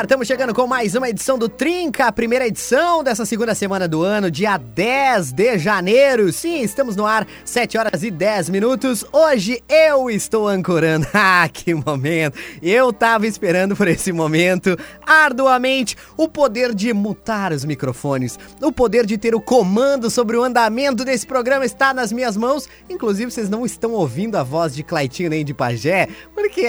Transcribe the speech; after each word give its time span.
Ar, 0.00 0.04
estamos 0.04 0.26
chegando 0.26 0.54
com 0.54 0.66
mais 0.66 0.94
uma 0.94 1.10
edição 1.10 1.38
do 1.38 1.46
Trinca, 1.46 2.06
a 2.06 2.12
primeira 2.12 2.46
edição 2.46 3.04
dessa 3.04 3.26
segunda 3.26 3.54
semana 3.54 3.86
do 3.86 4.02
ano, 4.02 4.30
dia 4.30 4.56
10 4.56 5.30
de 5.30 5.58
janeiro. 5.58 6.32
Sim, 6.32 6.62
estamos 6.62 6.96
no 6.96 7.04
ar, 7.04 7.26
7 7.44 7.76
horas 7.76 8.02
e 8.02 8.10
10 8.10 8.48
minutos. 8.48 9.04
Hoje 9.12 9.62
eu 9.68 10.08
estou 10.08 10.48
ancorando. 10.48 11.06
Ah, 11.22 11.48
que 11.52 11.74
momento! 11.74 12.38
Eu 12.62 12.92
tava 12.92 13.26
esperando 13.26 13.76
por 13.76 13.86
esse 13.86 14.10
momento 14.10 14.76
arduamente. 15.06 15.96
O 16.16 16.28
poder 16.28 16.74
de 16.74 16.92
mutar 16.94 17.52
os 17.52 17.64
microfones, 17.64 18.38
o 18.60 18.72
poder 18.72 19.04
de 19.04 19.18
ter 19.18 19.34
o 19.34 19.40
comando 19.40 20.08
sobre 20.08 20.36
o 20.36 20.42
andamento 20.42 21.04
desse 21.04 21.26
programa 21.26 21.64
está 21.64 21.92
nas 21.92 22.10
minhas 22.10 22.38
mãos. 22.38 22.68
Inclusive, 22.88 23.30
vocês 23.30 23.50
não 23.50 23.66
estão 23.66 23.92
ouvindo 23.92 24.36
a 24.36 24.42
voz 24.42 24.74
de 24.74 24.82
Claitinho 24.82 25.30
nem 25.30 25.44
de 25.44 25.52
Pajé, 25.52 26.08
porque 26.34 26.66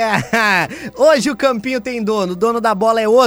hoje 0.98 1.32
o 1.32 1.36
campinho 1.36 1.80
tem 1.80 2.04
dono, 2.04 2.36
dono 2.36 2.52
dono 2.52 2.60
da 2.60 2.76
bola 2.76 3.00
é 3.00 3.08
outro. 3.08 3.21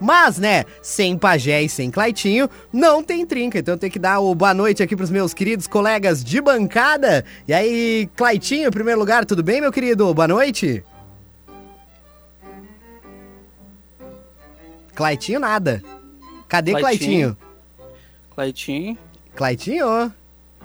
Mas, 0.00 0.38
né, 0.38 0.64
sem 0.82 1.16
Pajé 1.16 1.62
e 1.62 1.68
sem 1.68 1.90
Claitinho, 1.90 2.48
não 2.72 3.02
tem 3.02 3.24
trinca. 3.26 3.58
Então 3.58 3.76
tem 3.76 3.90
que 3.90 3.98
dar 3.98 4.20
o 4.20 4.34
boa 4.34 4.54
noite 4.54 4.82
aqui 4.82 4.96
pros 4.96 5.10
meus 5.10 5.34
queridos 5.34 5.66
colegas 5.66 6.22
de 6.22 6.40
bancada. 6.40 7.24
E 7.46 7.52
aí, 7.52 8.08
Claitinho, 8.16 8.68
em 8.68 8.72
primeiro 8.72 9.00
lugar, 9.00 9.24
tudo 9.24 9.42
bem, 9.42 9.60
meu 9.60 9.72
querido? 9.72 10.12
Boa 10.14 10.28
noite. 10.28 10.84
Claitinho 14.94 15.40
nada. 15.40 15.82
Cadê 16.48 16.72
Claitinho? 16.72 17.36
Claitinho. 18.34 18.98
Claitinho? 19.34 20.12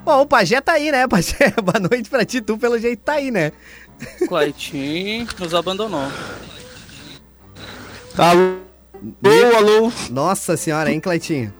Bom, 0.03 0.21
o 0.21 0.25
Pajé 0.25 0.61
tá 0.61 0.73
aí, 0.73 0.91
né, 0.91 1.07
Pajé? 1.09 1.51
Boa 1.63 1.79
noite 1.79 2.09
pra 2.09 2.25
ti, 2.25 2.41
tu 2.41 2.57
pelo 2.57 2.77
jeito 2.77 2.99
tá 2.99 3.13
aí, 3.13 3.31
né? 3.31 3.51
Claitinho 4.27 5.27
nos 5.39 5.53
abandonou. 5.53 6.11
Alô? 8.17 8.64
Alô, 9.23 9.55
alô? 9.55 9.91
Nossa 10.09 10.57
senhora, 10.57 10.91
hein, 10.91 10.99
Cleitinho? 10.99 11.53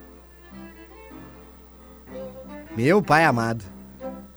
Meu 2.75 3.01
pai 3.01 3.23
amado. 3.23 3.63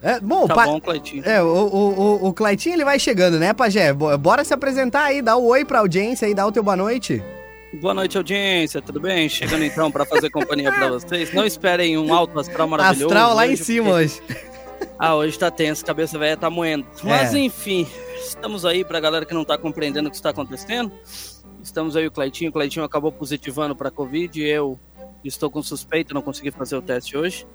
É, 0.00 0.20
bom, 0.20 0.46
tá 0.46 0.54
pa... 0.54 0.64
bom, 0.66 0.80
Cleitinho. 0.80 1.24
É, 1.24 1.42
o, 1.42 1.46
o, 1.46 2.00
o, 2.00 2.28
o 2.28 2.32
Cleitinho 2.32 2.76
ele 2.76 2.84
vai 2.84 2.98
chegando, 2.98 3.38
né, 3.38 3.52
Pajé? 3.52 3.92
Bora 3.92 4.44
se 4.44 4.54
apresentar 4.54 5.04
aí, 5.04 5.20
dá 5.20 5.36
o 5.36 5.44
um 5.44 5.46
oi 5.46 5.64
pra 5.64 5.80
audiência 5.80 6.26
aí, 6.26 6.34
dá 6.34 6.46
o 6.46 6.52
teu 6.52 6.62
boa 6.62 6.76
noite. 6.76 7.22
Boa 7.80 7.92
noite, 7.92 8.16
audiência, 8.16 8.80
tudo 8.80 9.00
bem? 9.00 9.28
Chegando 9.28 9.64
então 9.64 9.90
para 9.90 10.04
fazer 10.04 10.30
companhia 10.30 10.72
para 10.72 10.88
vocês. 10.88 11.32
Não 11.34 11.44
esperem 11.44 11.98
um 11.98 12.14
alto 12.14 12.38
astral 12.38 12.68
maravilhoso. 12.68 13.06
Astral 13.06 13.34
lá 13.34 13.46
em 13.46 13.56
cima 13.56 13.90
porque... 13.90 14.04
hoje. 14.04 14.22
Ah, 14.98 15.14
hoje 15.14 15.38
tá 15.38 15.50
tenso, 15.50 15.84
cabeça 15.84 16.18
velha 16.18 16.36
tá 16.36 16.48
moendo. 16.48 16.86
Mas 17.02 17.34
é. 17.34 17.38
enfim, 17.38 17.86
estamos 18.20 18.64
aí 18.64 18.84
pra 18.84 19.00
galera 19.00 19.26
que 19.26 19.34
não 19.34 19.44
tá 19.44 19.58
compreendendo 19.58 20.08
o 20.08 20.10
que 20.10 20.16
está 20.16 20.30
acontecendo. 20.30 20.92
Estamos 21.68 21.96
aí 21.96 22.06
o 22.06 22.10
Cleitinho. 22.10 22.48
O 22.48 22.52
Cleitinho 22.52 22.84
acabou 22.84 23.12
positivando 23.12 23.76
para 23.76 23.90
Covid. 23.90 24.42
Eu 24.42 24.80
estou 25.22 25.50
com 25.50 25.62
suspeita, 25.62 26.14
não 26.14 26.22
consegui 26.22 26.50
fazer 26.50 26.76
o 26.76 26.82
teste 26.82 27.14
hoje. 27.14 27.46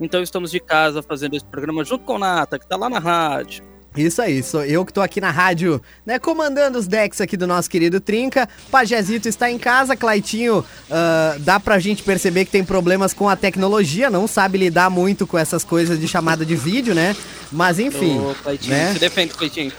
Então 0.00 0.22
estamos 0.22 0.50
de 0.50 0.58
casa 0.58 1.02
fazendo 1.02 1.34
esse 1.36 1.44
programa 1.44 1.84
junto 1.84 2.04
com 2.04 2.14
o 2.14 2.18
Nata, 2.18 2.58
que 2.58 2.64
está 2.64 2.76
lá 2.76 2.88
na 2.88 2.98
rádio. 2.98 3.62
Isso 3.96 4.22
aí, 4.22 4.42
sou 4.42 4.64
eu 4.64 4.84
que 4.86 4.92
tô 4.92 5.00
aqui 5.00 5.20
na 5.20 5.30
rádio, 5.30 5.82
né, 6.06 6.18
comandando 6.18 6.78
os 6.78 6.86
decks 6.86 7.20
aqui 7.20 7.36
do 7.36 7.46
nosso 7.46 7.68
querido 7.68 8.00
Trinca. 8.00 8.48
Pajezito 8.70 9.28
está 9.28 9.50
em 9.50 9.58
casa, 9.58 9.96
Claitinho, 9.96 10.60
uh, 10.60 11.38
dá 11.40 11.58
pra 11.58 11.78
gente 11.78 12.02
perceber 12.02 12.44
que 12.44 12.50
tem 12.50 12.64
problemas 12.64 13.12
com 13.12 13.28
a 13.28 13.34
tecnologia, 13.34 14.08
não 14.08 14.28
sabe 14.28 14.56
lidar 14.56 14.88
muito 14.88 15.26
com 15.26 15.36
essas 15.36 15.64
coisas 15.64 15.98
de 15.98 16.06
chamada 16.06 16.46
de 16.46 16.54
vídeo, 16.54 16.94
né? 16.94 17.16
Mas 17.50 17.78
enfim. 17.78 18.18
Ô, 18.20 18.34
Claitinho, 18.34 18.76
né? 18.76 18.92
se 18.92 19.00
defende, 19.00 19.34
Claitinho. 19.34 19.72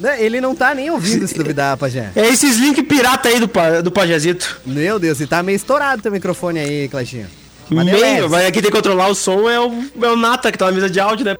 Né, 0.00 0.24
ele 0.24 0.40
não 0.40 0.54
tá 0.54 0.74
nem 0.74 0.90
ouvindo 0.90 1.28
se 1.28 1.34
duvidar, 1.34 1.76
Pajé. 1.76 2.10
É 2.16 2.26
esses 2.26 2.56
link 2.56 2.82
pirata 2.84 3.28
aí 3.28 3.38
do, 3.38 3.50
do 3.84 3.90
Pajézito. 3.90 4.58
Meu 4.64 4.98
Deus, 4.98 5.20
e 5.20 5.26
tá 5.26 5.42
meio 5.42 5.56
estourado 5.56 6.00
teu 6.00 6.10
microfone 6.10 6.58
aí, 6.58 6.88
Claxinha. 6.88 7.28
Meio, 7.70 8.28
vai 8.28 8.46
aqui 8.46 8.62
tem 8.62 8.70
que 8.70 8.76
controlar 8.76 9.08
o 9.08 9.14
som, 9.14 9.48
é 9.48 9.60
o, 9.60 9.84
é 10.02 10.10
o 10.10 10.16
Nata 10.16 10.50
que 10.50 10.56
tá 10.56 10.66
na 10.66 10.72
mesa 10.72 10.88
de 10.88 10.98
áudio, 10.98 11.26
né? 11.26 11.36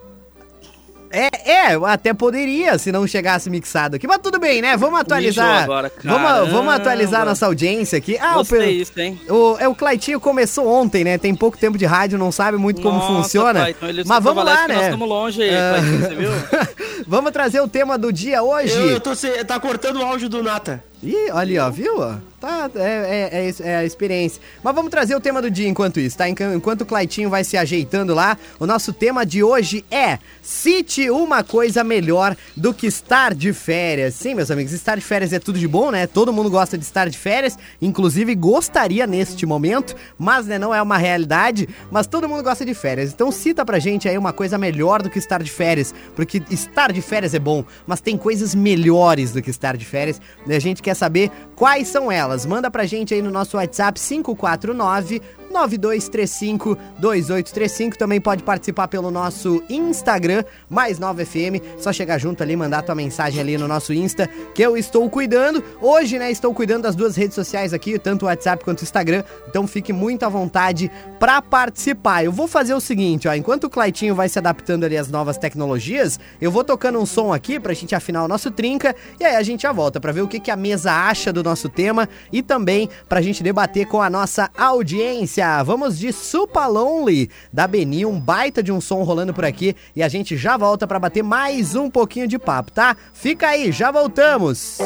É, 1.10 1.50
é, 1.50 1.74
até 1.86 2.14
poderia 2.14 2.78
se 2.78 2.92
não 2.92 3.06
chegasse 3.06 3.50
mixado 3.50 3.96
aqui, 3.96 4.06
mas 4.06 4.18
tudo 4.18 4.38
bem, 4.38 4.62
né? 4.62 4.76
Vamos 4.76 5.00
atualizar. 5.00 5.64
Agora, 5.64 5.92
vamos, 6.04 6.52
vamos 6.52 6.72
atualizar 6.74 7.24
nossa 7.24 7.46
audiência 7.46 7.98
aqui. 7.98 8.16
Ah, 8.18 8.34
Gostei 8.34 8.78
o, 8.78 8.82
isso, 8.82 8.92
hein? 9.00 9.20
O, 9.28 9.56
é, 9.58 9.68
o 9.68 9.74
Claitinho 9.74 10.20
começou 10.20 10.68
ontem, 10.68 11.02
né? 11.02 11.18
Tem 11.18 11.34
pouco 11.34 11.58
tempo 11.58 11.76
de 11.76 11.84
rádio, 11.84 12.18
não 12.18 12.30
sabe 12.30 12.56
muito 12.58 12.80
nossa, 12.80 13.06
como 13.06 13.16
funciona. 13.16 13.60
Pai, 13.60 13.70
então 13.70 14.04
mas 14.06 14.24
vamos 14.24 14.44
lá, 14.44 14.68
né? 14.68 14.74
Nós 14.74 14.84
estamos 14.84 15.08
longe 15.08 15.42
aí, 15.42 15.50
uh... 15.50 15.72
Claitinho, 15.72 16.00
você 16.00 16.14
viu? 16.14 16.30
vamos 17.06 17.32
trazer 17.32 17.60
o 17.60 17.68
tema 17.68 17.98
do 17.98 18.12
dia 18.12 18.42
hoje. 18.42 18.74
Eu, 18.74 18.90
eu 18.90 19.00
tô, 19.00 19.10
tá 19.46 19.58
cortando 19.58 19.96
o 19.96 20.02
áudio 20.04 20.28
do 20.28 20.42
Nata. 20.42 20.89
Ih, 21.02 21.30
ali, 21.30 21.58
ó, 21.58 21.70
viu? 21.70 21.94
Tá, 22.40 22.70
é, 22.74 22.80
é, 22.80 23.48
é, 23.48 23.54
é, 23.68 23.76
a 23.76 23.84
experiência. 23.84 24.40
Mas 24.64 24.74
vamos 24.74 24.90
trazer 24.90 25.14
o 25.14 25.20
tema 25.20 25.42
do 25.42 25.50
dia 25.50 25.68
enquanto 25.68 26.00
isso, 26.00 26.16
tá? 26.16 26.26
Enquanto 26.26 26.80
o 26.80 26.86
Claitinho 26.86 27.28
vai 27.28 27.44
se 27.44 27.54
ajeitando 27.54 28.14
lá, 28.14 28.38
o 28.58 28.66
nosso 28.66 28.94
tema 28.94 29.26
de 29.26 29.42
hoje 29.42 29.84
é 29.90 30.18
Cite 30.40 31.10
uma 31.10 31.44
coisa 31.44 31.84
melhor 31.84 32.34
do 32.56 32.72
que 32.72 32.86
estar 32.86 33.34
de 33.34 33.52
férias. 33.52 34.14
Sim, 34.14 34.34
meus 34.34 34.50
amigos, 34.50 34.72
estar 34.72 34.96
de 34.96 35.02
férias 35.02 35.34
é 35.34 35.38
tudo 35.38 35.58
de 35.58 35.68
bom, 35.68 35.90
né? 35.90 36.06
Todo 36.06 36.32
mundo 36.32 36.50
gosta 36.50 36.78
de 36.78 36.84
estar 36.84 37.10
de 37.10 37.18
férias, 37.18 37.58
inclusive 37.80 38.34
gostaria 38.34 39.06
neste 39.06 39.44
momento, 39.44 39.94
mas 40.18 40.46
né, 40.46 40.58
não 40.58 40.74
é 40.74 40.80
uma 40.80 40.96
realidade, 40.96 41.68
mas 41.90 42.06
todo 42.06 42.26
mundo 42.26 42.42
gosta 42.42 42.64
de 42.64 42.72
férias. 42.72 43.12
Então 43.12 43.30
cita 43.30 43.66
pra 43.66 43.78
gente 43.78 44.08
aí 44.08 44.16
uma 44.16 44.32
coisa 44.32 44.56
melhor 44.56 45.02
do 45.02 45.10
que 45.10 45.18
estar 45.18 45.42
de 45.42 45.50
férias, 45.50 45.94
porque 46.16 46.42
estar 46.50 46.90
de 46.90 47.02
férias 47.02 47.34
é 47.34 47.38
bom, 47.38 47.64
mas 47.86 48.00
tem 48.00 48.16
coisas 48.16 48.54
melhores 48.54 49.32
do 49.32 49.42
que 49.42 49.50
estar 49.50 49.76
de 49.76 49.84
férias, 49.84 50.20
né? 50.46 50.56
A 50.56 50.60
gente 50.60 50.82
quer 50.82 50.89
quer 50.90 50.94
saber 50.94 51.30
quais 51.54 51.88
são 51.88 52.10
elas. 52.10 52.44
Manda 52.44 52.70
pra 52.70 52.84
gente 52.84 53.14
aí 53.14 53.22
no 53.22 53.30
nosso 53.30 53.56
WhatsApp 53.56 53.98
549 54.00 55.22
9235 55.50 56.76
2835. 56.98 57.98
Também 57.98 58.20
pode 58.20 58.42
participar 58.42 58.88
pelo 58.88 59.10
nosso 59.10 59.62
Instagram, 59.68 60.44
mais 60.68 60.98
9 60.98 61.24
FM. 61.24 61.62
Só 61.78 61.92
chegar 61.92 62.18
junto 62.18 62.42
ali, 62.42 62.56
mandar 62.56 62.82
tua 62.82 62.94
mensagem 62.94 63.40
ali 63.40 63.58
no 63.58 63.66
nosso 63.66 63.92
Insta, 63.92 64.28
que 64.54 64.62
eu 64.62 64.76
estou 64.76 65.08
cuidando. 65.10 65.62
Hoje, 65.80 66.18
né, 66.18 66.30
estou 66.30 66.54
cuidando 66.54 66.82
das 66.82 66.94
duas 66.94 67.16
redes 67.16 67.34
sociais 67.34 67.72
aqui, 67.72 67.98
tanto 67.98 68.22
o 68.22 68.26
WhatsApp 68.26 68.64
quanto 68.64 68.80
o 68.80 68.84
Instagram. 68.84 69.24
Então 69.48 69.66
fique 69.66 69.92
muito 69.92 70.24
à 70.24 70.28
vontade 70.28 70.90
para 71.18 71.42
participar. 71.42 72.24
Eu 72.24 72.32
vou 72.32 72.46
fazer 72.46 72.74
o 72.74 72.80
seguinte, 72.80 73.28
ó, 73.28 73.34
enquanto 73.34 73.64
o 73.64 73.70
Claitinho 73.70 74.14
vai 74.14 74.28
se 74.28 74.38
adaptando 74.38 74.84
ali 74.84 74.96
às 74.96 75.08
novas 75.08 75.36
tecnologias, 75.36 76.18
eu 76.40 76.50
vou 76.50 76.64
tocando 76.64 76.98
um 76.98 77.06
som 77.06 77.32
aqui 77.32 77.58
pra 77.58 77.74
gente 77.74 77.94
afinar 77.94 78.24
o 78.24 78.28
nosso 78.28 78.50
trinca 78.50 78.94
e 79.18 79.24
aí 79.24 79.36
a 79.36 79.42
gente 79.42 79.62
já 79.62 79.72
volta 79.72 80.00
para 80.00 80.12
ver 80.12 80.22
o 80.22 80.28
que, 80.28 80.40
que 80.40 80.50
a 80.50 80.56
mesa 80.56 80.92
acha 80.92 81.32
do 81.32 81.42
nosso 81.42 81.68
tema 81.68 82.08
e 82.32 82.42
também 82.42 82.88
pra 83.08 83.20
gente 83.20 83.42
debater 83.42 83.86
com 83.86 84.00
a 84.00 84.10
nossa 84.10 84.50
audiência. 84.56 85.39
Vamos 85.64 85.98
de 85.98 86.12
Super 86.12 86.66
Lonely 86.66 87.30
da 87.50 87.66
Beni, 87.66 88.04
um 88.04 88.20
baita 88.20 88.62
de 88.62 88.70
um 88.70 88.78
som 88.78 89.02
rolando 89.02 89.32
por 89.32 89.44
aqui 89.44 89.74
e 89.96 90.02
a 90.02 90.08
gente 90.08 90.36
já 90.36 90.56
volta 90.56 90.86
para 90.86 90.98
bater 90.98 91.22
mais 91.22 91.74
um 91.74 91.88
pouquinho 91.90 92.28
de 92.28 92.38
papo, 92.38 92.70
tá? 92.70 92.94
Fica 93.14 93.48
aí, 93.48 93.72
já 93.72 93.90
voltamos. 93.90 94.78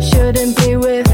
shouldn't 0.00 0.56
be 0.58 0.76
with 0.76 1.09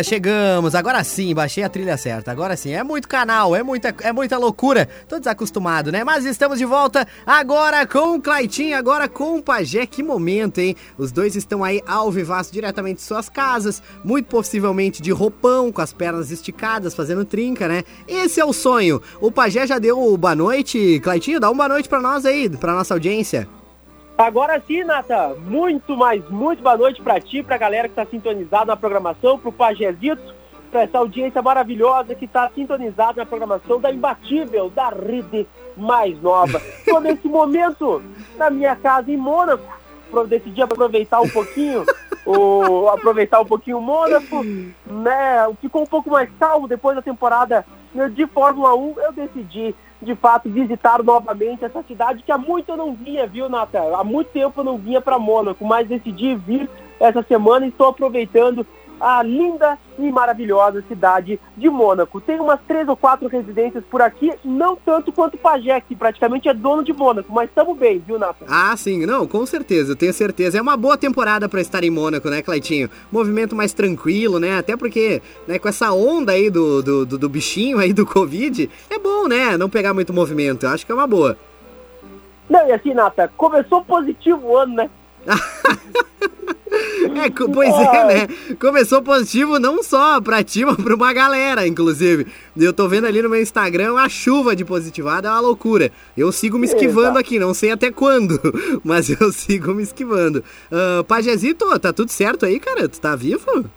chegamos. 0.00 0.76
Agora 0.76 1.02
sim, 1.02 1.34
baixei 1.34 1.64
a 1.64 1.68
trilha 1.68 1.96
certa. 1.96 2.30
Agora 2.30 2.56
sim, 2.56 2.72
é 2.72 2.84
muito 2.84 3.08
canal, 3.08 3.56
é 3.56 3.64
muita, 3.64 3.92
é 4.02 4.12
muita 4.12 4.38
loucura. 4.38 4.88
Tô 5.08 5.18
desacostumado, 5.18 5.90
né? 5.90 6.04
Mas 6.04 6.24
estamos 6.24 6.58
de 6.58 6.64
volta 6.64 7.04
agora 7.26 7.84
com 7.84 8.14
o 8.14 8.22
Claitinho, 8.22 8.78
agora 8.78 9.08
com 9.08 9.38
o 9.38 9.42
Pajé. 9.42 9.84
Que 9.86 10.04
momento, 10.04 10.58
hein? 10.58 10.76
Os 10.96 11.10
dois 11.10 11.34
estão 11.34 11.64
aí 11.64 11.82
ao 11.84 12.12
vivaço 12.12 12.52
diretamente 12.52 12.98
de 12.98 13.02
suas 13.02 13.28
casas, 13.28 13.82
muito 14.04 14.26
possivelmente 14.26 15.02
de 15.02 15.10
roupão, 15.10 15.72
com 15.72 15.80
as 15.80 15.92
pernas 15.92 16.30
esticadas, 16.30 16.94
fazendo 16.94 17.24
trinca, 17.24 17.66
né? 17.66 17.82
Esse 18.06 18.38
é 18.38 18.44
o 18.44 18.52
sonho. 18.52 19.02
O 19.20 19.32
Pajé 19.32 19.66
já 19.66 19.80
deu 19.80 20.16
boa 20.16 20.36
noite. 20.36 21.00
Claitinho, 21.02 21.40
dá 21.40 21.48
uma 21.50 21.56
boa 21.56 21.68
noite 21.70 21.88
pra 21.88 22.00
nós 22.00 22.24
aí, 22.24 22.48
pra 22.48 22.72
nossa 22.72 22.94
audiência. 22.94 23.48
Agora 24.22 24.62
sim, 24.64 24.84
Nata, 24.84 25.34
muito 25.36 25.96
mais, 25.96 26.22
muito 26.30 26.62
boa 26.62 26.76
noite 26.76 27.02
pra 27.02 27.20
ti, 27.20 27.42
pra 27.42 27.58
galera 27.58 27.88
que 27.88 27.96
tá 27.96 28.06
sintonizada 28.06 28.66
na 28.66 28.76
programação, 28.76 29.36
pro 29.36 29.50
Pajezito, 29.50 30.22
pra 30.70 30.82
essa 30.82 30.98
audiência 30.98 31.42
maravilhosa 31.42 32.14
que 32.14 32.28
tá 32.28 32.48
sintonizada 32.54 33.14
na 33.16 33.26
programação 33.26 33.80
da 33.80 33.90
Imbatível, 33.92 34.70
da 34.70 34.90
rede 34.90 35.44
mais 35.76 36.22
nova. 36.22 36.62
Tô 36.84 37.00
nesse 37.00 37.26
momento 37.28 38.00
na 38.36 38.48
minha 38.48 38.76
casa 38.76 39.10
em 39.10 39.16
Mônaco, 39.16 39.64
decidi 40.28 40.62
aproveitar 40.62 41.20
um 41.20 41.28
pouquinho, 41.28 41.84
o, 42.24 42.88
aproveitar 42.90 43.40
um 43.40 43.46
pouquinho 43.46 43.78
o 43.78 43.82
Mônaco, 43.82 44.44
né, 44.86 45.52
ficou 45.60 45.82
um 45.82 45.86
pouco 45.86 46.08
mais 46.08 46.30
calmo 46.38 46.68
depois 46.68 46.94
da 46.94 47.02
temporada 47.02 47.66
de 48.14 48.26
Fórmula 48.26 48.74
1, 48.74 48.94
eu 49.00 49.12
decidi 49.12 49.74
de 50.00 50.14
fato 50.16 50.48
visitar 50.48 51.02
novamente 51.02 51.64
essa 51.64 51.82
cidade 51.82 52.22
que 52.22 52.32
há 52.32 52.38
muito 52.38 52.70
eu 52.70 52.76
não 52.76 52.94
vinha, 52.94 53.26
viu, 53.26 53.48
Nata? 53.48 53.80
Há 53.96 54.02
muito 54.02 54.28
tempo 54.28 54.60
eu 54.60 54.64
não 54.64 54.78
vinha 54.78 55.00
para 55.00 55.18
Mônaco, 55.18 55.64
mas 55.64 55.86
decidi 55.86 56.34
vir 56.34 56.68
essa 56.98 57.22
semana 57.22 57.66
e 57.66 57.68
estou 57.68 57.88
aproveitando 57.88 58.66
a 59.02 59.20
linda 59.22 59.76
e 59.98 60.10
maravilhosa 60.12 60.82
cidade 60.86 61.38
de 61.56 61.68
Mônaco. 61.68 62.20
Tem 62.20 62.38
umas 62.38 62.60
três 62.68 62.86
ou 62.86 62.96
quatro 62.96 63.26
residências 63.26 63.82
por 63.90 64.00
aqui, 64.00 64.32
não 64.44 64.76
tanto 64.76 65.10
quanto 65.12 65.36
Pajé, 65.36 65.80
que 65.80 65.96
praticamente 65.96 66.48
é 66.48 66.54
dono 66.54 66.84
de 66.84 66.92
Mônaco, 66.92 67.32
mas 67.32 67.48
estamos 67.48 67.76
bem, 67.76 67.98
viu, 67.98 68.18
Nata? 68.18 68.44
Ah, 68.48 68.76
sim, 68.76 69.04
não, 69.04 69.26
com 69.26 69.44
certeza, 69.44 69.92
eu 69.92 69.96
tenho 69.96 70.12
certeza. 70.12 70.56
É 70.56 70.62
uma 70.62 70.76
boa 70.76 70.96
temporada 70.96 71.48
pra 71.48 71.60
estar 71.60 71.82
em 71.82 71.90
Mônaco, 71.90 72.30
né, 72.30 72.40
Claitinho? 72.42 72.88
Movimento 73.10 73.56
mais 73.56 73.72
tranquilo, 73.72 74.38
né? 74.38 74.58
Até 74.58 74.76
porque, 74.76 75.20
né, 75.48 75.58
com 75.58 75.68
essa 75.68 75.92
onda 75.92 76.32
aí 76.32 76.48
do, 76.48 76.80
do, 76.82 77.06
do, 77.06 77.18
do 77.18 77.28
bichinho 77.28 77.78
aí 77.78 77.92
do 77.92 78.06
Covid, 78.06 78.70
é 78.88 78.98
bom, 79.00 79.26
né? 79.26 79.56
Não 79.56 79.68
pegar 79.68 79.92
muito 79.92 80.12
movimento. 80.12 80.64
Eu 80.64 80.70
acho 80.70 80.86
que 80.86 80.92
é 80.92 80.94
uma 80.94 81.08
boa. 81.08 81.36
Não, 82.48 82.68
e 82.68 82.72
assim, 82.72 82.94
Nata, 82.94 83.32
começou 83.36 83.84
positivo 83.84 84.46
o 84.46 84.56
ano, 84.56 84.74
né? 84.76 84.90
É, 87.04 87.30
pois 87.30 87.74
é, 87.74 88.04
né? 88.06 88.28
Começou 88.60 89.02
positivo 89.02 89.58
não 89.58 89.82
só 89.82 90.20
pra 90.20 90.42
ti, 90.42 90.64
mas 90.64 90.76
pra 90.76 90.94
uma 90.94 91.12
galera, 91.12 91.66
inclusive. 91.66 92.26
Eu 92.56 92.72
tô 92.72 92.88
vendo 92.88 93.06
ali 93.06 93.22
no 93.22 93.28
meu 93.28 93.40
Instagram 93.40 93.92
uma 93.92 94.08
chuva 94.08 94.54
de 94.54 94.64
positivada, 94.64 95.28
é 95.28 95.30
uma 95.30 95.40
loucura. 95.40 95.90
Eu 96.16 96.30
sigo 96.32 96.58
me 96.58 96.66
esquivando 96.66 97.10
Exato. 97.10 97.18
aqui, 97.18 97.38
não 97.38 97.54
sei 97.54 97.70
até 97.70 97.90
quando, 97.90 98.40
mas 98.84 99.08
eu 99.08 99.32
sigo 99.32 99.74
me 99.74 99.82
esquivando. 99.82 100.44
Uh, 100.70 101.04
Pajezito, 101.04 101.78
tá 101.78 101.92
tudo 101.92 102.10
certo 102.10 102.46
aí, 102.46 102.58
cara? 102.58 102.88
Tu 102.88 103.00
tá 103.00 103.16
vivo? 103.16 103.70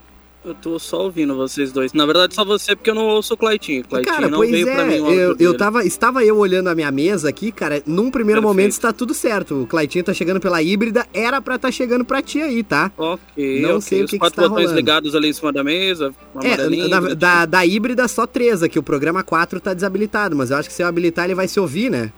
Eu 0.46 0.54
tô 0.54 0.78
só 0.78 1.02
ouvindo 1.06 1.36
vocês 1.36 1.72
dois. 1.72 1.92
Na 1.92 2.06
verdade, 2.06 2.36
só 2.36 2.46
você, 2.46 2.76
porque 2.76 2.92
eu 2.92 2.94
não 2.94 3.08
ouço 3.08 3.34
o 3.34 3.38
Claitinho. 3.38 3.82
O 3.82 3.88
Claitinho 3.88 4.14
Cara, 4.16 4.28
não 4.30 4.38
pois 4.38 4.52
veio 4.52 4.66
pra 4.68 4.82
é, 4.84 4.86
mim 4.86 5.00
o 5.00 5.06
áudio 5.06 5.20
eu, 5.20 5.36
eu 5.40 5.58
tava, 5.58 5.84
estava 5.84 6.24
eu 6.24 6.38
olhando 6.38 6.68
a 6.68 6.76
minha 6.76 6.92
mesa 6.92 7.28
aqui, 7.30 7.52
cara, 7.52 7.82
num 7.86 8.12
primeiro 8.12 8.42
Perfeito. 8.42 8.56
momento 8.56 8.72
está 8.74 8.94
tudo 8.94 9.14
certo. 9.16 9.64
O 9.64 9.66
Claitinho 9.66 10.04
tá 10.04 10.14
chegando 10.14 10.40
pela 10.40 10.62
híbrida, 10.62 11.08
era 11.12 11.42
pra 11.42 11.58
tá 11.58 11.72
chegando 11.72 12.06
pra 12.06 12.22
ti 12.22 12.42
aí, 12.42 12.62
tá? 12.62 12.92
Ok, 12.96 13.60
Não 13.62 13.70
ok. 13.78 13.82
sei 13.82 14.02
o 14.02 14.06
Os 14.06 14.12
que 14.12 14.18
que 14.18 14.20
quatro 14.20 14.36
está 14.40 14.42
botões 14.50 14.66
rolando. 14.66 14.78
ligados 14.80 15.16
ali 15.16 15.30
em 15.30 15.34
cima 15.34 15.52
da 15.52 15.64
mesa. 15.64 16.14
É, 16.44 16.88
na- 16.88 17.14
da, 17.16 17.46
da 17.48 17.66
híbrida 17.66 18.08
só 18.08 18.28
três 18.28 18.62
aqui, 18.62 18.78
o 18.78 18.84
programa 18.84 19.24
4 19.24 19.60
tá 19.60 19.74
desabilitado, 19.74 20.36
mas 20.36 20.52
eu 20.52 20.58
acho 20.58 20.70
que 20.70 20.76
se 20.76 20.84
eu 20.84 20.88
habilitar 20.88 21.26
ele 21.26 21.34
vai 21.34 21.48
se 21.48 21.60
ouvir, 21.60 21.90
né? 21.90 22.14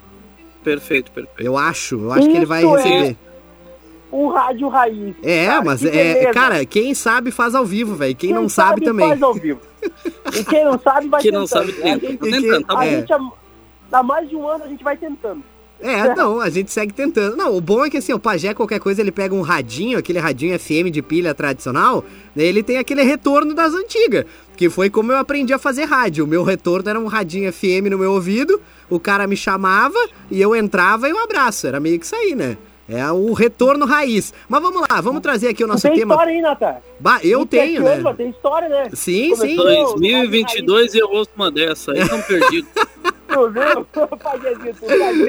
Perfeito, 0.66 1.12
perfeito. 1.12 1.42
Eu 1.42 1.58
acho, 1.58 1.96
eu 1.96 2.12
acho 2.12 2.28
que 2.30 2.36
ele 2.36 2.46
vai 2.46 2.62
Isso 2.66 2.76
é. 2.76 3.16
Um 4.20 4.30
rádio 4.30 4.68
raiz. 4.70 5.16
É, 5.22 5.46
cara, 5.46 5.64
mas 5.64 5.84
é, 5.86 5.90
beleza. 5.92 6.32
cara, 6.32 6.66
quem 6.66 6.94
sabe 6.94 7.30
faz 7.32 7.54
ao 7.54 7.66
vivo, 7.66 7.96
velho. 7.96 8.16
Quem, 8.16 8.34
não 8.34 8.50
sabe, 8.50 8.70
sabe 8.80 8.86
também. 8.86 9.08
faz 9.10 9.22
ao 9.22 9.34
vivo. 9.34 9.60
E 10.34 10.44
quem 10.44 10.64
não 10.66 10.80
sabe 10.80 11.08
vai 11.10 11.22
Quem 11.22 11.32
não 11.32 11.46
tentando. 11.46 11.68
sabe 11.68 11.74
tenta. 11.74 11.88
A 12.06 12.10
gente, 12.10 12.14
E 12.14 12.18
quem- 12.18 12.42
tentando, 12.42 12.66
tá 12.66 12.80
a 12.80 12.86
É. 12.88 12.90
gente 13.00 13.14
há, 13.14 13.20
há 13.92 14.04
mais 14.04 14.28
de 14.30 14.36
um 14.36 14.48
ano 14.48 14.64
a 14.64 14.68
gente 14.68 14.84
vai 14.84 14.98
tentando. 14.98 15.44
É, 15.80 16.16
não, 16.16 16.42
a 16.42 16.50
gente 16.50 16.72
segue 16.72 16.92
tentando. 16.92 17.38
Não, 17.38 17.56
o 17.56 17.62
bom 17.62 17.86
é 17.86 17.90
que 17.92 17.98
assim, 17.98 18.12
o 18.12 18.18
Pajé, 18.18 18.52
qualquer 18.56 18.80
coisa, 18.80 19.00
ele 19.00 19.12
pega 19.12 19.36
um 19.36 19.42
radinho, 19.42 20.00
aquele 20.00 20.18
radinho 20.18 20.58
FM 20.60 20.90
de 20.92 21.04
pilha 21.04 21.36
tradicional, 21.36 22.04
né, 22.36 22.44
ele 22.44 22.64
tem 22.64 22.80
aquele 22.80 23.04
retorno 23.04 23.54
das 23.54 23.76
antigas. 23.76 24.26
Que 24.56 24.72
foi 24.72 24.90
como 24.90 25.12
eu 25.12 25.18
aprendi 25.20 25.54
a 25.54 25.60
fazer 25.60 25.84
rádio. 25.84 26.26
O 26.26 26.28
meu 26.28 26.42
retorno 26.44 26.90
era 26.90 27.00
um 27.00 27.06
radinho 27.06 27.54
FM 27.54 27.92
no 27.92 27.98
meu 28.00 28.14
ouvido, 28.14 28.60
o 28.90 29.00
cara 29.00 29.28
me 29.28 29.38
chamava 29.38 30.00
e 30.32 30.42
eu 30.42 30.56
entrava 30.56 31.08
e 31.08 31.14
um 31.14 31.24
abraço. 31.24 31.68
Era 31.68 31.80
meio 31.80 32.00
que 32.00 32.06
isso 32.08 32.16
aí, 32.16 32.34
né? 32.34 32.58
É 32.90 33.12
o 33.12 33.34
retorno 33.34 33.86
raiz. 33.86 34.34
Mas 34.48 34.62
vamos 34.62 34.82
lá, 34.90 35.02
vamos 35.02 35.22
trazer 35.22 35.50
aqui 35.50 35.64
o 35.64 35.68
nosso 35.68 35.84
tem 35.88 35.96
tema. 35.98 36.14
história 36.14 36.34
aí, 36.34 36.42
Nata? 36.42 36.78
Bah, 37.00 37.20
eu 37.24 37.46
tenho, 37.46 37.84
né? 37.84 37.98
Mas 37.98 38.16
tem 38.16 38.30
história, 38.30 38.70
né? 38.70 38.90
Sim, 38.94 39.36
sim. 39.36 39.56
Começou- 39.58 40.00
2022 40.00 40.94
e 40.94 41.00
eu 41.00 41.10
ouço 41.10 41.32
uma 41.36 41.52
dessa. 41.52 41.92
Aí 41.92 42.00
estão 42.00 42.22
perdidos. 42.22 42.70
Tu 43.28 43.50
viu? 43.52 43.86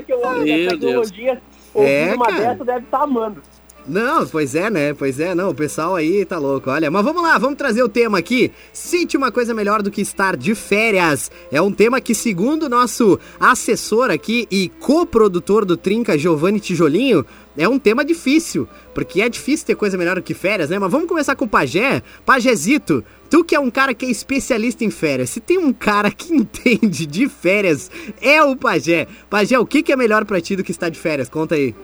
Que 0.04 0.12
eu 0.12 0.28
amo 0.28 0.42
Meu 0.44 0.54
essa 0.54 0.70
tecnologia. 0.76 1.42
É, 1.74 2.14
uma 2.14 2.26
cara. 2.26 2.38
dessa 2.38 2.64
deve 2.64 2.84
estar 2.84 3.02
amando. 3.02 3.42
Não, 3.86 4.26
pois 4.26 4.54
é, 4.54 4.68
né? 4.68 4.92
Pois 4.92 5.18
é, 5.18 5.34
não, 5.34 5.48
o 5.48 5.54
pessoal 5.54 5.96
aí 5.96 6.22
tá 6.26 6.38
louco. 6.38 6.68
Olha, 6.70 6.90
mas 6.90 7.02
vamos 7.02 7.22
lá, 7.22 7.38
vamos 7.38 7.56
trazer 7.56 7.82
o 7.82 7.88
tema 7.88 8.18
aqui. 8.18 8.52
Cite 8.70 9.16
uma 9.16 9.32
coisa 9.32 9.54
melhor 9.54 9.82
do 9.82 9.90
que 9.90 10.02
estar 10.02 10.36
de 10.36 10.54
férias. 10.54 11.30
É 11.50 11.60
um 11.62 11.72
tema 11.72 11.98
que, 11.98 12.14
segundo 12.14 12.64
o 12.64 12.68
nosso 12.68 13.18
assessor 13.40 14.10
aqui 14.10 14.46
e 14.50 14.68
coprodutor 14.68 15.64
do 15.64 15.74
Trinca, 15.74 16.18
Giovanni 16.18 16.60
Tijolinho, 16.60 17.24
é 17.58 17.68
um 17.68 17.78
tema 17.78 18.04
difícil, 18.04 18.66
porque 18.94 19.20
é 19.20 19.28
difícil 19.28 19.66
ter 19.66 19.74
coisa 19.74 19.98
melhor 19.98 20.16
do 20.16 20.22
que 20.22 20.32
férias, 20.32 20.70
né? 20.70 20.78
Mas 20.78 20.90
vamos 20.90 21.08
começar 21.08 21.34
com 21.36 21.44
o 21.44 21.48
Pajé. 21.48 22.02
Pajézito, 22.24 23.04
tu 23.28 23.44
que 23.44 23.54
é 23.54 23.60
um 23.60 23.70
cara 23.70 23.92
que 23.92 24.06
é 24.06 24.10
especialista 24.10 24.84
em 24.84 24.90
férias, 24.90 25.30
se 25.30 25.40
tem 25.40 25.58
um 25.58 25.72
cara 25.72 26.10
que 26.10 26.32
entende 26.34 27.04
de 27.06 27.28
férias, 27.28 27.90
é 28.22 28.42
o 28.42 28.56
Pajé. 28.56 29.06
Pajé, 29.28 29.58
o 29.58 29.66
que, 29.66 29.82
que 29.82 29.92
é 29.92 29.96
melhor 29.96 30.24
pra 30.24 30.40
ti 30.40 30.54
do 30.56 30.62
que 30.64 30.70
estar 30.70 30.88
de 30.88 30.98
férias? 30.98 31.28
Conta 31.28 31.54
aí. 31.56 31.74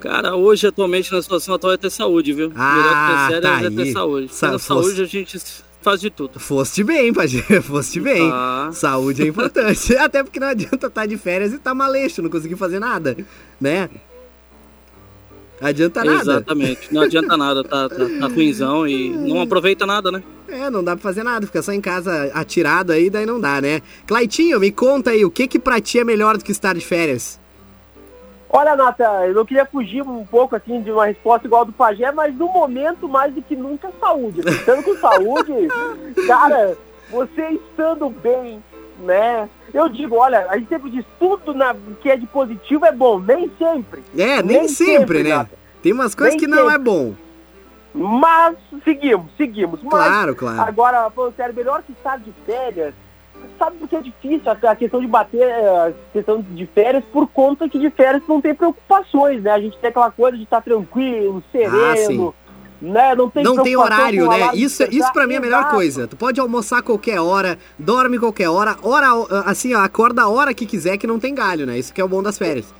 Cara, 0.00 0.36
hoje, 0.36 0.66
atualmente, 0.66 1.10
na 1.12 1.22
situação 1.22 1.54
atual 1.54 1.72
é 1.72 1.76
ter 1.78 1.88
saúde, 1.90 2.32
viu? 2.34 2.52
Ah, 2.54 2.74
Melhor 2.76 2.88
que 2.90 3.34
ter 3.34 3.40
tá 3.40 3.58
sério 3.58 3.80
é 3.80 3.84
ter 3.84 3.92
saúde. 3.92 4.28
Sa- 4.34 4.46
Tendo 4.48 4.58
fosse- 4.58 4.66
saúde, 4.88 5.02
a 5.02 5.06
gente 5.06 5.38
faz 5.80 6.00
de 6.00 6.10
tudo. 6.10 6.38
Foste 6.40 6.84
bem, 6.84 7.12
Pajé, 7.12 7.40
foste 7.62 8.00
bem. 8.00 8.28
Tá. 8.28 8.70
Saúde 8.72 9.22
é 9.22 9.26
importante. 9.26 9.96
Até 9.96 10.22
porque 10.22 10.38
não 10.40 10.48
adianta 10.48 10.88
estar 10.88 11.06
de 11.06 11.16
férias 11.16 11.52
e 11.52 11.56
estar 11.56 11.72
maleixo, 11.74 12.20
não 12.20 12.28
conseguir 12.28 12.56
fazer 12.56 12.78
nada, 12.80 13.16
né? 13.60 13.88
Adianta 15.60 16.04
nada. 16.04 16.20
Exatamente. 16.20 16.92
Não 16.92 17.02
adianta 17.02 17.36
nada, 17.36 17.62
tá, 17.62 17.88
tá, 17.88 17.96
tá 17.96 18.26
ruimzão 18.26 18.86
e 18.86 19.10
não 19.10 19.40
aproveita 19.40 19.86
nada, 19.86 20.10
né? 20.10 20.22
É, 20.48 20.68
não 20.68 20.84
dá 20.84 20.92
pra 20.92 21.02
fazer 21.02 21.22
nada, 21.22 21.46
fica 21.46 21.62
só 21.62 21.72
em 21.72 21.80
casa 21.80 22.30
atirado 22.34 22.92
aí, 22.92 23.08
daí 23.08 23.24
não 23.26 23.40
dá, 23.40 23.60
né? 23.60 23.80
Claitinho, 24.06 24.60
me 24.60 24.70
conta 24.70 25.10
aí, 25.10 25.24
o 25.24 25.30
que 25.30 25.48
que 25.48 25.58
pra 25.58 25.80
ti 25.80 25.98
é 25.98 26.04
melhor 26.04 26.36
do 26.36 26.44
que 26.44 26.52
estar 26.52 26.74
de 26.74 26.80
férias? 26.80 27.40
Olha, 28.56 28.76
Nata, 28.76 29.26
eu 29.26 29.34
não 29.34 29.44
queria 29.44 29.66
fugir 29.66 30.02
um 30.02 30.24
pouco 30.24 30.54
assim 30.54 30.80
de 30.80 30.92
uma 30.92 31.06
resposta 31.06 31.44
igual 31.44 31.62
a 31.62 31.64
do 31.64 31.72
Pajé, 31.72 32.12
mas 32.12 32.32
no 32.36 32.46
momento, 32.46 33.08
mais 33.08 33.34
do 33.34 33.42
que 33.42 33.56
nunca, 33.56 33.90
saúde. 33.98 34.48
Estando 34.48 34.84
com 34.84 34.96
saúde, 34.96 35.52
cara, 36.24 36.78
você 37.10 37.48
estando 37.48 38.08
bem, 38.08 38.62
né? 38.98 39.48
Eu 39.72 39.88
digo, 39.88 40.16
olha, 40.16 40.46
a 40.48 40.56
gente 40.56 40.68
sempre 40.68 40.90
diz 40.90 41.04
tudo 41.18 41.52
na, 41.52 41.74
que 42.00 42.10
é 42.10 42.16
de 42.16 42.26
positivo 42.26 42.84
é 42.86 42.92
bom, 42.92 43.18
nem 43.18 43.50
sempre. 43.58 44.02
É, 44.16 44.42
nem, 44.42 44.58
Nem 44.58 44.68
sempre, 44.68 44.94
sempre, 44.94 45.22
né? 45.22 45.36
Nata. 45.36 45.56
Tem 45.82 45.92
umas 45.92 46.14
coisas 46.14 46.34
Nem 46.34 46.40
que 46.40 46.46
não 46.46 46.70
é 46.70 46.78
bom. 46.78 47.14
Mas 47.94 48.56
seguimos, 48.82 49.26
seguimos. 49.36 49.80
Mas, 49.82 49.92
Claro, 49.92 50.34
claro. 50.34 50.60
Agora, 50.62 51.10
falando 51.10 51.36
sério, 51.36 51.54
melhor 51.54 51.82
que 51.82 51.92
estar 51.92 52.18
de 52.18 52.32
férias. 52.44 52.94
Sabe 53.58 53.76
por 53.76 53.88
que 53.88 53.96
é 53.96 54.00
difícil 54.00 54.50
a 54.50 54.74
questão 54.74 55.00
de 55.00 55.06
bater 55.06 55.42
eh, 55.42 55.88
a 55.88 55.92
questão 56.12 56.40
de 56.40 56.66
férias 56.66 57.04
por 57.12 57.28
conta 57.28 57.68
que 57.68 57.78
de 57.78 57.90
férias 57.90 58.22
não 58.26 58.40
tem 58.40 58.54
preocupações, 58.54 59.42
né? 59.42 59.50
A 59.50 59.60
gente 59.60 59.76
tem 59.78 59.90
aquela 59.90 60.10
coisa 60.10 60.36
de 60.36 60.44
estar 60.44 60.62
tranquilo, 60.62 61.42
sereno, 61.52 62.34
né? 62.84 63.14
Não 63.14 63.30
tem 63.30 63.42
Não 63.42 63.62
tem 63.62 63.76
horário, 63.76 64.28
né? 64.28 64.50
Isso, 64.54 64.82
isso 64.90 65.12
pra 65.12 65.26
mim 65.26 65.34
é 65.34 65.38
a 65.38 65.40
melhor 65.40 65.70
coisa. 65.70 66.06
Tu 66.06 66.16
pode 66.16 66.40
almoçar 66.40 66.82
qualquer 66.82 67.20
hora, 67.20 67.58
dorme 67.78 68.18
qualquer 68.18 68.48
hora, 68.48 68.76
hora 68.82 69.06
assim, 69.46 69.74
ó, 69.74 69.80
acorda 69.80 70.22
a 70.22 70.28
hora 70.28 70.54
que 70.54 70.66
quiser 70.66 70.98
que 70.98 71.06
não 71.06 71.18
tem 71.18 71.34
galho, 71.34 71.66
né? 71.66 71.78
Isso 71.78 71.92
que 71.92 72.00
é 72.00 72.04
o 72.04 72.08
bom 72.08 72.22
das 72.22 72.38
férias. 72.38 72.72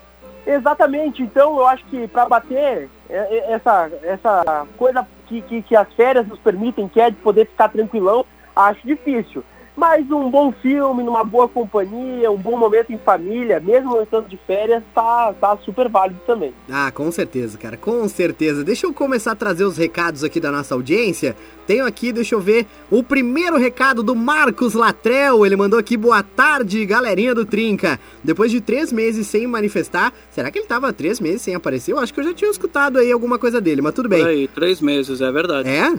Exatamente, 0.46 1.23
então 1.23 1.58
eu 1.58 1.66
acho 1.66 1.84
que 1.87 2.06
para 2.06 2.26
bater 2.26 2.90
é, 3.08 3.16
é, 3.16 3.52
essa, 3.52 3.90
essa 4.02 4.66
coisa 4.76 5.06
que, 5.26 5.40
que, 5.42 5.62
que 5.62 5.75
as 5.75 5.90
férias 5.94 6.26
nos 6.26 6.38
permitem, 6.38 6.87
que 6.87 7.00
é 7.00 7.11
de 7.11 7.16
poder 7.16 7.46
ficar 7.46 7.70
tranquilão, 7.70 8.26
acho 8.54 8.87
difícil. 8.87 9.42
Mas 9.76 10.09
um 10.09 10.31
bom 10.31 10.52
filme, 10.52 11.02
numa 11.02 11.25
boa 11.25 11.49
companhia, 11.49 12.31
um 12.31 12.37
bom 12.37 12.57
momento 12.57 12.93
em 12.93 12.99
família, 12.99 13.59
mesmo 13.59 14.00
estando 14.00 14.28
de 14.28 14.37
férias, 14.47 14.85
tá, 14.95 15.35
tá 15.40 15.57
super 15.64 15.88
válido 15.88 16.21
também. 16.25 16.54
Ah, 16.71 16.93
com 16.93 17.11
certeza, 17.11 17.59
cara, 17.59 17.76
com 17.76 18.07
certeza. 18.09 18.62
Deixa 18.62 18.87
eu 18.87 18.95
começar 18.95 19.33
a 19.33 19.37
trazer 19.37 19.64
os 19.64 19.76
recados 19.76 20.23
aqui 20.23 20.38
da 20.38 20.52
nossa 20.52 20.75
audiência. 20.75 21.35
Tenho 21.66 21.85
aqui, 21.87 22.12
deixa 22.12 22.37
eu 22.37 22.40
ver, 22.40 22.66
o 22.88 23.02
primeiro 23.02 23.57
recado 23.57 24.02
do 24.02 24.14
Marcos 24.14 24.75
Latrel. 24.75 25.45
Ele 25.45 25.57
mandou 25.57 25.78
aqui, 25.78 25.97
boa 25.97 26.23
tarde, 26.23 26.87
galerinha 26.87 27.35
do 27.35 27.45
Trinca. 27.45 27.99
Depois 28.23 28.52
de 28.52 28.61
três 28.61 28.93
meses 28.93 29.26
sem 29.26 29.45
manifestar, 29.47 30.12
será 30.31 30.52
que 30.52 30.59
ele 30.61 30.66
tava 30.66 30.93
três 30.93 31.19
meses 31.19 31.43
sem 31.43 31.54
aparecer? 31.54 31.93
Eu 31.93 31.99
acho 31.99 32.14
que 32.14 32.21
eu 32.21 32.25
já 32.25 32.33
tinha 32.33 32.50
escutado 32.50 32.99
aí 32.99 33.11
alguma 33.11 33.40
coisa 33.40 33.61
dele, 33.61 33.83
mas 33.83 33.95
tudo 33.95 34.09
bem. 34.09 34.25
Aí, 34.25 34.49
três 34.49 34.81
meses, 34.81 35.21
é 35.21 35.33
verdade. 35.33 35.69
É? 35.69 35.93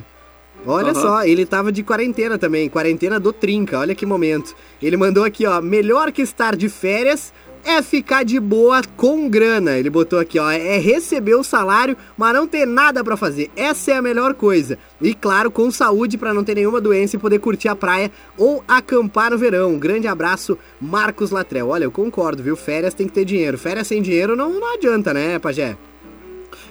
Olha 0.66 0.92
Aham. 0.92 1.02
só, 1.02 1.24
ele 1.26 1.46
tava 1.46 1.72
de 1.72 1.84
quarentena 1.84 2.38
também, 2.38 2.70
quarentena 2.70 3.20
do 3.20 3.32
Trinca, 3.32 3.80
olha 3.80 3.94
que 3.94 4.06
momento. 4.06 4.56
Ele 4.82 4.98
mandou 4.98 5.24
aqui, 5.24 5.46
ó, 5.46 5.62
melhor 5.62 6.12
que 6.12 6.22
estar 6.22 6.56
de 6.56 6.70
férias 6.70 7.32
é 7.66 7.82
ficar 7.82 8.24
de 8.24 8.40
boa 8.40 8.82
com 8.96 9.28
grana. 9.28 9.78
Ele 9.78 9.90
botou 9.90 10.20
aqui, 10.20 10.38
ó, 10.38 10.50
é 10.52 10.78
receber 10.78 11.36
o 11.36 11.44
salário, 11.44 11.98
mas 12.16 12.34
não 12.34 12.48
ter 12.48 12.66
nada 12.66 13.04
pra 13.04 13.18
fazer. 13.18 13.50
Essa 13.56 13.92
é 13.92 13.96
a 13.96 14.02
melhor 14.02 14.36
coisa. 14.36 14.78
E 15.02 15.14
claro, 15.14 15.50
com 15.50 15.70
saúde 15.72 16.18
pra 16.18 16.34
não 16.34 16.44
ter 16.44 16.56
nenhuma 16.56 16.80
doença 16.80 17.16
e 17.16 17.20
poder 17.20 17.40
curtir 17.40 17.68
a 17.68 17.76
praia 17.76 18.12
ou 18.38 18.64
acampar 18.68 19.32
no 19.32 19.38
verão. 19.38 19.72
Um 19.72 19.80
grande 19.80 20.08
abraço, 20.08 20.58
Marcos 20.80 21.32
Latrel. 21.32 21.70
Olha, 21.70 21.86
eu 21.86 21.92
concordo, 21.92 22.44
viu? 22.44 22.56
Férias 22.56 22.94
tem 22.94 23.08
que 23.08 23.14
ter 23.14 23.26
dinheiro. 23.26 23.58
Férias 23.58 23.88
sem 23.88 24.02
dinheiro 24.02 24.36
não, 24.36 24.60
não 24.60 24.74
adianta, 24.76 25.12
né, 25.14 25.40
Pajé? 25.40 25.76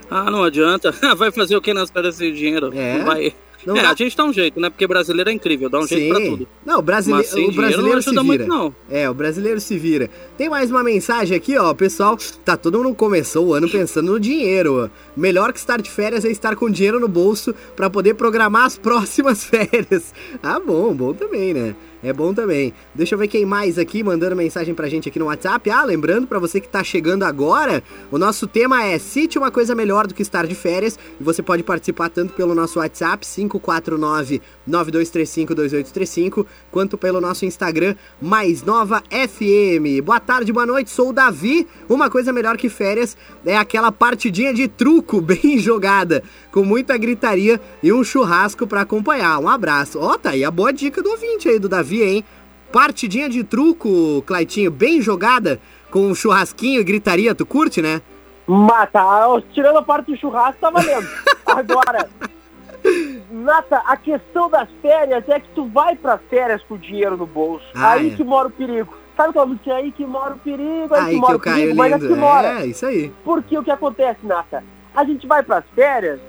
Ah, 0.08 0.30
não 0.30 0.44
adianta. 0.44 0.92
Vai 1.16 1.32
fazer 1.32 1.56
o 1.56 1.60
que 1.60 1.74
nas 1.74 1.90
férias 1.90 2.14
sem 2.14 2.32
dinheiro? 2.32 2.70
É. 2.72 2.98
Não 2.98 3.06
vai. 3.06 3.34
Não 3.66 3.76
é, 3.76 3.82
dá. 3.82 3.90
a 3.90 3.94
gente 3.94 4.16
dá 4.16 4.24
um 4.24 4.32
jeito, 4.32 4.60
né? 4.60 4.70
Porque 4.70 4.86
brasileiro 4.86 5.30
é 5.30 5.32
incrível, 5.32 5.68
dá 5.68 5.80
um 5.80 5.86
jeito 5.86 6.14
pra 6.14 6.24
tudo. 6.24 6.48
Não, 6.64 6.78
o, 6.78 6.82
brasile... 6.82 7.16
Mas 7.16 7.28
sem 7.28 7.48
o 7.48 7.52
brasileiro 7.52 7.94
não 7.94 8.02
se 8.02 8.10
vira. 8.10 8.22
muito, 8.22 8.46
não. 8.46 8.74
É, 8.90 9.08
o 9.08 9.14
brasileiro 9.14 9.60
se 9.60 9.78
vira. 9.78 10.10
Tem 10.36 10.48
mais 10.48 10.70
uma 10.70 10.82
mensagem 10.82 11.36
aqui, 11.36 11.56
ó. 11.56 11.72
Pessoal, 11.74 12.16
tá 12.44 12.56
todo 12.56 12.82
mundo 12.82 12.94
começou 12.94 13.46
o 13.46 13.54
ano 13.54 13.68
pensando 13.68 14.12
no 14.12 14.20
dinheiro. 14.20 14.90
Melhor 15.16 15.52
que 15.52 15.58
estar 15.58 15.80
de 15.80 15.90
férias 15.90 16.24
é 16.24 16.30
estar 16.30 16.56
com 16.56 16.70
dinheiro 16.70 17.00
no 17.00 17.08
bolso 17.08 17.54
pra 17.74 17.88
poder 17.88 18.14
programar 18.14 18.64
as 18.66 18.76
próximas 18.78 19.44
férias. 19.44 20.12
Ah, 20.42 20.60
bom, 20.60 20.94
bom 20.94 21.12
também, 21.12 21.54
né? 21.54 21.74
É 22.04 22.12
bom 22.12 22.34
também. 22.34 22.74
Deixa 22.94 23.14
eu 23.14 23.18
ver 23.18 23.28
quem 23.28 23.46
mais 23.46 23.78
aqui 23.78 24.04
mandando 24.04 24.36
mensagem 24.36 24.74
pra 24.74 24.90
gente 24.90 25.08
aqui 25.08 25.18
no 25.18 25.24
WhatsApp. 25.24 25.70
Ah, 25.70 25.84
lembrando 25.84 26.26
pra 26.26 26.38
você 26.38 26.60
que 26.60 26.68
tá 26.68 26.84
chegando 26.84 27.22
agora, 27.22 27.82
o 28.10 28.18
nosso 28.18 28.46
tema 28.46 28.84
é 28.84 28.98
Cite 28.98 29.38
uma 29.38 29.50
coisa 29.50 29.74
melhor 29.74 30.06
do 30.06 30.14
que 30.14 30.20
estar 30.20 30.46
de 30.46 30.54
férias. 30.54 30.98
E 31.18 31.24
você 31.24 31.42
pode 31.42 31.62
participar 31.62 32.10
tanto 32.10 32.34
pelo 32.34 32.54
nosso 32.54 32.78
WhatsApp 32.78 33.26
549 33.26 34.42
9235 34.66 35.54
2835, 35.54 36.46
quanto 36.70 36.98
pelo 36.98 37.22
nosso 37.22 37.46
Instagram 37.46 37.94
Mais 38.20 38.62
Nova 38.62 39.02
FM. 39.10 40.04
Boa 40.04 40.20
tarde, 40.20 40.52
boa 40.52 40.66
noite. 40.66 40.90
Sou 40.90 41.08
o 41.08 41.12
Davi. 41.12 41.66
Uma 41.88 42.10
coisa 42.10 42.34
melhor 42.34 42.58
que 42.58 42.68
férias 42.68 43.16
é 43.46 43.56
aquela 43.56 43.90
partidinha 43.90 44.52
de 44.52 44.68
truco 44.68 45.20
bem 45.24 45.58
jogada, 45.58 46.22
com 46.52 46.62
muita 46.64 46.98
gritaria 46.98 47.58
e 47.82 47.90
um 47.94 48.04
churrasco 48.04 48.66
pra 48.66 48.82
acompanhar. 48.82 49.38
Um 49.38 49.48
abraço. 49.48 49.98
Ó, 49.98 50.18
tá 50.18 50.30
aí 50.30 50.44
a 50.44 50.50
boa 50.50 50.70
dica 50.70 51.02
do 51.02 51.08
ouvinte 51.08 51.48
aí 51.48 51.58
do 51.58 51.68
Davi, 51.68 51.93
hein? 52.02 52.24
Partidinha 52.72 53.28
de 53.28 53.44
truco, 53.44 54.22
Claitinho, 54.26 54.70
bem 54.70 55.00
jogada, 55.00 55.60
com 55.90 56.00
um 56.00 56.14
churrasquinho 56.14 56.80
e 56.80 56.84
gritaria, 56.84 57.34
tu 57.34 57.46
curte, 57.46 57.80
né? 57.80 58.02
Mata, 58.46 59.00
tirando 59.52 59.78
a 59.78 59.82
parte 59.82 60.10
do 60.10 60.18
churrasco, 60.18 60.60
tá 60.60 60.70
valendo. 60.70 61.08
Agora, 61.46 62.08
Nata, 63.30 63.82
a 63.86 63.96
questão 63.96 64.50
das 64.50 64.68
férias 64.82 65.26
é 65.28 65.40
que 65.40 65.48
tu 65.54 65.66
vai 65.66 65.96
pra 65.96 66.18
férias 66.18 66.62
com 66.64 66.74
o 66.74 66.78
dinheiro 66.78 67.16
no 67.16 67.26
bolso. 67.26 67.64
Ah, 67.74 67.92
aí 67.92 68.12
é. 68.12 68.16
que 68.16 68.22
mora 68.22 68.48
o 68.48 68.50
perigo. 68.50 68.94
Sabe 69.16 69.30
aquela 69.30 69.46
música 69.46 69.74
aí 69.74 69.92
que 69.92 70.04
mora 70.04 70.34
o 70.34 70.38
perigo, 70.38 70.94
aí, 70.94 71.00
Aí 71.00 71.06
que 71.06 71.14
que 71.14 71.20
mora 71.20 71.36
o 71.36 71.40
perigo, 71.40 71.76
mas 71.76 71.92
é 71.92 71.98
que 71.98 72.04
lindo. 72.04 72.16
mora. 72.16 72.60
É, 72.60 72.66
isso 72.66 72.84
aí. 72.84 73.12
Porque 73.24 73.56
o 73.56 73.62
que 73.62 73.70
acontece, 73.70 74.18
Nata? 74.24 74.62
A 74.94 75.04
gente 75.04 75.26
vai 75.26 75.42
pras 75.42 75.64
férias 75.74 76.20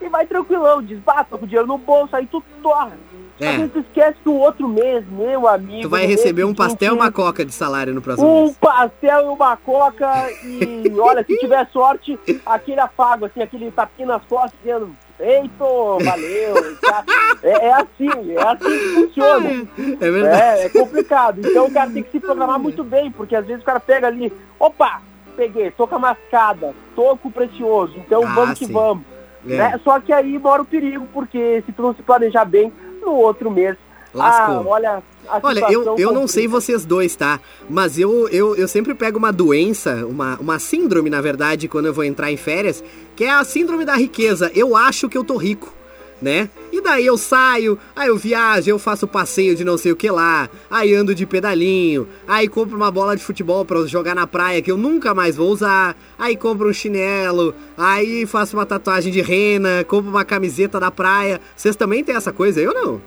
e 0.00 0.08
vai 0.08 0.26
tranquilão, 0.26 0.82
desbata 0.82 1.36
com 1.36 1.44
o 1.44 1.46
dinheiro 1.46 1.66
no 1.68 1.78
bolso, 1.78 2.16
aí 2.16 2.26
tu 2.26 2.42
torra. 2.62 2.92
É. 3.40 3.48
A 3.48 3.52
gente 3.58 3.78
esquece 3.78 4.18
que 4.22 4.28
o 4.28 4.34
outro 4.36 4.68
mês, 4.68 5.04
meu 5.08 5.48
amigo. 5.48 5.82
Tu 5.82 5.88
vai 5.88 6.04
receber 6.06 6.44
um 6.44 6.54
pastel 6.54 6.92
e 6.92 6.96
uma 6.96 7.10
coca 7.10 7.44
de 7.44 7.52
salário 7.52 7.94
no 7.94 8.02
próximo 8.02 8.28
um 8.28 8.44
mês. 8.44 8.56
pastel 8.58 9.20
e 9.26 9.28
uma 9.28 9.56
coca 9.56 10.30
e 10.44 10.92
olha, 11.00 11.24
se 11.24 11.36
tiver 11.38 11.66
sorte, 11.72 12.18
aquele 12.44 12.80
afago, 12.80 13.24
assim, 13.24 13.40
aquele 13.42 13.70
tapinha 13.70 14.08
nas 14.08 14.24
costas 14.26 14.52
dizendo, 14.62 14.90
eita, 15.18 15.64
valeu, 16.04 16.76
tá? 16.80 17.04
é, 17.42 17.66
é 17.66 17.72
assim, 17.72 18.32
é 18.32 18.42
assim 18.42 18.78
que 18.78 18.94
funciona. 18.94 19.50
É 20.00 20.10
verdade. 20.10 20.42
É, 20.42 20.64
é 20.66 20.68
complicado. 20.68 21.40
Então 21.42 21.66
o 21.66 21.72
cara 21.72 21.90
tem 21.90 22.02
que 22.02 22.10
se 22.10 22.20
programar 22.20 22.58
muito 22.58 22.84
bem, 22.84 23.10
porque 23.10 23.34
às 23.34 23.46
vezes 23.46 23.62
o 23.62 23.66
cara 23.66 23.80
pega 23.80 24.06
ali, 24.06 24.32
opa, 24.58 25.00
peguei, 25.36 25.70
tô 25.70 25.86
com 25.86 25.96
a 25.96 25.98
mascada, 25.98 26.74
tô 26.94 27.16
com 27.16 27.28
o 27.28 27.32
precioso, 27.32 27.94
então 27.96 28.22
Ah, 28.26 28.34
vamos 28.34 28.58
que 28.58 28.66
sim. 28.66 28.72
vamos. 28.72 29.04
É. 29.46 29.56
Né? 29.56 29.80
Só 29.82 29.98
que 30.00 30.12
aí 30.12 30.38
mora 30.38 30.60
o 30.60 30.66
perigo, 30.66 31.06
porque 31.14 31.62
se 31.64 31.72
tu 31.72 31.80
não 31.80 31.94
se 31.94 32.02
planejar 32.02 32.44
bem, 32.44 32.70
no 33.00 33.12
outro 33.12 33.50
mês 33.50 33.76
Lascou. 34.12 34.56
Ah, 34.56 34.64
olha, 34.66 35.02
Olha, 35.42 35.60
eu, 35.70 35.96
eu 35.96 36.12
não 36.12 36.26
sei 36.26 36.48
vocês 36.48 36.84
dois, 36.84 37.14
tá? 37.14 37.38
Mas 37.68 37.96
eu, 37.98 38.28
eu, 38.28 38.56
eu 38.56 38.66
sempre 38.66 38.94
pego 38.94 39.18
uma 39.18 39.32
doença, 39.32 40.04
uma, 40.06 40.36
uma 40.40 40.58
síndrome, 40.58 41.08
na 41.08 41.20
verdade, 41.20 41.68
quando 41.68 41.86
eu 41.86 41.94
vou 41.94 42.02
entrar 42.02 42.32
em 42.32 42.36
férias, 42.36 42.82
que 43.14 43.24
é 43.24 43.30
a 43.30 43.44
síndrome 43.44 43.84
da 43.84 43.94
riqueza. 43.94 44.50
Eu 44.54 44.74
acho 44.74 45.08
que 45.08 45.16
eu 45.16 45.22
tô 45.22 45.36
rico, 45.36 45.72
né? 46.20 46.48
E 46.72 46.80
daí 46.80 47.06
eu 47.06 47.16
saio, 47.16 47.78
aí 47.94 48.08
eu 48.08 48.16
viajo, 48.16 48.70
eu 48.70 48.78
faço 48.78 49.08
passeio 49.08 49.54
de 49.54 49.64
não 49.64 49.76
sei 49.76 49.92
o 49.92 49.96
que 49.96 50.10
lá, 50.10 50.48
aí 50.70 50.94
ando 50.94 51.14
de 51.14 51.26
pedalinho, 51.26 52.06
aí 52.26 52.48
compro 52.48 52.76
uma 52.76 52.90
bola 52.90 53.16
de 53.16 53.22
futebol 53.22 53.64
pra 53.64 53.84
jogar 53.86 54.14
na 54.14 54.26
praia 54.26 54.62
que 54.62 54.70
eu 54.70 54.76
nunca 54.76 55.14
mais 55.14 55.36
vou 55.36 55.48
usar, 55.50 55.96
aí 56.18 56.36
compro 56.36 56.68
um 56.68 56.72
chinelo, 56.72 57.54
aí 57.76 58.26
faço 58.26 58.56
uma 58.56 58.66
tatuagem 58.66 59.12
de 59.12 59.20
rena, 59.20 59.84
compro 59.84 60.10
uma 60.10 60.24
camiseta 60.24 60.78
da 60.78 60.90
praia. 60.90 61.40
Vocês 61.56 61.76
também 61.76 62.04
têm 62.04 62.16
essa 62.16 62.32
coisa 62.32 62.60
aí 62.60 62.66
ou 62.66 62.74
não? 62.74 63.00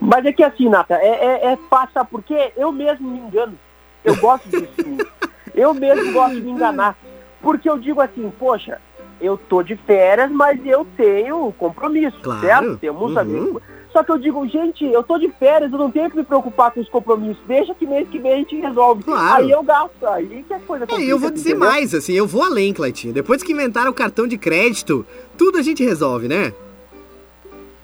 Mas 0.00 0.24
é 0.24 0.32
que 0.32 0.42
assim, 0.42 0.68
Nata, 0.68 0.94
é, 0.94 1.08
é, 1.08 1.52
é 1.52 1.58
fácil, 1.68 1.94
sabe 1.94 2.10
por 2.10 2.22
quê? 2.22 2.52
Eu 2.56 2.70
mesmo 2.70 3.10
me 3.10 3.18
engano. 3.18 3.58
Eu 4.04 4.16
gosto 4.16 4.48
disso. 4.48 4.66
eu 5.54 5.74
mesmo 5.74 6.12
gosto 6.12 6.34
de 6.34 6.42
me 6.42 6.50
enganar. 6.50 6.96
Porque 7.40 7.68
eu 7.68 7.78
digo 7.78 8.00
assim, 8.00 8.32
poxa, 8.38 8.80
eu 9.20 9.36
tô 9.36 9.62
de 9.62 9.76
férias, 9.76 10.30
mas 10.30 10.58
eu 10.66 10.86
tenho 10.96 11.52
compromisso, 11.58 12.18
Claro. 12.22 12.40
certo? 12.40 12.76
Temos 12.78 13.12
Uhum. 13.12 13.18
amigos. 13.18 13.62
Só 13.92 14.02
que 14.02 14.12
eu 14.12 14.18
digo, 14.18 14.46
gente, 14.46 14.84
eu 14.84 15.02
tô 15.02 15.16
de 15.18 15.28
férias, 15.38 15.72
eu 15.72 15.78
não 15.78 15.90
tenho 15.90 16.10
que 16.10 16.16
me 16.18 16.22
preocupar 16.24 16.70
com 16.70 16.80
os 16.80 16.88
compromissos. 16.90 17.42
Deixa 17.48 17.74
que 17.74 17.86
mês 17.86 18.06
que 18.10 18.18
vem 18.18 18.32
a 18.32 18.36
gente 18.36 18.54
resolve. 18.60 19.02
Claro. 19.02 19.42
Aí 19.42 19.50
eu 19.50 19.62
gasto, 19.62 20.06
aí 20.06 20.44
que 20.46 20.52
a 20.52 20.58
coisa 20.60 20.84
É, 20.84 20.86
complica, 20.86 21.10
eu 21.10 21.18
vou 21.18 21.30
dizer 21.30 21.50
entendeu? 21.52 21.68
mais, 21.70 21.94
assim, 21.94 22.12
eu 22.12 22.26
vou 22.26 22.42
além, 22.42 22.74
Claitinho. 22.74 23.14
Depois 23.14 23.42
que 23.42 23.52
inventaram 23.52 23.90
o 23.90 23.94
cartão 23.94 24.26
de 24.26 24.36
crédito, 24.36 25.06
tudo 25.38 25.56
a 25.56 25.62
gente 25.62 25.82
resolve, 25.82 26.28
né? 26.28 26.52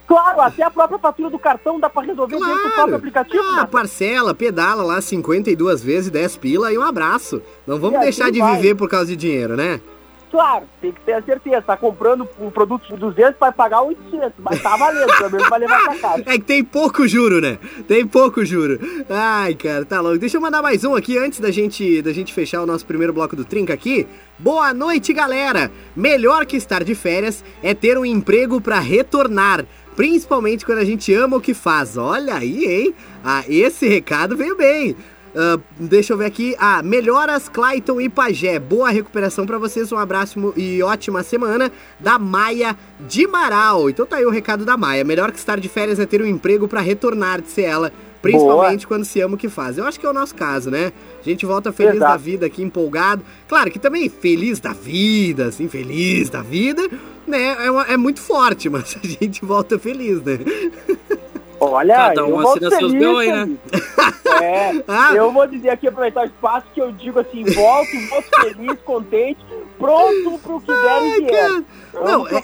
Claro, 0.07 0.43
até 0.43 0.63
a 0.65 0.71
própria 0.71 0.99
fatura 0.99 1.31
do 1.31 1.39
cartão 1.39 1.81
dá 1.81 1.89
pra 1.89 2.03
resolver 2.03 2.37
dentro 2.37 2.63
do 2.63 2.71
próprio 2.75 2.97
aplicativo. 2.97 3.43
Ah, 3.43 3.57
Nata. 3.57 3.69
parcela, 3.69 4.35
pedala 4.35 4.83
lá 4.83 5.01
52 5.01 5.83
vezes 5.83 6.11
10 6.11 6.37
pila 6.37 6.71
e 6.71 6.77
um 6.77 6.83
abraço. 6.83 7.41
Não 7.67 7.79
vamos 7.79 8.01
E 8.01 8.03
deixar 8.03 8.31
de 8.31 8.41
vai. 8.41 8.57
viver 8.57 8.75
por 8.75 8.91
causa 8.91 9.07
de 9.07 9.17
dinheiro, 9.17 9.57
né? 9.57 9.81
Claro, 10.33 10.65
tem 10.81 10.91
que 10.91 11.01
ter 11.03 11.13
a 11.13 11.23
certeza. 11.23 11.61
Tá 11.61 11.77
comprando 11.77 12.27
um 12.41 12.51
produto 12.51 12.89
de 12.89 12.97
200, 12.97 13.39
vai 13.39 13.53
pagar 13.53 13.83
800. 13.83 14.33
Mas 14.39 14.63
tá 14.63 14.75
valendo, 14.79 15.15
pelo 15.19 15.31
menos 15.31 15.49
vai 15.51 15.59
levar 15.59 15.85
pra 15.85 15.97
casa. 15.99 16.23
É 16.33 16.39
que 16.39 16.45
tem 16.45 16.65
pouco 16.65 17.07
juro, 17.07 17.39
né? 17.39 17.59
Tem 17.87 18.07
pouco 18.07 18.43
juro. 18.43 18.81
Ai, 19.11 19.55
cara, 19.55 19.85
tá 19.85 20.01
louco. 20.01 20.19
Deixa 20.19 20.39
eu 20.39 20.41
mandar 20.41 20.63
mais 20.63 20.85
um 20.85 20.95
aqui 20.95 21.19
antes 21.19 21.39
da 21.39 21.51
gente, 21.51 22.01
da 22.01 22.15
gente 22.15 22.33
fechar 22.33 22.63
o 22.63 22.67
nosso 22.67 22.87
primeiro 22.87 23.13
bloco 23.13 23.37
do 23.37 23.45
Trinca 23.45 23.75
aqui. 23.75 24.07
Boa 24.39 24.73
noite, 24.73 25.13
galera! 25.13 25.71
Melhor 25.95 26.47
que 26.47 26.57
estar 26.57 26.83
de 26.83 26.95
férias 26.95 27.45
é 27.63 27.75
ter 27.75 27.99
um 27.99 28.05
emprego 28.07 28.59
pra 28.59 28.79
retornar. 28.79 29.67
Principalmente 29.95 30.65
quando 30.65 30.79
a 30.79 30.85
gente 30.85 31.13
ama 31.13 31.37
o 31.37 31.41
que 31.41 31.53
faz. 31.53 31.99
Olha 31.99 32.37
aí, 32.37 32.65
hein? 32.65 32.95
Ah, 33.23 33.45
esse 33.47 33.87
recado 33.87 34.35
veio 34.35 34.57
bem. 34.57 34.97
Ah, 35.35 35.59
deixa 35.79 36.13
eu 36.13 36.19
ver 36.19 36.27
aqui. 36.27 36.55
Ah, 36.59 36.83
melhoras 36.83 37.49
Clayton 37.49 38.01
e 38.01 38.09
Pajé. 38.09 38.59
Boa 38.59 38.91
recuperação 38.91 39.47
pra 39.47 39.59
vocês. 39.59 39.91
Um 39.91 39.99
abraço 39.99 40.53
e 40.57 40.83
ótima 40.83 41.23
semana 41.23 41.73
da 41.99 42.19
Maia 42.19 42.77
de 43.01 43.27
Marau. 43.27 43.89
Então 43.89 44.05
tá 44.05 44.17
aí 44.17 44.27
o 44.27 44.31
recado 44.31 44.65
da 44.65 44.77
Maia. 44.77 45.05
Melhor 45.05 45.33
que 45.33 45.39
estar 45.39 45.59
de 45.59 45.69
férias 45.69 45.99
é 45.99 46.07
ter 46.07 46.21
um 46.21 46.27
emprego 46.27 46.69
pra 46.69 46.81
retornar, 46.81 47.41
disse 47.41 47.63
ela. 47.63 47.93
Principalmente 48.21 48.87
quando 48.87 49.05
se 49.05 49.21
ama 49.21 49.35
o 49.35 49.39
que 49.39 49.49
faz. 49.49 49.79
Eu 49.79 49.85
acho 49.85 49.99
que 49.99 50.07
é 50.07 50.09
o 50.09 50.13
nosso 50.13 50.33
caso, 50.37 50.71
né? 50.71 50.93
A 51.21 51.29
gente 51.29 51.45
volta 51.45 51.73
feliz 51.73 51.97
Exato. 51.97 52.13
da 52.13 52.17
vida 52.17 52.47
aqui, 52.47 52.63
empolgado. 52.63 53.25
Claro 53.49 53.69
que 53.69 53.81
também 53.81 54.09
feliz 54.09 54.61
da 54.61 54.73
vida, 54.73 55.47
assim, 55.47 55.67
feliz 55.67 56.31
da 56.31 56.41
vida, 56.41 56.89
né? 57.27 57.57
É, 57.59 57.95
é 57.95 57.97
muito 57.97 58.21
forte, 58.21 58.69
mas 58.71 58.97
a 59.03 59.05
gente 59.07 59.45
volta 59.45 59.77
feliz, 59.77 60.23
né? 60.23 60.39
Olha, 61.65 61.95
Cada 61.95 62.25
um 62.25 62.41
eu 62.41 62.49
assina 62.49 62.71
seus 62.71 62.93
feliz, 62.93 62.99
B.O. 63.07 63.19
aí, 63.19 63.33
né? 63.33 63.57
É, 64.43 64.83
Ah. 64.89 65.13
eu 65.15 65.31
vou 65.31 65.47
dizer 65.47 65.69
aqui, 65.71 65.87
aproveitar 65.87 66.23
o 66.23 66.25
espaço, 66.25 66.67
que 66.75 66.81
eu 66.81 66.91
digo 66.91 67.21
assim, 67.21 67.45
volto, 67.45 67.91
volto 68.09 68.29
feliz, 68.41 68.79
contente, 68.85 69.39
pronto 69.79 70.39
pro 70.43 70.61
que 70.61 70.67
der 70.73 71.03
e 71.19 71.21
vier. 71.21 71.63
Não, 71.95 72.27
é, 72.27 72.37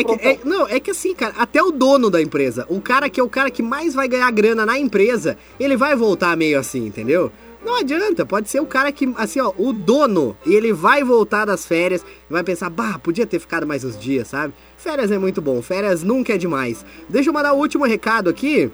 é 0.00 0.04
que, 0.04 0.28
é- 0.28 0.38
não, 0.44 0.66
é 0.68 0.80
que 0.80 0.90
assim, 0.90 1.14
cara, 1.14 1.34
até 1.38 1.62
o 1.62 1.70
dono 1.70 2.10
da 2.10 2.20
empresa, 2.20 2.66
o 2.68 2.80
cara 2.80 3.08
que 3.08 3.20
é 3.20 3.22
o 3.22 3.28
cara 3.28 3.50
que 3.50 3.62
mais 3.62 3.94
vai 3.94 4.08
ganhar 4.08 4.30
grana 4.32 4.66
na 4.66 4.78
empresa, 4.78 5.38
ele 5.58 5.76
vai 5.76 5.94
voltar 5.94 6.36
meio 6.36 6.58
assim, 6.58 6.84
entendeu? 6.86 7.30
Não 7.64 7.80
adianta, 7.80 8.24
pode 8.24 8.48
ser 8.48 8.60
o 8.60 8.66
cara 8.66 8.92
que, 8.92 9.12
assim, 9.16 9.40
ó, 9.40 9.52
o 9.56 9.72
dono, 9.72 10.36
e 10.46 10.54
ele 10.54 10.72
vai 10.72 11.02
voltar 11.02 11.44
das 11.44 11.66
férias 11.66 12.02
e 12.02 12.32
vai 12.32 12.44
pensar, 12.44 12.70
bah, 12.70 12.98
podia 12.98 13.26
ter 13.26 13.38
ficado 13.38 13.66
mais 13.66 13.84
uns 13.84 13.98
dias, 13.98 14.28
sabe? 14.28 14.54
Férias 14.76 15.10
é 15.10 15.18
muito 15.18 15.42
bom, 15.42 15.60
férias 15.60 16.02
nunca 16.02 16.34
é 16.34 16.38
demais. 16.38 16.84
Deixa 17.08 17.30
eu 17.30 17.34
mandar 17.34 17.52
o 17.52 17.58
último 17.58 17.84
recado 17.84 18.30
aqui. 18.30 18.70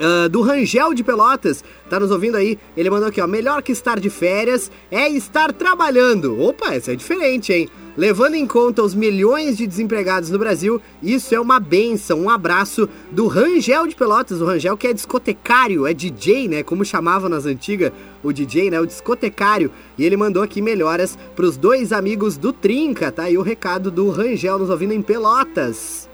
Ah, 0.00 0.28
do 0.28 0.42
Rangel 0.42 0.94
de 0.94 1.02
Pelotas, 1.02 1.64
tá 1.90 1.98
nos 1.98 2.10
ouvindo 2.10 2.36
aí? 2.36 2.58
Ele 2.76 2.90
mandou 2.90 3.08
aqui, 3.08 3.20
ó. 3.20 3.26
Melhor 3.26 3.62
que 3.62 3.72
estar 3.72 3.98
de 3.98 4.10
férias 4.10 4.70
é 4.90 5.08
estar 5.08 5.52
trabalhando. 5.52 6.40
Opa, 6.40 6.74
essa 6.74 6.92
é 6.92 6.96
diferente, 6.96 7.52
hein? 7.52 7.68
Levando 7.96 8.36
em 8.36 8.46
conta 8.46 8.80
os 8.80 8.94
milhões 8.94 9.56
de 9.56 9.66
desempregados 9.66 10.30
no 10.30 10.38
Brasil, 10.38 10.80
isso 11.02 11.34
é 11.34 11.40
uma 11.40 11.58
benção. 11.58 12.20
Um 12.20 12.30
abraço 12.30 12.88
do 13.10 13.26
Rangel 13.26 13.88
de 13.88 13.96
Pelotas. 13.96 14.40
O 14.40 14.44
Rangel 14.44 14.76
que 14.76 14.86
é 14.86 14.92
discotecário, 14.92 15.84
é 15.84 15.92
DJ, 15.92 16.46
né? 16.46 16.62
Como 16.62 16.84
chamavam 16.84 17.28
nas 17.28 17.44
antigas 17.44 17.90
o 18.22 18.32
DJ, 18.32 18.70
né? 18.70 18.80
O 18.80 18.86
discotecário. 18.86 19.72
E 19.98 20.04
ele 20.04 20.16
mandou 20.16 20.44
aqui 20.44 20.62
melhoras 20.62 21.18
pros 21.34 21.56
dois 21.56 21.92
amigos 21.92 22.36
do 22.36 22.52
Trinca, 22.52 23.10
tá? 23.10 23.28
E 23.28 23.36
o 23.36 23.42
recado 23.42 23.90
do 23.90 24.10
Rangel 24.10 24.60
nos 24.60 24.70
ouvindo 24.70 24.92
em 24.92 25.02
Pelotas. 25.02 26.08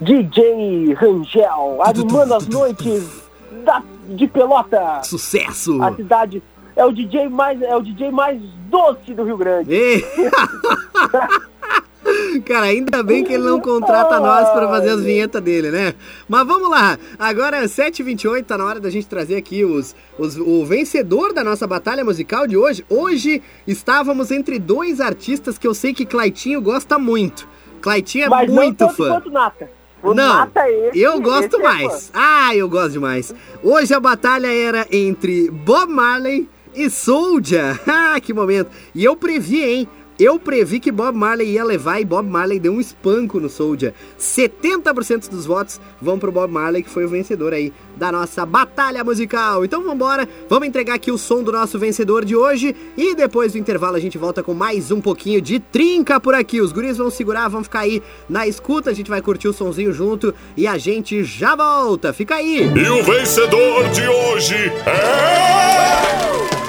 DJ 0.00 0.94
Rangel, 0.94 1.78
animando 1.82 2.34
as 2.34 2.46
noites 2.48 3.06
da, 3.64 3.82
de 4.08 4.26
Pelota. 4.26 5.02
Sucesso! 5.04 5.82
A 5.82 5.94
cidade 5.94 6.42
é 6.74 6.84
o 6.84 6.90
DJ 6.92 7.28
mais 7.28 7.60
é 7.60 7.76
o 7.76 7.82
DJ 7.82 8.10
mais 8.10 8.40
doce 8.70 9.12
do 9.12 9.24
Rio 9.24 9.36
Grande. 9.36 9.72
Ei! 9.72 10.04
Cara, 12.46 12.66
ainda 12.66 13.02
bem 13.02 13.22
que 13.22 13.32
ele 13.34 13.44
não 13.44 13.60
contrata 13.60 14.18
nós 14.18 14.48
para 14.50 14.66
fazer 14.68 14.90
as 14.90 15.00
vinhetas 15.02 15.40
dele, 15.42 15.70
né? 15.70 15.94
Mas 16.28 16.46
vamos 16.46 16.68
lá, 16.70 16.98
agora 17.18 17.58
é 17.58 17.64
7h28, 17.64 18.44
tá 18.44 18.56
na 18.56 18.64
hora 18.64 18.80
da 18.80 18.88
gente 18.90 19.06
trazer 19.06 19.36
aqui 19.36 19.64
os, 19.64 19.94
os- 20.18 20.36
o 20.36 20.64
vencedor 20.64 21.32
da 21.32 21.44
nossa 21.44 21.66
batalha 21.66 22.04
musical 22.04 22.46
de 22.46 22.56
hoje. 22.56 22.84
Hoje 22.88 23.42
estávamos 23.66 24.30
entre 24.30 24.58
dois 24.58 25.00
artistas 25.00 25.58
que 25.58 25.66
eu 25.66 25.74
sei 25.74 25.92
que 25.92 26.06
Claitinho 26.06 26.60
gosta 26.62 26.98
muito. 26.98 27.46
Claitinho 27.80 28.24
é 28.24 28.28
Mas 28.28 28.48
não 28.48 28.54
muito 28.56 28.78
tanto 28.78 28.94
fã. 28.94 29.08
quanto 29.10 29.30
Nata. 29.30 29.70
Não, 30.02 30.14
Nata 30.14 30.60
é 30.60 30.88
esse, 30.88 31.00
eu 31.00 31.20
gosto 31.20 31.56
esse 31.56 31.56
é 31.56 31.62
mais. 31.62 32.10
Ah, 32.14 32.54
eu 32.54 32.68
gosto 32.68 32.92
demais. 32.92 33.34
Hoje 33.62 33.92
a 33.94 34.00
batalha 34.00 34.52
era 34.52 34.86
entre 34.90 35.50
Bob 35.50 35.92
Marley 35.92 36.48
e 36.74 36.88
Soulja. 36.88 37.78
Ah, 37.86 38.20
que 38.20 38.32
momento. 38.32 38.70
E 38.94 39.04
eu 39.04 39.14
previ, 39.14 39.62
hein? 39.62 39.88
Eu 40.20 40.38
previ 40.38 40.78
que 40.78 40.92
Bob 40.92 41.16
Marley 41.16 41.52
ia 41.52 41.64
levar 41.64 41.98
e 41.98 42.04
Bob 42.04 42.28
Marley 42.28 42.60
deu 42.60 42.74
um 42.74 42.80
espanco 42.80 43.40
no 43.40 43.48
Soulja. 43.48 43.94
70% 44.18 45.30
dos 45.30 45.46
votos 45.46 45.80
vão 45.98 46.18
pro 46.18 46.30
Bob 46.30 46.52
Marley, 46.52 46.82
que 46.82 46.90
foi 46.90 47.06
o 47.06 47.08
vencedor 47.08 47.54
aí 47.54 47.72
da 47.96 48.12
nossa 48.12 48.44
batalha 48.44 49.02
musical. 49.02 49.64
Então 49.64 49.82
vambora, 49.82 50.28
vamos 50.46 50.68
entregar 50.68 50.92
aqui 50.92 51.10
o 51.10 51.16
som 51.16 51.42
do 51.42 51.50
nosso 51.50 51.78
vencedor 51.78 52.22
de 52.22 52.36
hoje 52.36 52.76
e 52.98 53.14
depois 53.14 53.52
do 53.52 53.58
intervalo 53.58 53.96
a 53.96 54.00
gente 54.00 54.18
volta 54.18 54.42
com 54.42 54.52
mais 54.52 54.90
um 54.90 55.00
pouquinho 55.00 55.40
de 55.40 55.58
trinca 55.58 56.20
por 56.20 56.34
aqui. 56.34 56.60
Os 56.60 56.70
guris 56.70 56.98
vão 56.98 57.10
segurar, 57.10 57.48
vão 57.48 57.64
ficar 57.64 57.80
aí 57.80 58.02
na 58.28 58.46
escuta, 58.46 58.90
a 58.90 58.94
gente 58.94 59.08
vai 59.08 59.22
curtir 59.22 59.48
o 59.48 59.54
sonzinho 59.54 59.90
junto 59.90 60.34
e 60.54 60.66
a 60.66 60.76
gente 60.76 61.24
já 61.24 61.56
volta. 61.56 62.12
Fica 62.12 62.34
aí! 62.34 62.70
E 62.76 62.90
o 62.90 63.02
vencedor 63.02 63.88
de 63.88 64.06
hoje 64.06 64.70
é. 64.84 66.59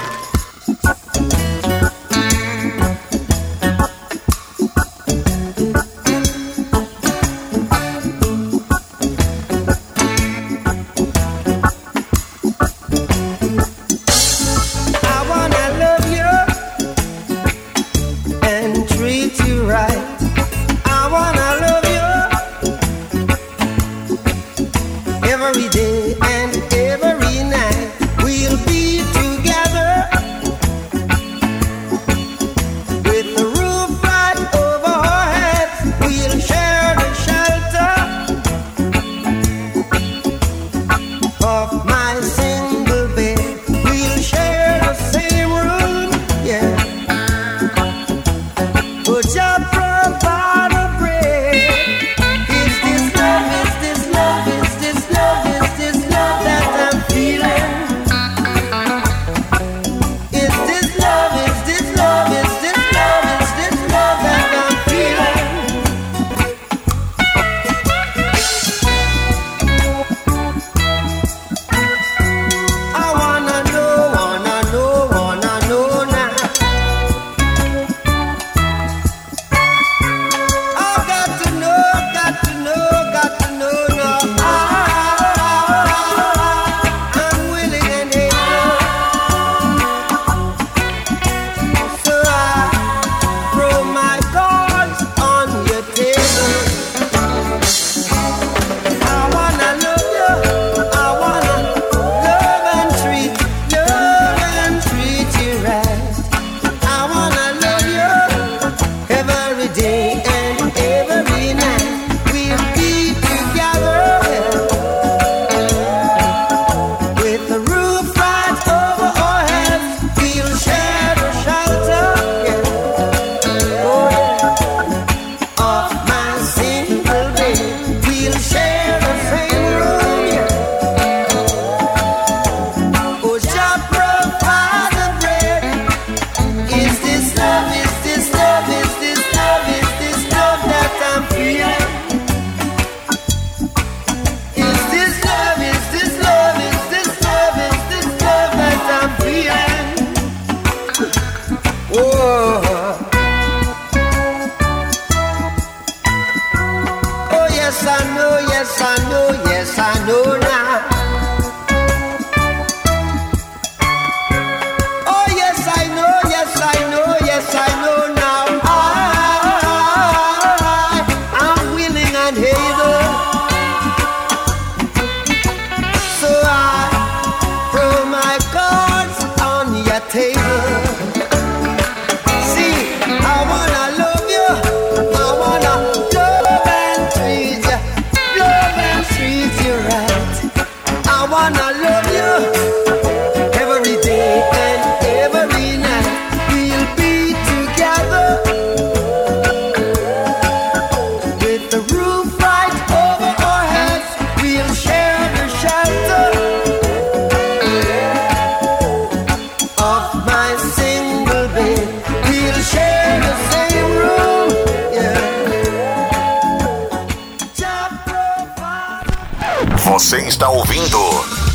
Você 220.12 220.26
está 220.26 220.50
ouvindo 220.50 220.98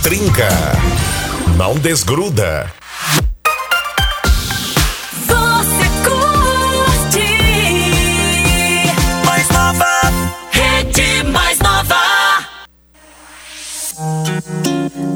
Trinca. 0.02 0.50
Não 1.58 1.76
desgruda. 1.76 2.74
Você 5.28 5.86
curte 6.04 7.36
mais 9.24 9.48
nova, 9.50 10.12
rede 10.50 11.24
mais 11.32 11.60
nova. 11.60 12.02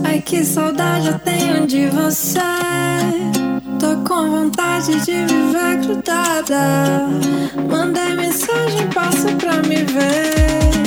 Ai 0.04 0.22
que 0.22 0.46
saudade 0.46 1.08
eu 1.08 1.18
tenho 1.18 1.66
de 1.66 1.88
você. 1.88 2.40
Tô 3.80 4.08
com 4.08 4.30
vontade 4.30 5.00
de 5.04 5.26
viver 5.26 5.78
grudada. 5.82 7.08
Mandei 7.68 8.14
mensagem, 8.14 8.88
passa 8.90 9.32
pra 9.40 9.64
me 9.64 9.78
ver. 9.78 10.81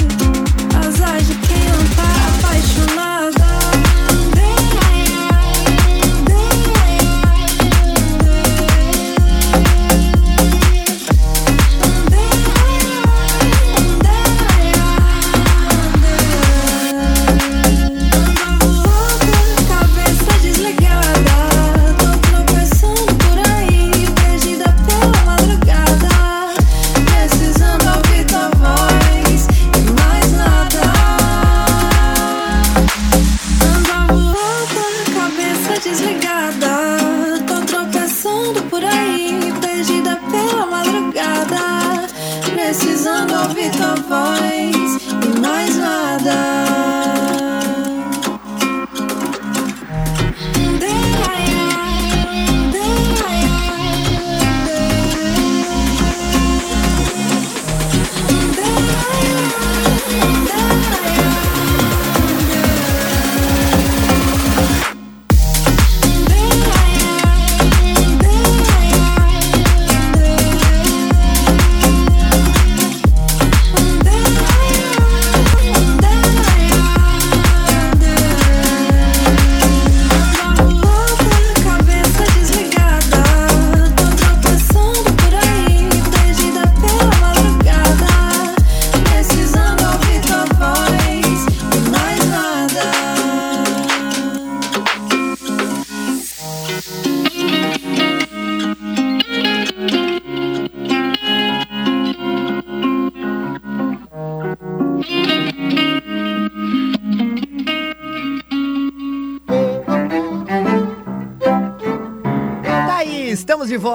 Ouvir 43.44 43.70
tua 43.70 43.94
voz 43.94 45.02
e 45.24 45.40
mais 45.40 45.76
nada. 45.76 46.63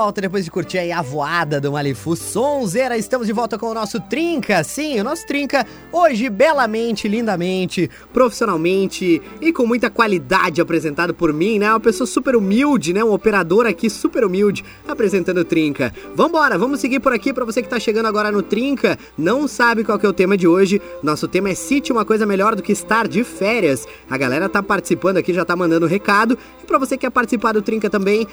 Volta 0.09 0.21
depois 0.21 0.43
de 0.43 0.49
curtir 0.49 0.79
aí 0.79 0.91
a 0.91 1.03
voada 1.03 1.61
do 1.61 1.71
Malifu 1.71 2.15
Sonzeira. 2.15 2.97
Estamos 2.97 3.27
de 3.27 3.33
volta 3.33 3.59
com 3.59 3.67
o 3.67 3.75
nosso 3.75 3.99
Trinca. 3.99 4.63
Sim, 4.63 4.99
o 4.99 5.03
nosso 5.03 5.23
Trinca 5.27 5.67
hoje 5.91 6.27
belamente, 6.31 7.07
lindamente, 7.07 7.87
profissionalmente 8.11 9.21
e 9.39 9.53
com 9.53 9.67
muita 9.67 9.87
qualidade 9.87 10.61
apresentado 10.61 11.13
por 11.13 11.31
mim, 11.31 11.59
né? 11.59 11.69
Uma 11.69 11.79
pessoa 11.79 12.07
super 12.07 12.35
humilde, 12.35 12.91
né? 12.91 13.03
Um 13.03 13.13
operador 13.13 13.67
aqui 13.67 13.87
super 13.87 14.25
humilde 14.25 14.65
apresentando 14.87 15.41
o 15.41 15.45
Trinca. 15.45 15.93
Vambora, 16.15 16.57
vamos 16.57 16.79
seguir 16.79 16.99
por 16.99 17.13
aqui 17.13 17.31
para 17.31 17.45
você 17.45 17.61
que 17.61 17.69
tá 17.69 17.79
chegando 17.79 18.07
agora 18.07 18.31
no 18.31 18.41
Trinca. 18.41 18.97
Não 19.15 19.47
sabe 19.47 19.83
qual 19.83 19.99
que 19.99 20.07
é 20.07 20.09
o 20.09 20.13
tema 20.13 20.35
de 20.35 20.47
hoje. 20.47 20.81
Nosso 21.03 21.27
tema 21.27 21.49
é 21.49 21.53
Cite 21.53 21.91
uma 21.91 22.03
coisa 22.03 22.25
melhor 22.25 22.55
do 22.55 22.63
que 22.63 22.71
estar 22.71 23.07
de 23.07 23.23
férias. 23.23 23.87
A 24.09 24.17
galera 24.17 24.49
tá 24.49 24.63
participando 24.63 25.17
aqui, 25.17 25.35
já 25.35 25.45
tá 25.45 25.55
mandando 25.55 25.85
recado. 25.85 26.35
E 26.63 26.65
para 26.65 26.79
você 26.79 26.97
que 26.97 27.01
quer 27.01 27.11
participar 27.11 27.51
do 27.51 27.61
Trinca 27.61 27.91
também, 27.91 28.27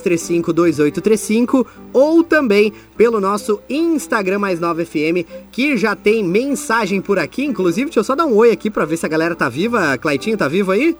549-9235-2835 0.00 1.66
ou 1.92 2.22
também 2.24 2.72
pelo 2.96 3.20
nosso 3.20 3.60
Instagram 3.68 4.38
mais 4.38 4.58
9 4.60 4.84
FM, 4.84 5.26
que 5.50 5.76
já 5.76 5.94
tem 5.96 6.24
mensagem 6.24 7.00
por 7.00 7.18
aqui. 7.18 7.44
Inclusive, 7.44 7.86
deixa 7.86 8.00
eu 8.00 8.04
só 8.04 8.14
dar 8.14 8.26
um 8.26 8.34
oi 8.36 8.50
aqui 8.50 8.70
pra 8.70 8.84
ver 8.84 8.96
se 8.96 9.06
a 9.06 9.08
galera 9.08 9.34
tá 9.34 9.48
viva. 9.48 9.96
Claitinho, 9.98 10.36
tá 10.36 10.48
vivo 10.48 10.70
aí? 10.72 10.96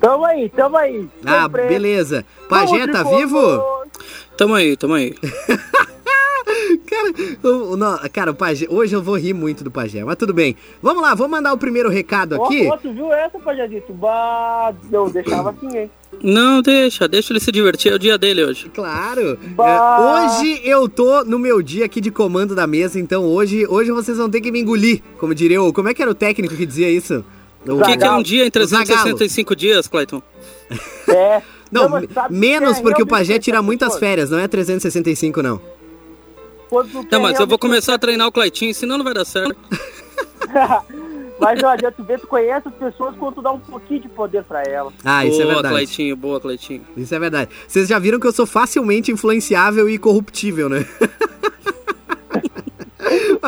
Tamo 0.00 0.24
aí, 0.24 0.48
tamo 0.50 0.76
aí. 0.76 1.08
Ah, 1.24 1.42
Sempre. 1.44 1.66
beleza. 1.68 2.24
Pajé, 2.48 2.86
tá 2.86 3.02
vivo? 3.02 3.62
Tamo 4.36 4.54
aí, 4.54 4.76
tamo 4.76 4.94
aí. 4.94 5.14
Cara, 6.88 7.12
o, 7.42 7.72
o, 7.72 7.76
no- 7.76 7.98
cara, 8.10 8.30
o 8.30 8.34
Pajé, 8.34 8.66
hoje 8.70 8.94
eu 8.94 9.02
vou 9.02 9.16
rir 9.18 9.32
muito 9.34 9.64
do 9.64 9.70
Pajé, 9.70 10.04
mas 10.04 10.16
tudo 10.16 10.32
bem. 10.32 10.56
Vamos 10.80 11.02
lá, 11.02 11.14
vou 11.14 11.26
mandar 11.28 11.52
o 11.52 11.58
primeiro 11.58 11.88
recado 11.90 12.36
Ó, 12.38 12.44
aqui. 12.44 12.68
ó, 12.68 12.76
tu 12.76 12.92
viu 12.92 13.12
essa, 13.12 13.38
Pajadito? 13.38 13.92
Bah, 13.92 14.72
não, 14.90 15.08
deixava 15.10 15.50
assim, 15.50 15.76
hein? 15.76 15.90
Não, 16.22 16.62
deixa, 16.62 17.06
deixa 17.06 17.32
ele 17.32 17.40
se 17.40 17.52
divertir, 17.52 17.92
é 17.92 17.94
o 17.94 17.98
dia 17.98 18.16
dele 18.18 18.44
hoje. 18.44 18.70
Claro. 18.74 19.38
Bah. 19.54 19.66
É, 19.66 20.40
hoje 20.40 20.60
eu 20.64 20.88
tô 20.88 21.24
no 21.24 21.38
meu 21.38 21.62
dia 21.62 21.84
aqui 21.84 22.00
de 22.00 22.10
comando 22.10 22.54
da 22.54 22.66
mesa, 22.66 22.98
então 22.98 23.24
hoje, 23.24 23.66
hoje 23.66 23.90
vocês 23.90 24.18
vão 24.18 24.30
ter 24.30 24.40
que 24.40 24.50
me 24.50 24.60
engolir, 24.60 25.02
como 25.18 25.34
diria 25.34 25.62
o... 25.62 25.72
Como 25.72 25.88
é 25.88 25.94
que 25.94 26.02
era 26.02 26.10
o 26.10 26.14
técnico 26.14 26.56
que 26.56 26.66
dizia 26.66 26.90
isso? 26.90 27.24
O 27.66 27.82
que, 27.82 27.96
que 27.96 28.04
é 28.04 28.10
um 28.12 28.22
dia 28.22 28.44
em 28.44 28.48
O 28.48 28.66
Zagallo. 28.66 28.86
365 28.86 29.56
dias, 29.56 29.88
Clayton? 29.88 30.22
É. 31.08 31.42
Não, 31.70 32.00
que 32.00 32.08
menos 32.30 32.78
é 32.78 32.82
porque 32.82 33.02
o 33.02 33.06
Pajé 33.06 33.40
tira 33.40 33.60
muitas 33.60 33.98
férias, 33.98 34.30
não 34.30 34.38
é 34.38 34.46
365 34.46 35.42
não. 35.42 35.60
Não, 37.10 37.20
mas 37.20 37.40
eu 37.40 37.46
vou 37.46 37.58
começar 37.58 37.94
a 37.94 37.98
treinar 37.98 38.28
o 38.28 38.32
Claytinho, 38.32 38.72
senão 38.72 38.96
não 38.96 39.04
vai 39.04 39.12
dar 39.12 39.24
certo. 39.24 39.56
Mas 41.38 41.60
não 41.60 41.68
adianta, 41.68 41.94
tu 41.96 42.04
ver, 42.04 42.18
tu 42.18 42.26
conhece 42.26 42.66
as 42.66 42.74
pessoas 42.74 43.14
quando 43.16 43.34
tu 43.34 43.42
dá 43.42 43.52
um 43.52 43.60
pouquinho 43.60 44.00
de 44.00 44.08
poder 44.08 44.42
pra 44.44 44.62
elas. 44.62 44.92
Ah, 45.04 45.24
isso 45.26 45.40
é 45.40 45.44
boa, 45.44 45.54
verdade. 45.54 45.74
Claytinho, 45.74 46.16
boa, 46.16 46.40
Claytinho. 46.40 46.82
Isso 46.96 47.14
é 47.14 47.18
verdade. 47.18 47.50
Vocês 47.68 47.88
já 47.88 47.98
viram 47.98 48.18
que 48.18 48.26
eu 48.26 48.32
sou 48.32 48.46
facilmente 48.46 49.12
influenciável 49.12 49.88
e 49.88 49.98
corruptível, 49.98 50.68
né? 50.68 50.86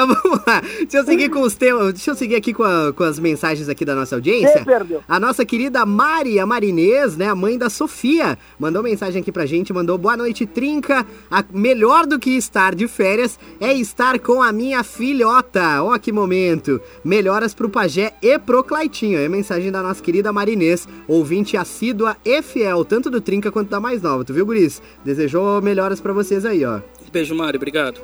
Mas 0.07 0.19
vamos 0.23 0.41
lá. 0.47 0.61
Deixa 0.61 0.99
eu 0.99 1.05
seguir 1.05 1.29
com 1.29 1.41
os 1.43 1.55
temas. 1.55 1.93
Deixa 1.95 2.11
eu 2.11 2.15
seguir 2.15 2.37
aqui 2.37 2.53
com, 2.55 2.63
a- 2.63 2.93
com 2.93 3.03
as 3.05 3.19
mensagens 3.19 3.69
aqui 3.69 3.85
da 3.85 3.95
nossa 3.95 4.15
audiência. 4.15 4.61
A 5.09 5.19
nossa 5.19 5.45
querida 5.45 5.85
Mari, 5.85 6.39
a 6.39 6.47
Marinês, 6.47 7.17
né? 7.17 7.29
A 7.29 7.35
mãe 7.35 7.59
da 7.59 7.69
Sofia, 7.69 8.39
mandou 8.59 8.83
mensagem 8.83 9.21
aqui 9.21 9.33
pra 9.33 9.47
gente, 9.47 9.73
mandou 9.73 9.99
boa 9.99 10.17
noite, 10.17 10.47
Trinca. 10.47 11.05
A 11.31 11.45
melhor 11.53 12.07
do 12.07 12.19
que 12.19 12.31
estar 12.37 12.75
de 12.75 12.87
férias 12.87 13.39
é 13.61 13.73
estar 13.73 14.19
com 14.19 14.43
a 14.43 14.53
minha 14.53 14.83
filhota. 14.85 15.83
Ó, 15.83 15.99
que 15.99 16.13
momento. 16.13 16.81
Melhoras 17.05 17.55
pro 17.55 17.69
Pajé 17.69 18.13
e 18.23 18.39
pro 18.39 18.63
Claitinho. 18.63 19.19
É 19.19 19.27
a 19.27 19.29
mensagem 19.29 19.71
da 19.73 19.83
nossa 19.83 20.03
querida 20.03 20.33
Marinês, 20.33 20.87
ouvinte 21.07 21.57
assídua 21.57 22.17
e 22.25 22.41
fiel, 22.43 22.85
tanto 22.85 23.11
do 23.11 23.21
Trinca 23.21 23.51
quanto 23.51 23.69
da 23.71 23.81
mais 23.81 24.01
nova. 24.03 24.25
Tu 24.25 24.33
viu, 24.33 24.47
Guris? 24.47 24.81
Desejou 25.05 25.61
melhoras 25.61 26.01
pra 26.01 26.13
vocês 26.13 26.45
aí, 26.45 26.65
ó. 26.65 26.81
Beijo, 27.13 27.35
Mari, 27.35 27.57
obrigado. 27.57 28.01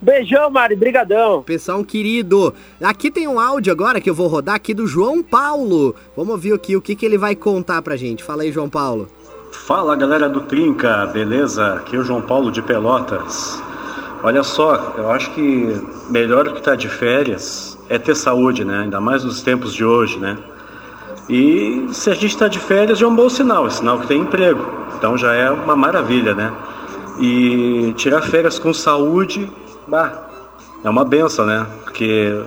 Beijão, 0.00 0.50
Mari, 0.50 0.76
brigadão. 0.76 1.42
Pessoal 1.42 1.82
querido, 1.82 2.52
aqui 2.82 3.10
tem 3.10 3.26
um 3.26 3.40
áudio 3.40 3.72
agora 3.72 4.00
que 4.00 4.10
eu 4.10 4.14
vou 4.14 4.26
rodar 4.28 4.56
aqui 4.56 4.74
do 4.74 4.86
João 4.86 5.22
Paulo. 5.22 5.94
Vamos 6.14 6.32
ouvir 6.32 6.52
aqui 6.52 6.76
o 6.76 6.82
que, 6.82 6.94
que 6.94 7.06
ele 7.06 7.16
vai 7.16 7.34
contar 7.34 7.80
pra 7.80 7.96
gente. 7.96 8.22
Fala 8.22 8.42
aí, 8.42 8.52
João 8.52 8.68
Paulo. 8.68 9.08
Fala 9.52 9.96
galera 9.96 10.28
do 10.28 10.42
Trinca, 10.42 11.06
beleza? 11.06 11.74
Aqui 11.74 11.96
é 11.96 11.98
o 11.98 12.04
João 12.04 12.20
Paulo 12.20 12.52
de 12.52 12.60
Pelotas. 12.60 13.60
Olha 14.22 14.42
só, 14.42 14.94
eu 14.98 15.10
acho 15.10 15.30
que 15.32 15.80
melhor 16.10 16.52
que 16.52 16.58
estar 16.58 16.76
de 16.76 16.88
férias 16.88 17.78
é 17.88 17.98
ter 17.98 18.14
saúde, 18.14 18.64
né? 18.64 18.80
Ainda 18.80 19.00
mais 19.00 19.24
nos 19.24 19.40
tempos 19.40 19.72
de 19.74 19.84
hoje, 19.84 20.18
né? 20.18 20.36
E 21.28 21.86
se 21.90 22.10
a 22.10 22.14
gente 22.14 22.26
está 22.26 22.48
de 22.48 22.58
férias 22.58 22.98
já 22.98 23.06
é 23.06 23.08
um 23.08 23.16
bom 23.16 23.28
sinal, 23.28 23.66
é 23.66 23.70
sinal 23.70 23.98
que 23.98 24.06
tem 24.06 24.20
emprego. 24.20 24.64
Então 24.96 25.16
já 25.16 25.34
é 25.34 25.50
uma 25.50 25.74
maravilha, 25.74 26.34
né? 26.34 26.52
E 27.18 27.94
tirar 27.96 28.22
férias 28.22 28.58
com 28.58 28.72
saúde, 28.72 29.50
bah, 29.86 30.28
é 30.84 30.90
uma 30.90 31.04
benção, 31.04 31.46
né? 31.46 31.66
Porque 31.84 32.42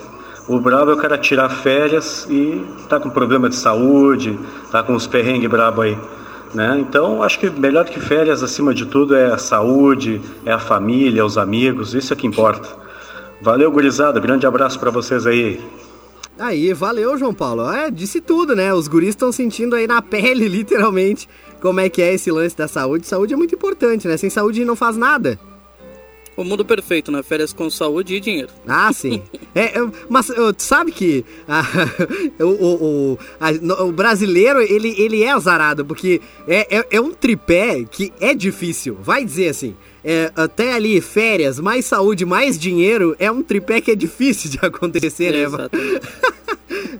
o 0.47 0.59
brabo 0.59 0.91
é 0.91 0.93
o 0.93 0.97
cara 0.97 1.17
tirar 1.17 1.49
férias 1.49 2.25
e 2.29 2.65
tá 2.87 2.99
com 2.99 3.09
problema 3.09 3.49
de 3.49 3.55
saúde, 3.55 4.37
tá 4.71 4.81
com 4.81 4.93
uns 4.93 5.05
perrengues 5.05 5.49
brabo 5.49 5.81
aí. 5.81 5.97
Né? 6.53 6.77
Então, 6.79 7.21
acho 7.21 7.39
que 7.39 7.49
melhor 7.49 7.85
que 7.85 7.99
férias, 7.99 8.41
acima 8.41 8.73
de 8.73 8.85
tudo, 8.85 9.15
é 9.15 9.31
a 9.31 9.37
saúde, 9.37 10.19
é 10.45 10.51
a 10.51 10.57
família, 10.57 11.23
os 11.23 11.37
amigos, 11.37 11.93
isso 11.93 12.11
é 12.11 12.15
que 12.15 12.25
importa. 12.25 12.67
Valeu, 13.41 13.71
gurizada, 13.71 14.19
grande 14.19 14.47
abraço 14.47 14.79
para 14.79 14.89
vocês 14.89 15.27
aí. 15.27 15.61
Aí, 16.37 16.73
valeu, 16.73 17.17
João 17.17 17.33
Paulo. 17.33 17.69
É, 17.69 17.91
disse 17.91 18.21
tudo, 18.21 18.55
né? 18.55 18.73
Os 18.73 18.87
guris 18.87 19.09
estão 19.09 19.31
sentindo 19.31 19.75
aí 19.75 19.85
na 19.85 20.01
pele, 20.01 20.47
literalmente, 20.47 21.29
como 21.61 21.79
é 21.79 21.89
que 21.89 22.01
é 22.01 22.13
esse 22.13 22.31
lance 22.31 22.55
da 22.57 22.67
saúde. 22.67 23.05
Saúde 23.05 23.33
é 23.33 23.37
muito 23.37 23.53
importante, 23.53 24.07
né? 24.07 24.17
Sem 24.17 24.29
saúde 24.29 24.65
não 24.65 24.75
faz 24.75 24.97
nada. 24.97 25.39
O 26.39 26.43
mundo 26.45 26.63
perfeito, 26.63 27.11
né? 27.11 27.21
Férias 27.21 27.51
com 27.51 27.69
saúde 27.69 28.15
e 28.15 28.19
dinheiro. 28.21 28.47
Ah, 28.65 28.91
sim. 28.93 29.21
É, 29.55 29.79
é, 29.79 29.89
mas 30.07 30.27
tu 30.27 30.53
sabe 30.59 30.91
que 30.91 31.25
ah, 31.47 31.65
o, 32.39 32.45
o, 33.15 33.19
a- 33.39 33.83
o 33.83 33.91
brasileiro, 33.91 34.61
ele, 34.61 34.93
ele 34.95 35.23
é 35.23 35.31
azarado, 35.31 35.83
porque 35.83 36.21
é, 36.47 36.77
é, 36.77 36.87
é 36.91 37.01
um 37.01 37.11
tripé 37.11 37.83
que 37.83 38.13
é 38.21 38.35
difícil. 38.35 38.95
Vai 39.01 39.25
dizer 39.25 39.49
assim, 39.49 39.75
é, 40.05 40.31
até 40.35 40.73
ali, 40.73 41.01
férias, 41.01 41.59
mais 41.59 41.85
saúde, 41.85 42.25
mais 42.27 42.59
dinheiro, 42.59 43.15
é 43.17 43.29
um 43.31 43.41
tripé 43.41 43.81
que 43.81 43.89
é 43.89 43.95
difícil 43.95 44.51
de 44.51 44.59
acontecer, 44.63 45.31
né? 45.33 45.69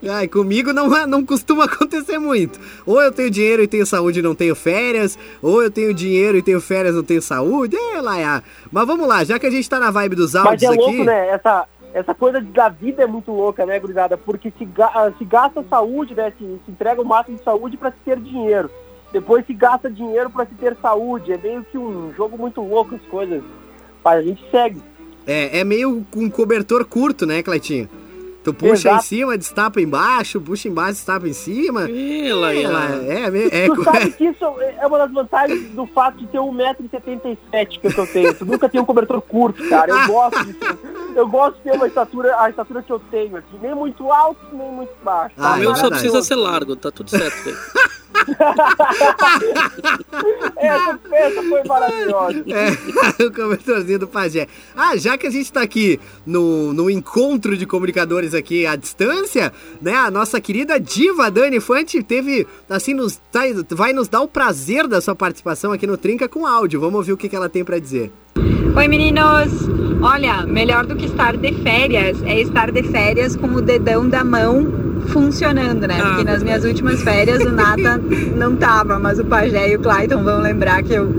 Ai, 0.09 0.27
comigo 0.27 0.71
não, 0.73 0.87
não 1.07 1.25
costuma 1.25 1.65
acontecer 1.65 2.17
muito. 2.19 2.59
Ou 2.85 3.01
eu 3.01 3.11
tenho 3.11 3.29
dinheiro 3.29 3.63
e 3.63 3.67
tenho 3.67 3.85
saúde 3.85 4.19
e 4.19 4.21
não 4.21 4.35
tenho 4.35 4.55
férias, 4.55 5.17
ou 5.41 5.61
eu 5.63 5.71
tenho 5.71 5.93
dinheiro 5.93 6.37
e 6.37 6.41
tenho 6.41 6.59
férias 6.61 6.93
e 6.93 6.97
não 6.97 7.03
tenho 7.03 7.21
saúde. 7.21 7.75
É, 7.75 8.01
lá, 8.01 8.19
é. 8.19 8.41
Mas 8.71 8.85
vamos 8.87 9.07
lá, 9.07 9.23
já 9.23 9.37
que 9.39 9.45
a 9.47 9.51
gente 9.51 9.69
tá 9.69 9.79
na 9.79 9.91
vibe 9.91 10.15
dos 10.15 10.33
Mas 10.33 10.45
áudios 10.45 10.63
é 10.63 10.75
louco, 10.75 10.89
aqui. 10.93 11.03
né? 11.03 11.29
Essa, 11.29 11.65
essa 11.93 12.13
coisa 12.13 12.39
da 12.41 12.69
vida 12.69 13.03
é 13.03 13.07
muito 13.07 13.31
louca, 13.31 13.65
né, 13.65 13.79
gurizada? 13.79 14.17
Porque 14.17 14.51
se, 14.57 14.65
ga- 14.65 15.11
se 15.17 15.25
gasta 15.25 15.63
saúde, 15.69 16.13
né? 16.15 16.31
Se, 16.37 16.43
se 16.65 16.71
entrega 16.71 17.01
o 17.01 17.05
máximo 17.05 17.37
de 17.37 17.43
saúde 17.43 17.77
para 17.77 17.91
se 17.91 17.97
ter 18.05 18.19
dinheiro. 18.19 18.69
Depois 19.11 19.43
se 19.47 19.53
gasta 19.55 19.89
dinheiro 19.89 20.29
para 20.29 20.45
se 20.45 20.53
ter 20.53 20.77
saúde. 20.81 21.31
É 21.33 21.37
meio 21.37 21.65
que 21.71 21.77
um 21.77 22.13
jogo 22.15 22.37
muito 22.37 22.61
louco 22.61 22.93
as 22.93 23.01
coisas. 23.09 23.41
Mas 24.05 24.19
a 24.19 24.21
gente 24.21 24.43
segue. 24.51 24.79
É, 25.25 25.59
é 25.59 25.63
meio 25.63 26.05
com 26.11 26.29
cobertor 26.29 26.85
curto, 26.85 27.25
né, 27.25 27.41
Cleitinho? 27.43 27.89
Tu 28.43 28.53
puxa 28.53 28.73
Exato. 28.73 28.95
em 28.97 29.01
cima, 29.01 29.37
destapa 29.37 29.81
embaixo, 29.81 30.39
puxa 30.39 30.69
embaixo, 30.69 30.93
destapa 30.93 31.27
em 31.27 31.33
cima. 31.33 31.89
Ih, 31.89 32.31
lá, 32.31 32.53
é, 32.53 32.59
é, 32.63 33.65
é, 33.65 33.67
tu 33.67 33.83
sabe 33.83 34.11
que 34.11 34.25
isso 34.27 34.45
é 34.79 34.87
uma 34.87 34.97
das 34.97 35.11
vantagens 35.11 35.69
do 35.71 35.85
fato 35.87 36.17
de 36.19 36.27
ter 36.27 36.37
1,77m 36.37 37.79
que 37.79 37.99
eu 37.99 38.07
tenho. 38.07 38.33
Tu 38.33 38.45
nunca 38.45 38.69
tem 38.69 38.79
um 38.79 38.85
cobertor 38.85 39.21
curto, 39.21 39.67
cara. 39.67 39.91
Eu 39.91 40.07
gosto 40.07 40.45
disso. 40.45 40.59
Eu 41.15 41.27
gosto 41.27 41.57
de 41.57 41.63
ter 41.63 41.71
uma 41.73 41.87
estatura, 41.87 42.39
a 42.39 42.49
estatura 42.49 42.81
que 42.81 42.91
eu 42.93 42.99
tenho 43.11 43.35
aqui. 43.35 43.57
Nem 43.61 43.75
muito 43.75 44.09
alto, 44.11 44.39
nem 44.53 44.71
muito 44.71 44.93
baixo. 45.03 45.35
o 45.37 45.41
Tá 45.41 45.57
meu 45.57 45.75
só 45.75 45.83
maravilhoso. 45.83 45.89
precisa 45.89 46.21
ser 46.21 46.35
largo, 46.35 46.75
tá 46.77 46.91
tudo 46.91 47.09
certo. 47.09 47.49
Essa, 50.57 50.99
essa 51.11 51.43
foi 51.43 51.63
maravilhosa. 51.63 52.43
É, 52.49 52.71
o 53.23 53.31
cobertorzinho 53.31 53.99
do 53.99 54.07
pajé. 54.07 54.47
Ah, 54.75 54.95
já 54.97 55.17
que 55.17 55.25
a 55.25 55.29
gente 55.29 55.51
tá 55.51 55.61
aqui 55.61 55.99
no, 56.25 56.73
no 56.73 56.89
encontro 56.89 57.55
de 57.55 57.65
comunicadores 57.65 58.33
aqui 58.33 58.65
à 58.65 58.75
distância, 58.75 59.53
né? 59.81 59.93
A 59.93 60.11
nossa 60.11 60.39
querida 60.41 60.79
diva 60.79 61.31
Dani 61.31 61.59
Fante 61.59 62.01
teve, 62.03 62.47
assim, 62.69 62.93
nos, 62.93 63.17
tá- 63.31 63.41
vai 63.69 63.93
nos 63.93 64.07
dar 64.07 64.21
o 64.21 64.27
prazer 64.27 64.87
da 64.87 65.01
sua 65.01 65.15
participação 65.15 65.71
aqui 65.71 65.87
no 65.87 65.97
Trinca 65.97 66.27
com 66.27 66.45
áudio. 66.45 66.79
Vamos 66.79 66.95
ouvir 66.97 67.13
o 67.13 67.17
que, 67.17 67.29
que 67.29 67.35
ela 67.35 67.49
tem 67.49 67.63
pra 67.63 67.79
dizer. 67.79 68.11
Oi 68.37 68.87
meninos! 68.87 69.69
Olha, 70.01 70.45
melhor 70.45 70.85
do 70.85 70.95
que 70.95 71.05
estar 71.05 71.35
de 71.35 71.53
férias 71.63 72.21
é 72.23 72.41
estar 72.41 72.71
de 72.71 72.83
férias 72.83 73.35
com 73.35 73.47
o 73.47 73.61
dedão 73.61 74.07
da 74.07 74.23
mão 74.23 74.67
funcionando, 75.07 75.87
né? 75.87 76.01
Porque 76.01 76.23
nas 76.23 76.43
minhas 76.43 76.63
últimas 76.63 77.01
férias 77.01 77.43
o 77.43 77.51
Nata 77.51 77.99
não 78.35 78.55
tava, 78.55 78.99
mas 78.99 79.19
o 79.19 79.25
Pajé 79.25 79.71
e 79.71 79.75
o 79.75 79.79
Clayton 79.79 80.23
vão 80.23 80.41
lembrar 80.41 80.83
que 80.83 80.93
eu 80.93 81.13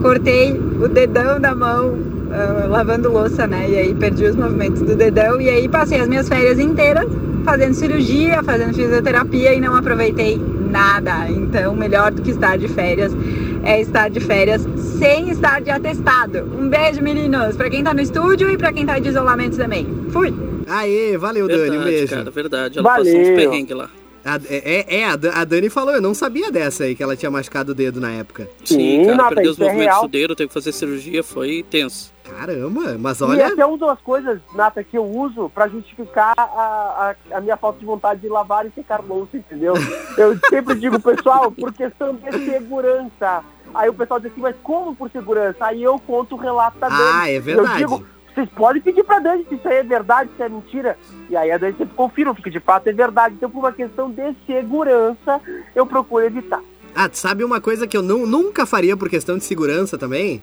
cortei 0.00 0.52
o 0.52 0.88
dedão 0.88 1.40
da 1.40 1.54
mão 1.54 1.98
ah, 2.30 2.66
lavando 2.68 3.10
louça, 3.10 3.46
né? 3.46 3.68
E 3.68 3.76
aí 3.76 3.94
perdi 3.94 4.24
os 4.24 4.36
movimentos 4.36 4.82
do 4.82 4.94
dedão 4.96 5.40
e 5.40 5.48
aí 5.48 5.68
passei 5.68 6.00
as 6.00 6.08
minhas 6.08 6.28
férias 6.28 6.58
inteiras 6.58 7.06
fazendo 7.44 7.74
cirurgia, 7.74 8.42
fazendo 8.42 8.74
fisioterapia 8.74 9.54
e 9.54 9.60
não 9.60 9.74
aproveitei 9.76 10.40
nada. 10.70 11.28
Então, 11.28 11.76
melhor 11.76 12.10
do 12.10 12.22
que 12.22 12.30
estar 12.30 12.58
de 12.58 12.66
férias 12.68 13.14
é 13.64 13.80
estar 13.80 14.08
de 14.10 14.20
férias 14.20 14.66
sem 14.98 15.30
estar 15.30 15.60
de 15.60 15.70
atestado. 15.70 16.44
Um 16.58 16.68
beijo, 16.68 17.02
meninos, 17.02 17.56
pra 17.56 17.68
quem 17.70 17.82
tá 17.82 17.92
no 17.94 18.00
estúdio 18.00 18.50
e 18.50 18.56
pra 18.56 18.72
quem 18.72 18.84
tá 18.86 18.98
de 18.98 19.08
isolamento 19.08 19.56
também. 19.56 19.86
Fui! 20.10 20.32
Aê, 20.66 21.16
valeu, 21.18 21.46
Dani, 21.46 21.60
um 21.62 21.70
Verdade, 21.70 21.90
beijo. 21.90 22.14
cara, 22.14 22.30
verdade. 22.30 22.78
Ela 22.78 22.96
passou 22.96 23.16
uns 23.20 23.28
perrengues 23.36 23.76
lá. 23.76 23.90
A- 24.24 24.40
é, 24.48 25.00
é, 25.00 25.04
a 25.06 25.16
Dan- 25.16 25.32
a 25.34 25.44
Dani 25.44 25.68
falou, 25.68 25.94
eu 25.94 26.00
não 26.00 26.14
sabia 26.14 26.50
dessa 26.50 26.84
aí, 26.84 26.94
que 26.94 27.02
ela 27.02 27.14
tinha 27.16 27.30
machucado 27.30 27.72
o 27.72 27.74
dedo 27.74 28.00
na 28.00 28.10
época. 28.10 28.48
Sim, 28.64 29.04
cara, 29.04 29.16
Nata, 29.16 29.34
perdeu 29.34 29.52
os 29.52 29.60
é 29.60 29.64
movimentos 29.64 29.92
real. 29.92 30.02
do 30.02 30.08
dedo, 30.08 30.34
teve 30.36 30.48
que 30.48 30.54
fazer 30.54 30.72
cirurgia, 30.72 31.22
foi 31.22 31.62
tenso. 31.68 32.12
Caramba, 32.24 32.96
mas 32.98 33.20
E 33.20 33.24
olha... 33.24 33.46
até 33.48 33.66
uma 33.66 33.76
das 33.76 34.00
coisas, 34.00 34.40
Nata, 34.54 34.82
que 34.82 34.96
eu 34.96 35.04
uso 35.04 35.50
pra 35.50 35.68
justificar 35.68 36.32
a, 36.38 37.14
a, 37.30 37.36
a 37.36 37.40
minha 37.42 37.56
falta 37.58 37.78
de 37.78 37.84
vontade 37.84 38.22
de 38.22 38.28
lavar 38.28 38.66
e 38.66 38.70
secar 38.70 39.04
louça, 39.06 39.36
entendeu? 39.36 39.74
Eu 40.16 40.38
sempre 40.48 40.74
digo, 40.76 40.98
pessoal, 40.98 41.50
por 41.52 41.70
questão 41.74 42.14
de 42.14 42.32
segurança. 42.46 43.44
Aí 43.74 43.88
o 43.90 43.94
pessoal 43.94 44.20
diz 44.20 44.30
assim, 44.32 44.40
mas 44.40 44.56
como 44.62 44.94
por 44.94 45.10
segurança? 45.10 45.56
Aí 45.66 45.82
eu 45.82 45.98
conto 45.98 46.34
o 46.34 46.38
relato 46.38 46.78
da 46.78 46.88
Dani. 46.88 47.02
Ah, 47.12 47.30
é 47.30 47.40
verdade. 47.40 47.82
Eu 47.82 47.88
digo, 47.88 48.06
vocês 48.34 48.48
podem 48.50 48.82
pedir 48.82 49.04
pra 49.04 49.18
Dani 49.18 49.46
se 49.48 49.54
isso 49.54 49.68
aí 49.68 49.76
é 49.76 49.82
verdade, 49.82 50.30
se 50.36 50.42
é 50.42 50.48
mentira. 50.48 50.98
E 51.30 51.36
aí 51.36 51.50
a 51.50 51.58
Dani 51.58 51.74
sempre 51.78 51.94
confirma, 51.94 52.34
porque 52.34 52.50
de 52.50 52.60
fato 52.60 52.86
é 52.88 52.92
verdade. 52.92 53.34
Então, 53.36 53.48
por 53.50 53.60
uma 53.60 53.72
questão 53.72 54.10
de 54.10 54.34
segurança, 54.46 55.40
eu 55.74 55.86
procuro 55.86 56.24
evitar. 56.24 56.60
Ah, 56.94 57.08
tu 57.08 57.16
sabe 57.18 57.42
uma 57.44 57.60
coisa 57.60 57.86
que 57.86 57.96
eu 57.96 58.02
não, 58.02 58.26
nunca 58.26 58.64
faria 58.66 58.96
por 58.96 59.08
questão 59.08 59.36
de 59.38 59.44
segurança 59.44 59.96
também? 59.98 60.42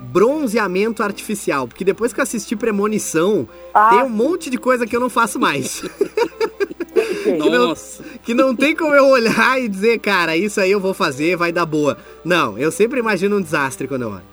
Bronzeamento 0.00 1.02
artificial. 1.02 1.68
Porque 1.68 1.84
depois 1.84 2.12
que 2.12 2.20
eu 2.20 2.22
assisti 2.22 2.56
Premonição, 2.56 3.48
Ah. 3.74 3.90
tem 3.90 4.02
um 4.02 4.08
monte 4.08 4.50
de 4.50 4.58
coisa 4.58 4.86
que 4.86 4.94
eu 4.96 5.00
não 5.00 5.10
faço 5.10 5.38
mais. 5.38 5.82
que, 7.24 7.38
não, 7.50 7.68
Nossa. 7.68 8.02
que 8.22 8.34
não 8.34 8.54
tem 8.56 8.74
como 8.74 8.94
eu 8.94 9.06
olhar 9.08 9.60
e 9.60 9.68
dizer, 9.68 9.98
cara, 9.98 10.36
isso 10.36 10.60
aí 10.60 10.70
eu 10.70 10.80
vou 10.80 10.94
fazer, 10.94 11.36
vai 11.36 11.52
dar 11.52 11.66
boa. 11.66 11.96
Não, 12.24 12.58
eu 12.58 12.70
sempre 12.72 12.98
imagino 12.98 13.36
um 13.36 13.42
desastre 13.42 13.86
quando 13.86 14.02
eu 14.02 14.10
olho. 14.10 14.29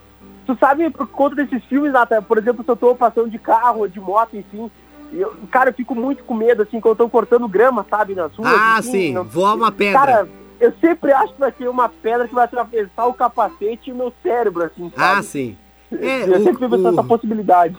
Tu 0.47 0.57
sabe, 0.57 0.89
por 0.89 1.05
conta 1.07 1.35
desses 1.35 1.61
filmes, 1.65 1.91
Nata, 1.91 2.21
por 2.21 2.37
exemplo, 2.37 2.63
se 2.63 2.71
eu 2.71 2.75
tô 2.77 2.95
passando 2.95 3.29
de 3.29 3.37
carro 3.37 3.85
de 3.85 3.99
moto, 3.99 4.37
enfim, 4.37 4.71
eu, 5.11 5.35
cara, 5.51 5.71
eu 5.71 5.73
fico 5.73 5.93
muito 5.93 6.23
com 6.23 6.33
medo, 6.33 6.63
assim, 6.63 6.79
quando 6.79 6.93
eu 6.93 7.05
tô 7.05 7.09
cortando 7.09 7.47
grama, 7.49 7.85
sabe, 7.89 8.15
nas 8.15 8.33
ruas. 8.33 8.49
Ah, 8.53 8.77
assim, 8.77 8.91
sim, 8.91 9.11
não- 9.13 9.25
voar 9.25 9.55
uma 9.55 9.73
pedra. 9.73 9.99
Cara, 9.99 10.29
eu 10.61 10.73
sempre 10.79 11.11
acho 11.11 11.33
que 11.33 11.39
vai 11.41 11.51
ter 11.51 11.67
uma 11.67 11.89
pedra 11.89 12.29
que 12.29 12.33
vai 12.33 12.45
atravessar 12.45 13.05
o 13.07 13.13
capacete 13.13 13.89
e 13.89 13.93
o 13.93 13.95
meu 13.95 14.13
cérebro, 14.23 14.63
assim, 14.63 14.89
Ah, 14.95 15.15
sabe? 15.15 15.23
sim. 15.25 15.57
É, 15.91 16.23
eu 16.29 16.39
o- 16.39 16.43
sempre 16.43 16.65
o- 16.65 16.87
essa 16.89 17.03
possibilidade. 17.03 17.75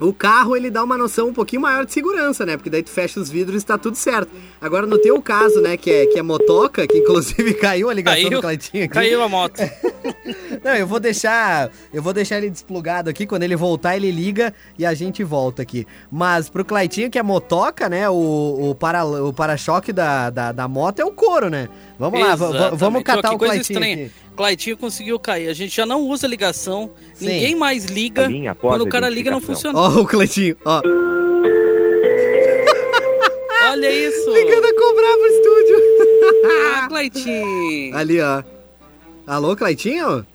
O 0.00 0.12
carro, 0.14 0.56
ele 0.56 0.70
dá 0.70 0.82
uma 0.82 0.96
noção 0.96 1.28
um 1.28 1.32
pouquinho 1.32 1.62
maior 1.62 1.84
de 1.84 1.92
segurança, 1.92 2.46
né? 2.46 2.56
Porque 2.56 2.70
daí 2.70 2.82
tu 2.82 2.90
fecha 2.90 3.20
os 3.20 3.28
vidros 3.28 3.62
e 3.62 3.66
tá 3.66 3.76
tudo 3.76 3.96
certo. 3.96 4.30
Agora, 4.60 4.86
no 4.86 4.96
teu 4.98 5.20
caso, 5.20 5.60
né, 5.60 5.76
que 5.76 5.90
é, 5.90 6.06
que 6.06 6.18
é 6.18 6.22
motoca, 6.22 6.86
que 6.86 6.98
inclusive 6.98 7.52
caiu 7.60 7.90
a 7.90 7.94
ligação 7.94 8.22
Caiu, 8.22 8.38
do 8.38 8.40
Cleitinho 8.42 8.84
aqui. 8.84 8.94
caiu 8.94 9.22
a 9.22 9.28
moto. 9.28 9.60
Não, 10.64 10.74
eu 10.74 10.86
vou 10.86 10.98
deixar. 11.00 11.70
Eu 11.92 12.02
vou 12.02 12.12
deixar 12.12 12.38
ele 12.38 12.50
desplugado 12.50 13.08
aqui. 13.10 13.26
Quando 13.26 13.42
ele 13.42 13.56
voltar, 13.56 13.96
ele 13.96 14.10
liga 14.10 14.54
e 14.78 14.84
a 14.86 14.94
gente 14.94 15.22
volta 15.22 15.62
aqui. 15.62 15.86
Mas 16.10 16.48
pro 16.48 16.64
Claitinho, 16.64 17.10
que 17.10 17.18
é 17.18 17.22
motoca, 17.22 17.88
né? 17.88 18.08
O, 18.08 18.70
o, 18.70 18.74
para, 18.74 19.04
o 19.04 19.32
para-choque 19.32 19.92
da, 19.92 20.30
da, 20.30 20.52
da 20.52 20.68
moto 20.68 21.00
é 21.00 21.04
o 21.04 21.12
couro, 21.12 21.48
né? 21.50 21.68
Vamos 21.98 22.20
lá, 22.20 22.34
v- 22.34 22.46
v- 22.46 22.52
vamos 22.52 22.72
Exatamente. 22.72 23.04
catar 23.04 23.28
que 23.30 23.34
o 23.34 23.38
Claitinho 23.38 23.60
estranha. 23.78 23.94
aqui. 24.06 24.12
Claitinho 24.40 24.74
conseguiu 24.78 25.18
cair. 25.20 25.50
A 25.50 25.52
gente 25.52 25.76
já 25.76 25.84
não 25.84 26.00
usa 26.00 26.26
ligação. 26.26 26.90
Sim. 27.12 27.26
Ninguém 27.26 27.54
mais 27.54 27.84
liga. 27.84 28.26
Quando 28.58 28.84
o 28.84 28.88
cara 28.88 29.06
liga, 29.10 29.30
não 29.30 29.38
funciona. 29.38 29.78
Ó, 29.78 30.00
o 30.00 30.06
Cleitinho, 30.06 30.56
ó. 30.64 30.80
Olha 33.70 33.92
isso. 33.92 34.30
Ligando 34.32 34.64
a 34.64 34.74
cobrar 34.74 35.14
pro 35.18 35.26
estúdio. 35.26 35.76
Ah, 36.74 36.88
Claitinho. 36.88 37.94
Ali, 37.94 38.18
ó. 38.22 38.42
Alô, 39.26 39.54
Claitinho? 39.54 40.26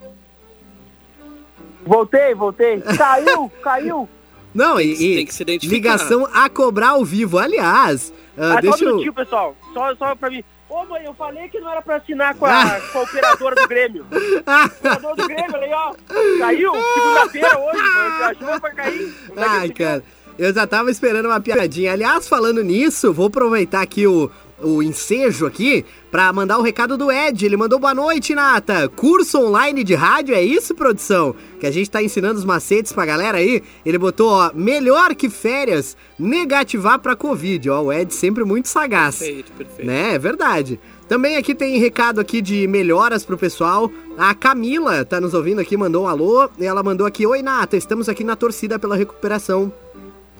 Voltei, 1.83 2.35
voltei. 2.35 2.81
Caiu, 2.81 3.51
caiu. 3.63 4.07
Não, 4.53 4.79
e, 4.79 4.93
e 4.93 5.15
Tem 5.15 5.25
que 5.25 5.33
se 5.33 5.41
identificar. 5.41 5.73
ligação 5.75 6.27
a 6.31 6.47
cobrar 6.47 6.89
ao 6.89 7.03
vivo. 7.03 7.39
Aliás, 7.39 8.13
ah, 8.37 8.57
Ah, 8.57 8.61
deixa 8.61 8.77
só 8.77 8.85
um 8.85 8.87
eu... 8.87 8.91
minutinho, 8.97 9.13
pessoal. 9.15 9.55
Só, 9.73 9.95
só 9.95 10.13
pra 10.15 10.29
mim. 10.29 10.43
Ô, 10.75 10.85
mãe, 10.87 11.05
eu 11.05 11.13
falei 11.13 11.47
que 11.47 11.57
não 11.61 11.71
era 11.71 11.81
pra 11.81 11.95
assinar 11.95 12.35
com 12.35 12.45
a, 12.45 12.81
com 12.91 12.99
a 12.99 13.01
operadora 13.03 13.55
do 13.55 13.65
Grêmio. 13.65 14.05
operadora 14.11 15.15
do 15.15 15.25
Grêmio, 15.25 15.55
ali, 15.55 15.71
ó. 15.71 15.95
Caiu, 16.37 16.73
segunda-feira 16.73 17.57
hoje, 17.57 17.81
mano. 17.81 18.23
A 18.25 18.33
chuva 18.33 18.59
vai 18.59 18.75
cair. 18.75 19.15
É 19.37 19.41
Ai, 19.41 19.69
cara, 19.69 20.03
eu 20.37 20.53
já 20.53 20.67
tava 20.67 20.91
esperando 20.91 21.27
uma 21.27 21.39
piadinha. 21.39 21.93
Aliás, 21.93 22.27
falando 22.27 22.61
nisso, 22.61 23.13
vou 23.13 23.27
aproveitar 23.27 23.83
aqui 23.83 24.05
o, 24.05 24.29
o 24.61 24.81
ensejo 24.81 25.45
aqui 25.45 25.85
pra 26.09 26.31
mandar 26.31 26.57
o 26.57 26.61
recado 26.61 26.97
do 26.97 27.11
Ed. 27.11 27.45
Ele 27.45 27.57
mandou 27.57 27.79
boa 27.79 27.93
noite, 27.93 28.33
Nata. 28.33 28.87
Curso 28.89 29.39
online 29.39 29.83
de 29.83 29.93
rádio, 29.93 30.33
é 30.33 30.41
isso, 30.41 30.73
produção? 30.73 31.35
Que 31.59 31.67
a 31.67 31.71
gente 31.71 31.89
tá 31.89 32.01
ensinando 32.01 32.39
os 32.39 32.45
macetes 32.45 32.93
pra 32.93 33.05
galera 33.05 33.37
aí. 33.37 33.61
Ele 33.85 33.97
botou, 33.97 34.29
ó, 34.29 34.51
melhor 34.53 35.13
que 35.15 35.29
férias, 35.29 35.97
negativar 36.17 36.99
pra 36.99 37.15
Covid. 37.15 37.69
Ó, 37.69 37.83
o 37.83 37.93
Ed 37.93 38.13
sempre 38.13 38.43
muito 38.43 38.67
sagaz. 38.67 39.19
Perfeito, 39.19 39.51
perfeito. 39.51 39.87
Né, 39.87 40.15
é 40.15 40.19
verdade. 40.19 40.79
Também 41.07 41.37
aqui 41.37 41.53
tem 41.53 41.77
recado 41.77 42.19
aqui 42.19 42.41
de 42.41 42.67
melhoras 42.67 43.25
pro 43.25 43.37
pessoal. 43.37 43.91
A 44.17 44.33
Camila 44.33 45.05
tá 45.05 45.21
nos 45.21 45.33
ouvindo 45.33 45.61
aqui, 45.61 45.77
mandou 45.77 46.05
um 46.05 46.07
alô. 46.07 46.49
E 46.57 46.65
ela 46.65 46.81
mandou 46.81 47.05
aqui, 47.05 47.27
oi 47.27 47.41
Nata, 47.41 47.77
estamos 47.77 48.09
aqui 48.09 48.23
na 48.23 48.35
torcida 48.35 48.79
pela 48.79 48.95
recuperação 48.95 49.71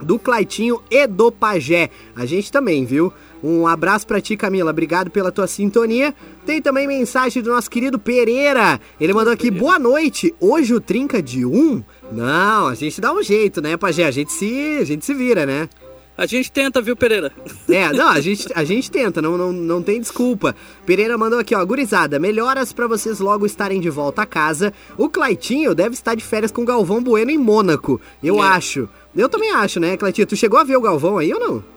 do 0.01 0.19
Claitinho 0.19 0.81
e 0.89 1.07
do 1.07 1.31
Pajé. 1.31 1.89
A 2.15 2.25
gente 2.25 2.51
também, 2.51 2.85
viu? 2.85 3.13
Um 3.47 3.67
abraço 3.67 4.07
pra 4.07 4.19
ti, 4.19 4.35
Camila. 4.35 4.71
Obrigado 4.71 5.11
pela 5.11 5.31
tua 5.31 5.45
sintonia. 5.45 6.15
Tem 6.47 6.59
também 6.59 6.87
mensagem 6.87 7.43
do 7.43 7.51
nosso 7.51 7.69
querido 7.69 7.99
Pereira. 7.99 8.81
Ele 8.99 9.13
mandou 9.13 9.31
aqui, 9.31 9.51
boa 9.51 9.77
noite. 9.77 10.33
Hoje 10.39 10.73
o 10.73 10.81
trinca 10.81 11.21
de 11.21 11.45
um? 11.45 11.83
Não, 12.11 12.67
a 12.67 12.73
gente 12.73 12.99
dá 12.99 13.13
um 13.13 13.21
jeito, 13.21 13.61
né, 13.61 13.77
Pajé? 13.77 14.05
A 14.07 14.11
gente 14.11 14.31
se, 14.31 14.77
a 14.81 14.83
gente 14.83 15.05
se 15.05 15.13
vira, 15.13 15.45
né? 15.45 15.69
A 16.17 16.25
gente 16.25 16.51
tenta, 16.51 16.81
viu, 16.81 16.95
Pereira? 16.95 17.31
É, 17.69 17.91
não, 17.91 18.07
a 18.07 18.19
gente, 18.21 18.47
a 18.55 18.63
gente 18.63 18.89
tenta, 18.89 19.21
não, 19.21 19.37
não, 19.37 19.51
não 19.51 19.83
tem 19.83 19.99
desculpa. 19.99 20.55
Pereira 20.85 21.15
mandou 21.17 21.37
aqui, 21.37 21.53
ó, 21.53 21.63
gurizada, 21.65 22.17
melhoras 22.17 22.71
pra 22.73 22.87
vocês 22.87 23.19
logo 23.19 23.45
estarem 23.45 23.79
de 23.81 23.89
volta 23.89 24.21
a 24.21 24.25
casa. 24.25 24.73
O 24.97 25.07
Claitinho 25.09 25.75
deve 25.75 25.93
estar 25.93 26.15
de 26.15 26.23
férias 26.23 26.51
com 26.53 26.61
o 26.61 26.65
Galvão 26.65 27.03
Bueno 27.03 27.29
em 27.29 27.37
Mônaco, 27.37 27.99
eu 28.23 28.41
É. 28.41 28.47
acho. 28.47 28.87
Eu 29.15 29.27
também 29.29 29.51
acho, 29.51 29.79
né, 29.79 29.97
Claitinho? 29.97 30.25
Tu 30.25 30.35
chegou 30.37 30.57
a 30.57 30.63
ver 30.63 30.77
o 30.77 30.81
Galvão 30.81 31.17
aí 31.17 31.31
ou 31.33 31.39
não? 31.39 31.74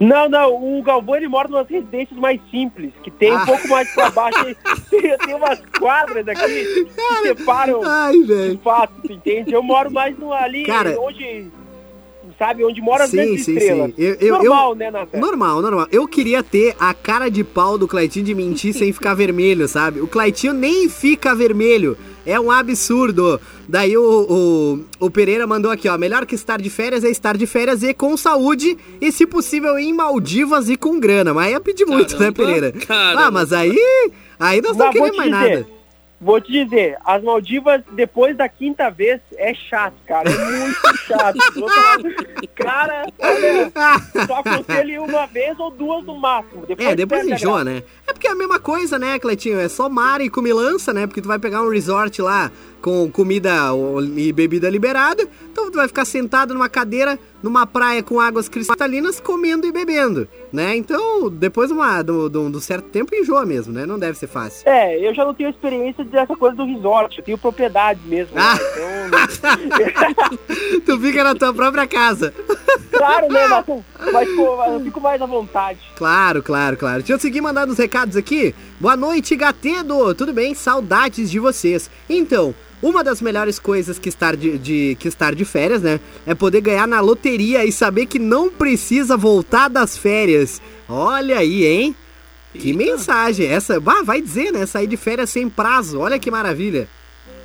Não, 0.00 0.30
não, 0.30 0.78
o 0.78 0.82
Galvão 0.82 1.14
ele 1.16 1.28
mora 1.28 1.46
numas 1.46 1.68
residências 1.68 2.18
mais 2.18 2.40
simples, 2.50 2.90
que 3.02 3.10
tem 3.10 3.30
Ah. 3.32 3.42
um 3.42 3.46
pouco 3.46 3.68
mais 3.68 3.92
pra 3.94 4.08
baixo, 4.10 4.44
tem, 4.88 5.18
tem 5.18 5.34
umas 5.34 5.60
quadras 5.78 6.26
aqui 6.26 6.64
que 6.86 6.86
separam 7.22 7.82
Ai, 7.84 8.14
de 8.22 8.58
fato, 8.64 8.94
tu 9.06 9.12
entende? 9.12 9.52
Eu 9.52 9.62
moro 9.62 9.90
mais 9.90 10.18
no, 10.18 10.32
ali, 10.32 10.64
Cara- 10.64 10.98
onde, 10.98 11.48
sabe, 12.38 12.64
onde 12.64 12.80
mora 12.80 13.04
as 13.04 13.10
Sim, 13.10 13.36
sim, 13.36 13.52
estrelas. 13.52 13.88
sim. 13.94 13.94
Eu- 14.02 14.14
eu- 14.14 14.34
Normal, 14.38 14.70
eu- 14.70 14.76
né, 14.76 14.90
Natan? 14.90 15.18
Normal, 15.18 15.60
normal. 15.60 15.86
Eu 15.92 16.08
queria 16.08 16.42
ter 16.42 16.74
a 16.80 16.94
cara 16.94 17.28
de 17.28 17.44
pau 17.44 17.76
do 17.76 17.86
Claitinho 17.86 18.24
de 18.24 18.34
mentir 18.34 18.72
sem 18.72 18.94
ficar 18.94 19.12
vermelho, 19.12 19.68
sabe? 19.68 20.00
O 20.00 20.06
Claitinho 20.08 20.54
nem 20.54 20.88
fica 20.88 21.34
vermelho. 21.34 21.98
É 22.30 22.38
um 22.38 22.50
absurdo. 22.50 23.40
Daí 23.68 23.96
o, 23.96 24.02
o, 25.00 25.06
o 25.06 25.10
Pereira 25.10 25.46
mandou 25.46 25.70
aqui, 25.70 25.88
ó. 25.88 25.98
Melhor 25.98 26.24
que 26.26 26.34
estar 26.34 26.60
de 26.60 26.70
férias 26.70 27.02
é 27.04 27.08
estar 27.10 27.36
de 27.36 27.46
férias 27.46 27.82
e 27.82 27.92
com 27.92 28.16
saúde. 28.16 28.78
E, 29.00 29.10
se 29.10 29.26
possível, 29.26 29.78
em 29.78 29.92
Maldivas 29.92 30.68
e 30.68 30.76
com 30.76 31.00
grana. 31.00 31.34
Mas 31.34 31.48
aí 31.48 31.54
é 31.54 31.60
pedir 31.60 31.86
muito, 31.86 32.12
né, 32.12 32.30
Caramba, 32.30 32.32
Pereira? 32.32 32.72
caramba. 32.72 33.26
Ah, 33.26 33.30
mas 33.30 33.52
aí. 33.52 34.10
Aí 34.38 34.60
nós 34.60 34.76
não 34.76 34.84
vou 34.84 34.92
queremos 34.92 35.16
mais 35.16 35.30
dizer, 35.32 35.54
nada. 35.54 35.79
Vou 36.20 36.38
te 36.38 36.52
dizer, 36.52 36.98
as 37.04 37.22
Maldivas, 37.22 37.82
depois 37.92 38.36
da 38.36 38.46
quinta 38.46 38.90
vez, 38.90 39.20
é 39.36 39.54
chato, 39.54 39.94
cara. 40.06 40.30
É 40.30 40.50
muito 40.58 40.76
chato. 41.08 41.38
Cara, 42.56 43.06
olha, 43.18 43.72
só 44.26 44.34
aconselho 44.40 45.04
uma 45.04 45.26
vez 45.26 45.58
ou 45.58 45.70
duas 45.70 46.04
no 46.04 46.18
máximo. 46.18 46.66
Depois 46.66 46.88
É, 46.88 46.94
depois 46.94 47.26
enjoa, 47.26 47.64
né? 47.64 47.82
É 48.06 48.12
porque 48.12 48.26
é 48.28 48.32
a 48.32 48.34
mesma 48.34 48.58
coisa, 48.58 48.98
né, 48.98 49.18
Cleitinho? 49.18 49.58
É 49.58 49.68
só 49.68 49.88
mar 49.88 50.20
e 50.20 50.28
comilança, 50.28 50.92
né? 50.92 51.06
Porque 51.06 51.22
tu 51.22 51.28
vai 51.28 51.38
pegar 51.38 51.62
um 51.62 51.70
resort 51.70 52.20
lá 52.20 52.50
com 52.82 53.10
comida 53.10 53.50
e 54.16 54.32
bebida 54.32 54.70
liberada, 54.70 55.28
então 55.52 55.70
tu 55.70 55.76
vai 55.76 55.86
ficar 55.86 56.06
sentado 56.06 56.54
numa 56.54 56.68
cadeira, 56.68 57.18
numa 57.42 57.66
praia 57.66 58.02
com 58.02 58.18
águas 58.18 58.48
cristalinas, 58.48 59.20
comendo 59.20 59.66
e 59.66 59.72
bebendo, 59.72 60.26
né? 60.52 60.76
Então, 60.76 61.28
depois 61.30 61.68
de, 61.68 61.74
uma, 61.74 62.02
do, 62.02 62.28
do, 62.28 62.50
do 62.50 62.60
certo 62.60 62.88
tempo, 62.88 63.14
enjoa 63.14 63.44
mesmo, 63.46 63.72
né? 63.72 63.86
Não 63.86 63.98
deve 63.98 64.18
ser 64.18 64.26
fácil. 64.26 64.68
É, 64.68 64.98
eu 64.98 65.14
já 65.14 65.24
não 65.24 65.34
tenho 65.34 65.50
experiência 65.50 66.04
dessa 66.04 66.34
coisa 66.36 66.56
do 66.56 66.64
resort, 66.64 67.18
eu 67.18 67.24
tenho 67.24 67.38
propriedade 67.38 68.00
mesmo. 68.04 68.34
né? 68.34 68.42
Ah. 68.42 68.58
Então, 69.12 70.80
tu 70.84 71.00
fica 71.00 71.24
na 71.24 71.34
tua 71.34 71.52
própria 71.52 71.86
casa. 71.86 72.34
claro, 72.92 73.28
né, 73.32 73.46
Nathan? 73.48 73.80
Mas, 74.12 74.28
pô, 74.34 74.64
eu 74.64 74.80
fico 74.80 75.00
mais 75.00 75.20
à 75.20 75.26
vontade. 75.26 75.78
Claro, 75.96 76.42
claro, 76.42 76.76
claro. 76.76 76.98
Deixa 76.98 77.12
eu 77.12 77.18
seguir 77.18 77.40
mandando 77.40 77.72
os 77.72 77.78
recados 77.78 78.16
aqui. 78.16 78.54
Boa 78.78 78.96
noite, 78.96 79.36
Gatedo. 79.36 80.14
Tudo 80.14 80.32
bem? 80.32 80.54
Saudades 80.54 81.30
de 81.30 81.38
vocês. 81.38 81.90
Então, 82.08 82.54
uma 82.82 83.02
das 83.04 83.20
melhores 83.20 83.58
coisas 83.58 83.98
que 83.98 84.08
estar 84.08 84.36
de, 84.36 84.56
de- 84.58 84.96
que 84.98 85.08
estar 85.08 85.34
de 85.34 85.44
férias, 85.44 85.82
né? 85.82 86.00
É 86.26 86.34
poder 86.34 86.60
ganhar 86.60 86.86
na 86.88 87.00
loteria 87.00 87.64
e 87.64 87.72
saber 87.72 88.06
que 88.06 88.18
não 88.18 88.48
precisa 88.50 89.16
voltar 89.16 89.68
das 89.68 89.96
férias. 89.98 90.60
Olha 90.88 91.38
aí, 91.38 91.64
hein? 91.66 91.96
Que 92.54 92.72
mensagem. 92.72 93.46
Essa, 93.46 93.78
bah, 93.78 94.02
vai 94.02 94.20
dizer, 94.20 94.52
né? 94.52 94.66
Sair 94.66 94.86
de 94.86 94.96
férias 94.96 95.30
sem 95.30 95.48
prazo. 95.48 95.98
Olha 96.00 96.18
que 96.18 96.30
maravilha. 96.30 96.88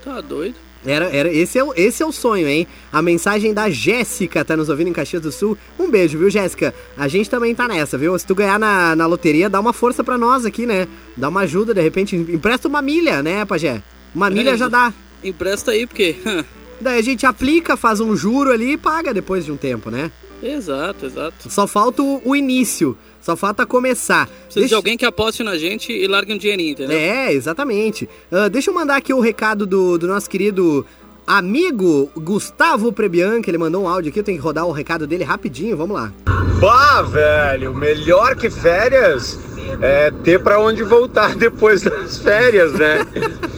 Tá 0.04 0.22
doido? 0.22 0.56
Era, 0.88 1.06
era, 1.06 1.34
esse, 1.34 1.58
é 1.58 1.64
o, 1.64 1.74
esse 1.76 2.04
é 2.04 2.06
o 2.06 2.12
sonho, 2.12 2.48
hein? 2.48 2.68
A 2.94 3.02
mensagem 3.02 3.54
da 3.56 3.70
Jéssica 3.72 4.46
tá 4.46 4.56
nos 4.56 4.70
ouvindo 4.70 4.88
em 4.90 4.94
Caxias 4.94 5.22
do 5.22 5.32
Sul. 5.32 5.58
Um 5.80 5.90
beijo, 5.90 6.18
viu, 6.20 6.30
Jéssica? 6.30 6.76
A 6.96 7.08
gente 7.08 7.28
também 7.28 7.56
tá 7.56 7.68
nessa, 7.68 7.98
viu? 7.98 8.18
Se 8.20 8.26
tu 8.26 8.36
ganhar 8.36 8.60
na, 8.60 8.96
na 8.96 9.08
loteria, 9.08 9.50
dá 9.50 9.60
uma 9.60 9.74
força 9.74 10.04
pra 10.04 10.16
nós 10.16 10.46
aqui, 10.46 10.68
né? 10.68 10.88
Dá 11.18 11.28
uma 11.30 11.42
ajuda, 11.42 11.74
de 11.74 11.82
repente, 11.82 12.16
empresta 12.16 12.68
uma 12.68 12.84
milha, 12.84 13.24
né, 13.24 13.44
Pajé? 13.46 13.82
Uma 14.14 14.30
milha 14.30 14.52
É, 14.52 14.58
já 14.58 14.68
dá. 14.68 14.94
Empresta 15.24 15.72
aí, 15.72 15.86
porque. 15.86 16.16
Daí 16.80 17.00
a 17.00 17.02
gente 17.02 17.26
aplica, 17.26 17.78
faz 17.78 18.02
um 18.02 18.16
juro 18.16 18.52
ali 18.52 18.74
e 18.74 18.78
paga 18.78 19.14
depois 19.14 19.46
de 19.46 19.52
um 19.52 19.58
tempo, 19.58 19.90
né? 19.90 20.12
exato, 20.44 21.06
exato. 21.06 21.50
Só 21.50 21.66
falta 21.66 22.02
o, 22.04 22.22
o 22.24 22.36
início, 22.36 22.98
só 23.22 23.36
falta 23.36 23.66
começar. 23.66 24.30
Precisa 24.44 24.68
de 24.68 24.76
alguém 24.76 24.98
que 24.98 25.06
aposte 25.06 25.44
na 25.44 25.58
gente 25.58 25.92
e 25.92 26.08
largue 26.08 26.34
um 26.34 26.38
dinheirinho, 26.38 26.72
entendeu? 26.72 26.98
É, 26.98 27.34
exatamente. 27.34 28.08
Ah, 28.32 28.48
deixa 28.48 28.70
eu 28.70 28.74
mandar 28.74 28.98
aqui 28.98 29.14
o 29.14 29.20
recado 29.20 29.66
do, 29.66 29.98
do 29.98 30.08
nosso 30.08 30.30
querido 30.30 30.86
amigo 31.26 32.12
Gustavo 32.16 32.92
Prebianca. 32.92 33.50
Ele 33.50 33.58
mandou 33.58 33.84
um 33.84 33.88
áudio 33.88 34.10
aqui, 34.10 34.20
eu 34.20 34.24
tenho 34.24 34.38
que 34.38 34.44
rodar 34.44 34.66
o 34.68 34.72
recado 34.72 35.08
dele 35.08 35.24
rapidinho, 35.24 35.76
vamos 35.76 35.96
lá. 35.96 36.14
Bah, 36.60 37.02
velho, 37.02 37.74
melhor 37.74 38.36
que 38.36 38.50
férias 38.50 39.40
é 39.82 40.12
ter 40.12 40.40
pra 40.40 40.60
onde 40.60 40.84
voltar 40.84 41.36
depois 41.38 41.82
das 41.82 42.18
férias, 42.18 42.74
né? 42.74 43.06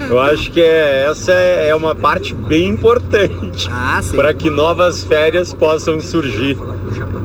Eu 0.10 0.20
acho 0.20 0.52
que 0.52 0.62
é, 0.62 1.08
essa 1.10 1.34
é 1.34 1.68
é 1.68 1.76
uma 1.76 1.94
parte 1.94 2.34
bem 2.34 2.70
importante 2.70 3.70
para 4.16 4.34
que 4.34 4.50
novas 4.50 5.04
férias 5.04 5.54
possam 5.54 6.00
surgir. 6.00 6.58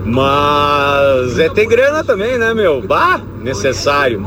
Mas 0.04 1.38
é 1.38 1.48
ter 1.48 1.66
grana 1.66 2.02
também, 2.02 2.36
né, 2.36 2.52
meu? 2.52 2.82
Bah, 2.82 3.20
necessário. 3.40 4.20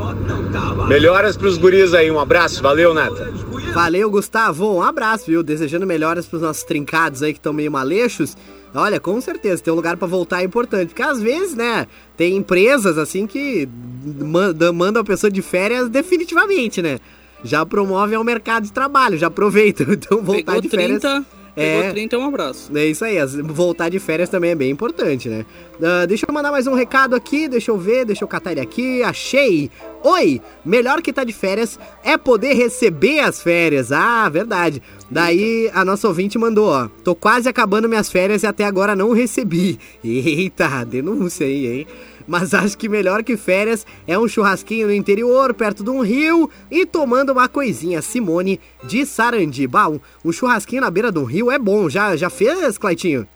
Melhoras 0.88 1.36
pros 1.36 1.58
guris 1.58 1.94
aí, 1.94 2.10
um 2.10 2.20
abraço, 2.20 2.62
valeu, 2.62 2.94
Nata. 2.94 3.34
Valeu, 3.74 4.10
Gustavo. 4.10 4.74
Um 4.74 4.82
abraço, 4.82 5.26
viu? 5.26 5.44
Desejando 5.44 5.86
melhoras 5.86 6.26
pros 6.26 6.42
nossos 6.42 6.64
trincados 6.64 7.22
aí 7.22 7.34
que 7.34 7.40
estão 7.40 7.52
meio 7.52 7.72
maleixos. 7.72 8.38
Olha, 8.76 9.00
com 9.00 9.20
certeza, 9.22 9.64
ter 9.64 9.72
um 9.72 9.76
lugar 9.76 9.96
pra 9.98 10.08
voltar 10.08 10.42
é 10.42 10.46
importante. 10.46 10.90
Porque 10.90 11.02
às 11.02 11.22
vezes, 11.22 11.56
né, 11.56 11.88
tem 12.18 12.36
empresas 12.36 12.98
assim 12.98 13.26
que 13.26 13.68
manda- 14.06 14.72
mandam 14.74 15.02
a 15.02 15.06
pessoa 15.06 15.32
de 15.32 15.42
férias 15.42 15.90
definitivamente, 15.90 16.82
né? 16.82 17.00
Já 17.44 17.66
promovem 17.66 18.16
ao 18.18 18.24
mercado 18.24 18.64
de 18.64 18.74
trabalho, 18.74 19.18
já 19.18 19.28
aproveitam. 19.28 19.86
Então 19.94 20.22
voltar 20.22 20.54
Pegou 20.54 20.62
de 20.62 20.70
férias. 20.70 21.02
30, 21.02 21.26
pegou 21.56 21.92
30 21.92 22.16
é 22.16 22.20
um 22.20 22.26
abraço. 22.26 22.72
É 22.78 22.86
isso 22.86 23.04
aí, 23.06 23.18
as- 23.18 23.36
voltar 23.36 23.90
de 23.90 23.98
férias 24.00 24.30
também 24.30 24.52
é 24.52 24.56
bem 24.56 24.70
importante, 24.72 25.30
né? 25.30 25.46
Ah, 25.82 26.06
deixa 26.06 26.26
eu 26.28 26.34
mandar 26.34 26.52
mais 26.52 26.68
um 26.68 26.74
recado 26.74 27.16
aqui, 27.16 27.48
deixa 27.48 27.72
eu 27.72 27.78
ver, 27.78 28.06
deixa 28.06 28.24
eu 28.24 28.28
catar 28.28 28.52
ele 28.52 28.62
aqui. 28.62 29.02
Achei! 29.04 29.70
Oi! 30.04 30.42
Melhor 30.64 31.02
que 31.02 31.12
tá 31.12 31.24
de 31.24 31.34
férias 31.34 31.80
é 32.04 32.18
poder 32.18 32.54
receber 32.54 33.20
as 33.20 33.42
férias. 33.42 33.92
Ah, 33.92 34.30
verdade. 34.30 34.82
Daí 35.10 35.70
a 35.74 35.84
nossa 35.86 36.08
ouvinte 36.08 36.38
mandou, 36.38 36.68
ó. 36.70 36.88
Tô 37.04 37.16
quase 37.16 37.48
acabando 37.50 37.90
minhas 37.90 38.12
férias 38.12 38.44
e 38.44 38.48
até 38.48 38.64
agora 38.66 38.96
não 38.96 39.12
recebi. 39.12 39.80
Eita, 40.04 40.84
denúncia 40.86 41.46
aí, 41.46 41.68
hein? 41.68 41.88
Mas 42.28 42.54
acho 42.54 42.78
que 42.78 42.90
melhor 42.90 43.24
que 43.24 43.38
férias 43.38 43.86
é 44.08 44.18
um 44.18 44.28
churrasquinho 44.28 44.88
no 44.88 44.94
interior, 44.94 45.54
perto 45.54 45.84
de 45.84 45.90
um 45.90 46.02
rio 46.02 46.50
e 46.72 46.86
tomando 46.86 47.32
uma 47.32 47.48
coisinha. 47.48 48.02
Simone 48.02 48.60
de 48.84 49.06
Sarandi. 49.06 49.68
Bah, 49.68 49.88
um, 49.90 50.00
um 50.24 50.32
churrasquinho 50.32 50.82
na 50.82 50.90
beira 50.90 51.12
de 51.12 51.20
um 51.20 51.24
rio 51.24 51.52
é 51.52 51.60
bom. 51.60 51.88
Já, 51.90 52.16
já 52.16 52.30
fez, 52.30 52.78
Claitinho? 52.78 53.28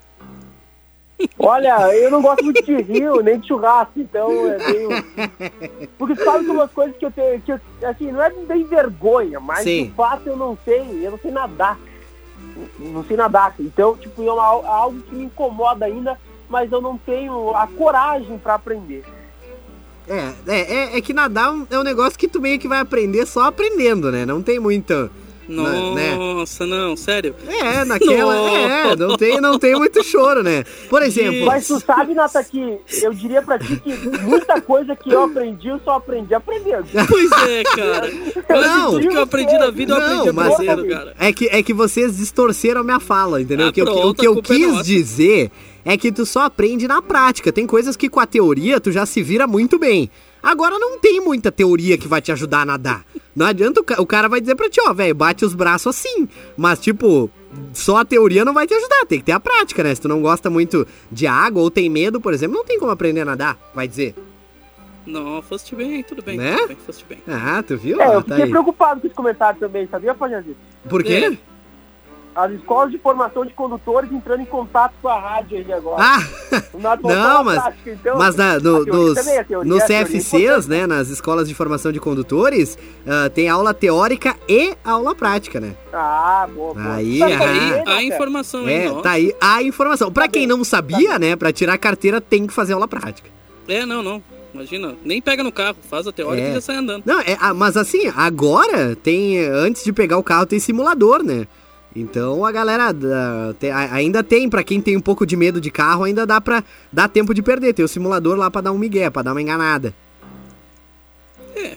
Olha, 1.37 1.93
eu 1.95 2.09
não 2.09 2.21
gosto 2.21 2.45
muito 2.45 2.63
de 2.63 2.81
rio, 2.81 3.19
nem 3.21 3.37
de 3.39 3.47
churrasco, 3.47 3.91
então 3.99 4.29
é 4.47 4.57
meio... 4.71 4.89
Porque 5.99 6.15
sabe 6.15 6.45
que 6.45 6.51
umas 6.51 6.71
coisas 6.71 6.95
que 6.95 7.05
eu 7.05 7.11
tenho, 7.11 7.41
que 7.41 7.51
eu, 7.51 7.59
assim, 7.83 8.09
não 8.09 8.23
é 8.23 8.29
bem 8.31 8.63
vergonha, 8.63 9.37
mas 9.37 9.63
Sim. 9.63 9.87
de 9.87 9.91
fato 9.91 10.27
eu 10.27 10.37
não 10.37 10.57
sei, 10.63 10.79
eu 11.05 11.11
não 11.11 11.19
sei 11.19 11.29
nadar. 11.31 11.77
não 12.79 13.03
sei 13.03 13.17
nadar. 13.17 13.53
Então, 13.59 13.97
tipo, 13.97 14.23
é 14.23 14.31
uma- 14.31 14.43
algo 14.65 15.01
que 15.01 15.13
me 15.13 15.25
incomoda 15.25 15.85
ainda, 15.85 16.17
mas 16.49 16.71
eu 16.71 16.81
não 16.81 16.97
tenho 16.97 17.55
a 17.55 17.67
coragem 17.67 18.37
para 18.37 18.55
aprender. 18.55 19.03
É, 20.07 20.31
é, 20.47 20.59
é, 20.95 20.97
é 20.97 21.01
que 21.01 21.13
nadar 21.13 21.53
é 21.69 21.77
um 21.77 21.83
negócio 21.83 22.17
que 22.17 22.27
tu 22.27 22.41
meio 22.41 22.57
que 22.57 22.67
vai 22.67 22.79
aprender 22.79 23.27
só 23.27 23.43
aprendendo, 23.43 24.11
né? 24.11 24.25
Não 24.25 24.41
tem 24.41 24.59
muita. 24.59 25.11
na- 25.47 25.93
né? 25.93 26.15
Nossa, 26.15 26.65
não, 26.65 26.95
sério. 26.97 27.35
É, 27.47 27.85
naquela. 27.85 28.35
É, 28.35 28.83
Nossa. 28.85 28.95
não 28.95 29.17
tem, 29.17 29.39
não 29.41 29.59
tem 29.59 29.75
muito 29.75 30.03
choro, 30.03 30.41
né? 30.41 30.63
Por 30.89 31.03
exemplo. 31.03 31.45
Mas 31.45 31.67
tu 31.67 31.79
sabe, 31.79 32.15
Nata, 32.15 32.43
que 32.43 32.79
eu 33.03 33.13
diria 33.13 33.41
pra 33.43 33.59
ti 33.59 33.75
que 33.77 33.93
muita 34.21 34.59
coisa 34.61 34.95
que 34.95 35.11
eu 35.11 35.23
aprendi, 35.25 35.67
eu 35.67 35.79
só 35.85 35.97
aprendi 35.97 36.33
aprendendo. 36.33 36.87
Pois 37.07 37.31
é, 37.47 37.63
cara. 37.63 38.09
Não. 38.61 38.91
Tudo 38.93 39.09
que 39.09 39.15
eu 39.17 39.21
aprendi 39.21 39.57
na 39.59 39.69
vida, 39.69 39.93
eu 39.93 39.97
aprendi 39.97 40.25
Não, 40.27 40.33
mas 40.33 40.53
aprendendo, 40.53 40.87
cara. 40.89 41.15
é 41.19 41.31
que, 41.33 41.45
é 41.47 41.61
que 41.61 41.73
vocês 41.73 42.17
distorceram 42.17 42.81
a 42.81 42.83
minha 42.83 42.99
fala, 42.99 43.39
entendeu? 43.39 43.67
Ah, 43.67 43.69
O 43.69 43.73
que 43.73 43.81
eu- 43.81 43.85
o 43.85 43.93
pronto, 43.93 44.19
que 44.21 44.27
eu 44.27 44.37
é 44.39 44.41
quis 44.41 44.71
nossa. 44.71 44.83
dizer 44.83 45.51
é 45.91 45.97
que 45.97 46.11
tu 46.11 46.25
só 46.25 46.41
aprende 46.43 46.87
na 46.87 47.01
prática. 47.01 47.51
Tem 47.51 47.65
coisas 47.65 47.95
que 47.97 48.09
com 48.09 48.19
a 48.19 48.25
teoria 48.27 48.79
tu 48.79 48.91
já 48.91 49.05
se 49.05 49.23
vira 49.23 49.47
muito 49.47 49.79
bem. 49.79 50.09
Agora 50.41 50.77
não 50.77 50.99
tem 50.99 51.19
muita 51.19 51.51
teoria 51.51 51.97
que 51.97 52.07
vai 52.07 52.21
te 52.21 52.31
ajudar 52.31 52.61
a 52.61 52.65
nadar. 52.65 53.03
Não 53.35 53.45
adianta 53.45 53.81
o, 53.81 53.83
ca- 53.83 54.01
o 54.01 54.05
cara 54.05 54.29
vai 54.29 54.39
dizer 54.39 54.55
pra 54.55 54.69
ti, 54.69 54.79
ó, 54.81 54.93
velho, 54.93 55.15
bate 55.15 55.43
os 55.43 55.53
braços 55.53 55.95
assim. 55.95 56.27
Mas, 56.55 56.79
tipo, 56.79 57.29
só 57.73 57.97
a 57.97 58.05
teoria 58.05 58.45
não 58.45 58.53
vai 58.53 58.67
te 58.67 58.73
ajudar. 58.73 59.05
Tem 59.07 59.19
que 59.19 59.25
ter 59.25 59.31
a 59.31 59.39
prática, 59.39 59.83
né? 59.83 59.93
Se 59.95 60.01
tu 60.01 60.07
não 60.07 60.21
gosta 60.21 60.49
muito 60.49 60.85
de 61.11 61.25
água 61.27 61.61
ou 61.61 61.71
tem 61.71 61.89
medo, 61.89 62.21
por 62.21 62.33
exemplo, 62.33 62.55
não 62.55 62.63
tem 62.65 62.79
como 62.79 62.91
aprender 62.91 63.21
a 63.21 63.25
nadar, 63.25 63.57
vai 63.73 63.87
dizer. 63.87 64.13
Não, 65.05 65.41
foste 65.41 65.75
bem, 65.75 66.03
tudo 66.03 66.21
bem, 66.21 66.37
Né? 66.37 66.55
tudo 66.55 66.67
bem, 66.67 66.77
foste 66.85 67.05
bem. 67.09 67.17
Ah, 67.27 67.63
tu 67.65 67.75
viu? 67.77 67.99
É, 67.99 68.07
eu 68.15 68.21
tá 68.21 68.35
fiquei 68.35 68.43
aí. 68.43 68.49
preocupado 68.49 69.01
com 69.01 69.07
esse 69.07 69.15
comentário 69.15 69.59
também, 69.59 69.87
sabia, 69.87 70.13
Fajazito? 70.13 70.57
Por 70.87 71.03
quê? 71.03 71.35
As 72.35 72.51
escolas 72.51 72.91
de 72.91 72.97
formação 72.99 73.43
de 73.45 73.51
condutores 73.53 74.09
entrando 74.11 74.41
em 74.41 74.45
contato 74.45 74.93
com 75.01 75.09
a 75.09 75.19
rádio 75.19 75.57
aí 75.57 75.73
agora. 75.73 75.97
Ah! 76.01 76.19
O 76.73 76.79
Nato 76.79 77.01
voltou 77.01 77.19
Não, 77.19 77.43
mas, 77.43 77.73
então, 77.85 78.17
mas 78.17 78.35
na, 78.35 78.53
a 78.53 78.59
no, 78.59 78.85
nos, 78.85 79.15
também, 79.15 79.37
a 79.39 79.43
teoria- 79.43 79.69
nos 79.73 79.81
a 79.81 79.93
é 79.93 80.05
CFCs, 80.05 80.67
né, 80.67 80.87
nas 80.87 81.09
escolas 81.09 81.47
de 81.49 81.55
formação 81.55 81.91
de 81.91 81.99
condutores, 81.99 82.77
ah, 83.05 83.29
tem 83.29 83.49
aula 83.49 83.73
teórica 83.73 84.35
e 84.47 84.73
aula 84.85 85.13
prática, 85.15 85.59
né? 85.59 85.75
Ah, 85.91 86.47
boa, 86.53 86.73
boa. 86.75 86.93
Aí, 86.95 87.19
Tá 87.19 87.25
ah. 87.25 87.29
bem, 87.29 87.81
A 87.81 87.95
né, 87.97 88.03
informação 88.03 88.65
aí, 88.65 88.73
É, 88.85 88.91
ó. 88.91 89.01
tá 89.01 89.11
aí 89.11 89.33
a 89.41 89.61
informação. 89.63 90.11
Pra 90.11 90.27
quem 90.27 90.45
não 90.47 90.63
sabia, 90.63 91.17
né, 91.19 91.35
pra 91.35 91.51
tirar 91.51 91.77
carteira 91.77 92.21
tem 92.21 92.45
que 92.47 92.53
fazer 92.53 92.73
aula 92.73 92.87
prática. 92.87 93.29
É, 93.67 93.85
não, 93.85 94.01
não. 94.01 94.23
Imagina, 94.53 94.95
nem 95.05 95.21
pega 95.21 95.43
no 95.43 95.51
carro, 95.51 95.75
faz 95.89 96.07
a 96.07 96.11
teórica 96.11 96.47
É. 96.47 96.51
e 96.51 96.53
já 96.55 96.61
sai 96.61 96.75
andando. 96.77 97.03
Não, 97.05 97.19
é, 97.19 97.37
ah, 97.39 97.53
mas 97.53 97.75
assim, 97.77 98.11
agora 98.15 98.95
tem, 98.95 99.39
antes 99.39 99.83
de 99.83 99.91
pegar 99.93 100.17
o 100.17 100.23
carro, 100.23 100.45
tem 100.45 100.59
simulador, 100.59 101.21
né? 101.23 101.45
Então 101.99 102.45
a 102.45 102.51
galera 102.51 102.91
da- 102.91 103.53
te- 103.59 103.69
a- 103.69 103.93
ainda 103.93 104.23
tem, 104.23 104.49
pra 104.49 104.63
quem 104.63 104.79
tem 104.81 104.95
um 104.95 105.01
pouco 105.01 105.25
de 105.25 105.35
medo 105.35 105.59
de 105.59 105.69
carro, 105.69 106.03
ainda 106.03 106.25
dá 106.25 106.39
pra 106.39 106.63
dar 106.91 107.07
tempo 107.07 107.33
de 107.33 107.41
perder. 107.41 107.73
Tem 107.73 107.83
o 107.83 107.87
simulador 107.87 108.37
lá 108.37 108.49
pra 108.49 108.61
dar 108.61 108.71
um 108.71 108.77
migué, 108.77 109.09
pra 109.09 109.21
dar 109.21 109.31
uma 109.33 109.41
enganada. 109.41 109.93
É. 111.55 111.75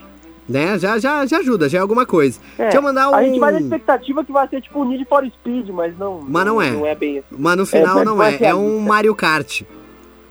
Né? 0.48 0.78
Já, 0.78 0.98
já, 0.98 1.24
já 1.24 1.38
ajuda, 1.38 1.68
já 1.68 1.78
é 1.78 1.80
alguma 1.80 2.04
coisa. 2.04 2.38
É, 2.58 2.64
Deixa 2.64 2.78
eu 2.78 2.82
mandar 2.82 3.10
um. 3.10 3.14
A 3.14 3.22
gente 3.22 3.38
vai 3.38 3.52
na 3.52 3.60
expectativa 3.60 4.24
que 4.24 4.32
vai 4.32 4.48
ser 4.48 4.60
tipo 4.60 4.80
um 4.82 4.88
Need 4.88 5.04
for 5.06 5.24
Speed, 5.26 5.68
mas 5.70 5.96
não. 5.98 6.20
Mas 6.26 6.44
não 6.46 6.60
é. 6.60 6.70
Não 6.72 6.86
é 6.86 6.94
bem 6.94 7.18
assim. 7.18 7.26
Mas 7.38 7.56
no 7.56 7.64
final 7.66 8.00
É, 8.00 8.04
não 8.04 8.22
é. 8.22 8.38
É 8.40 8.54
um. 8.54 8.80
Mario 8.80 9.14
Kart. 9.14 9.62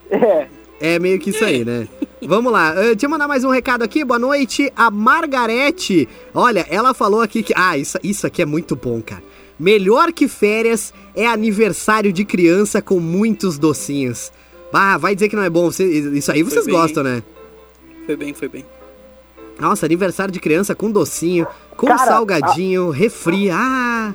É. 0.09 0.47
É 0.83 0.97
meio 0.99 1.19
que 1.19 1.29
isso 1.29 1.45
aí, 1.45 1.63
né? 1.63 1.87
Vamos 2.23 2.51
lá, 2.51 2.73
eh, 2.75 2.89
deixa 2.95 3.05
eu 3.05 3.09
mandar 3.09 3.27
mais 3.27 3.43
um 3.43 3.49
recado 3.51 3.83
aqui. 3.83 4.03
Boa 4.03 4.17
noite, 4.19 4.71
a 4.75 4.89
Margarete. 4.91 6.09
Olha, 6.33 6.65
ela 6.69 6.93
falou 6.93 7.21
aqui 7.21 7.41
que. 7.43 7.53
Ah, 7.55 7.77
isso, 7.77 7.97
isso 8.03 8.25
aqui 8.27 8.41
é 8.41 8.45
muito 8.45 8.75
bom, 8.75 8.99
cara. 9.01 9.21
Melhor 9.61 10.11
que 10.11 10.27
férias 10.27 10.91
é 11.15 11.27
aniversário 11.27 12.11
de 12.11 12.25
criança 12.25 12.81
com 12.81 12.99
muitos 12.99 13.59
docinhos. 13.59 14.31
Ah, 14.73 14.97
vai 14.97 15.13
dizer 15.13 15.29
que 15.29 15.35
não 15.35 15.43
é 15.43 15.49
bom. 15.49 15.71
Você- 15.71 15.85
isso 15.85 16.31
aí 16.31 16.41
vocês 16.41 16.65
bem. 16.65 16.73
gostam, 16.73 17.03
né? 17.03 17.21
Foi 18.07 18.15
bem, 18.15 18.33
foi 18.33 18.47
bem. 18.47 18.65
Nossa, 19.59 19.85
aniversário 19.85 20.31
de 20.33 20.39
criança 20.39 20.73
com 20.73 20.89
docinho, 20.89 21.45
com 21.77 21.85
Cara, 21.85 21.99
salgadinho, 22.05 22.89
refri. 22.89 23.51
Ah, 23.51 24.13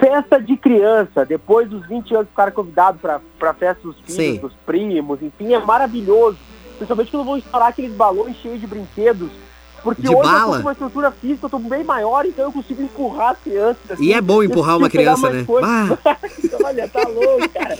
Festa 0.00 0.40
de 0.40 0.56
criança, 0.56 1.24
depois 1.24 1.68
dos 1.68 1.86
20 1.86 2.14
anos 2.14 2.28
ficaram 2.28 2.50
convidados 2.52 3.00
pra, 3.00 3.20
pra 3.38 3.52
festa 3.52 3.82
dos 3.82 3.96
filhos, 4.00 4.14
Sim. 4.14 4.36
dos 4.38 4.52
primos, 4.66 5.20
enfim, 5.22 5.52
é 5.54 5.58
maravilhoso. 5.60 6.38
Principalmente 6.76 7.10
quando 7.10 7.24
vão 7.24 7.36
estourar 7.36 7.68
aqueles 7.68 7.92
balões 7.92 8.36
cheios 8.36 8.60
de 8.60 8.66
brinquedos. 8.66 9.30
Porque 9.82 10.02
De 10.02 10.08
hoje 10.08 10.16
eu 10.18 10.22
bala. 10.22 10.44
tô 10.44 10.52
com 10.52 10.60
uma 10.68 10.72
estrutura 10.72 11.10
física, 11.10 11.46
eu 11.46 11.50
tô 11.50 11.58
bem 11.58 11.82
maior, 11.84 12.24
então 12.24 12.44
eu 12.44 12.52
consigo 12.52 12.82
empurrar 12.82 13.32
as 13.32 13.38
crianças. 13.38 13.78
assim, 13.90 14.04
E 14.04 14.12
é 14.12 14.20
bom 14.20 14.42
empurrar 14.42 14.74
eu 14.74 14.78
uma 14.78 14.88
criança, 14.90 15.28
né? 15.30 15.44
Olha, 16.64 16.88
tá 16.88 17.02
louco, 17.08 17.48
cara. 17.48 17.76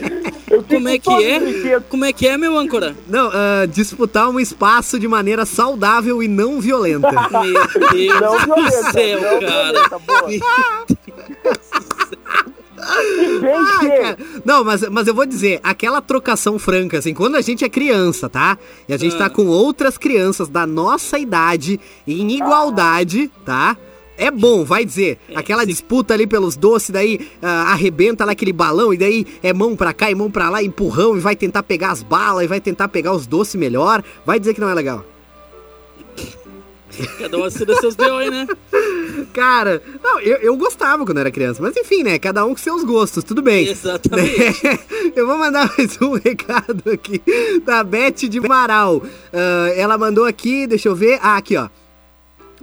Eu 0.49 0.63
Como 0.63 0.89
é 0.89 0.99
que 0.99 1.09
é? 1.23 1.39
brinquedo. 1.39 1.83
Como 1.89 2.05
é 2.05 2.11
que 2.13 2.27
é, 2.27 2.37
meu 2.37 2.57
âncora? 2.57 2.95
não, 3.07 3.29
ah, 3.33 3.65
disputar 3.65 4.29
um 4.29 4.39
espaço 4.39 4.99
de 4.99 5.07
maneira 5.07 5.45
saudável 5.45 6.21
e 6.21 6.27
não 6.27 6.59
violenta. 6.59 7.09
Meu 7.11 7.89
Deus 7.91 8.19
Não 8.21 8.37
do 8.37 8.45
violenta, 8.55 8.91
céu, 8.91 9.21
não 9.21 9.39
cara. 9.39 9.99
violenta, 9.99 9.99
bem 13.41 13.53
Ah, 13.55 13.79
que- 13.79 13.87
cara. 13.89 14.17
Não, 14.45 14.63
mas, 14.63 14.81
mas 14.89 15.07
eu 15.07 15.13
vou 15.13 15.25
dizer, 15.25 15.59
aquela 15.63 16.01
trocação 16.01 16.57
franca, 16.59 16.97
assim, 16.99 17.13
quando 17.13 17.35
a 17.35 17.41
gente 17.41 17.63
é 17.63 17.69
criança, 17.69 18.29
tá? 18.29 18.57
E 18.87 18.93
a 18.93 18.97
gente 18.97 19.17
tá 19.17 19.29
com 19.29 19.47
outras 19.47 19.97
crianças 19.97 20.47
da 20.49 20.65
nossa 20.67 21.17
idade, 21.17 21.79
em 22.07 22.31
igualdade, 22.37 23.31
tá? 23.45 23.77
É 24.15 24.29
bom, 24.29 24.63
vai 24.63 24.85
dizer. 24.85 25.17
Aquela 25.35 25.65
disputa 25.65 26.13
ali 26.13 26.27
pelos 26.27 26.55
doces, 26.55 26.91
daí 26.91 27.29
ah, 27.41 27.71
arrebenta 27.71 28.23
lá 28.23 28.33
aquele 28.33 28.53
balão, 28.53 28.93
e 28.93 28.97
daí 28.97 29.25
é 29.41 29.51
mão 29.51 29.75
pra 29.75 29.91
cá 29.91 30.11
e 30.11 30.15
mão 30.15 30.29
pra 30.29 30.49
lá, 30.49 30.61
empurrão, 30.63 31.17
e 31.17 31.19
vai 31.19 31.35
tentar 31.35 31.63
pegar 31.63 31.91
as 31.91 32.03
balas, 32.03 32.43
e 32.43 32.47
vai 32.47 32.61
tentar 32.61 32.87
pegar 32.89 33.13
os 33.13 33.25
doces 33.25 33.55
melhor. 33.55 34.03
Vai 34.25 34.39
dizer 34.39 34.53
que 34.53 34.61
não 34.61 34.69
é 34.69 34.73
legal. 34.73 35.03
Cada 37.19 37.37
um 37.37 37.43
assina 37.43 37.75
seus 37.75 37.95
B.O. 37.95 38.17
aí, 38.17 38.29
né? 38.29 38.47
Cara, 39.33 39.81
não, 40.03 40.19
eu, 40.19 40.37
eu 40.37 40.57
gostava 40.57 41.05
quando 41.05 41.19
era 41.19 41.31
criança, 41.31 41.61
mas 41.61 41.75
enfim, 41.75 42.03
né? 42.03 42.19
Cada 42.19 42.45
um 42.45 42.49
com 42.49 42.57
seus 42.57 42.83
gostos, 42.83 43.23
tudo 43.23 43.41
bem. 43.41 43.67
Exatamente. 43.67 44.61
eu 45.15 45.25
vou 45.25 45.37
mandar 45.37 45.71
mais 45.77 45.99
um 46.01 46.13
recado 46.23 46.83
aqui 46.91 47.21
da 47.65 47.83
Beth 47.83 48.27
de 48.29 48.39
Amaral. 48.39 49.03
Ah, 49.31 49.71
ela 49.75 49.97
mandou 49.97 50.25
aqui, 50.25 50.67
deixa 50.67 50.87
eu 50.87 50.95
ver. 50.95 51.19
Ah, 51.21 51.37
aqui, 51.37 51.57
ó. 51.57 51.69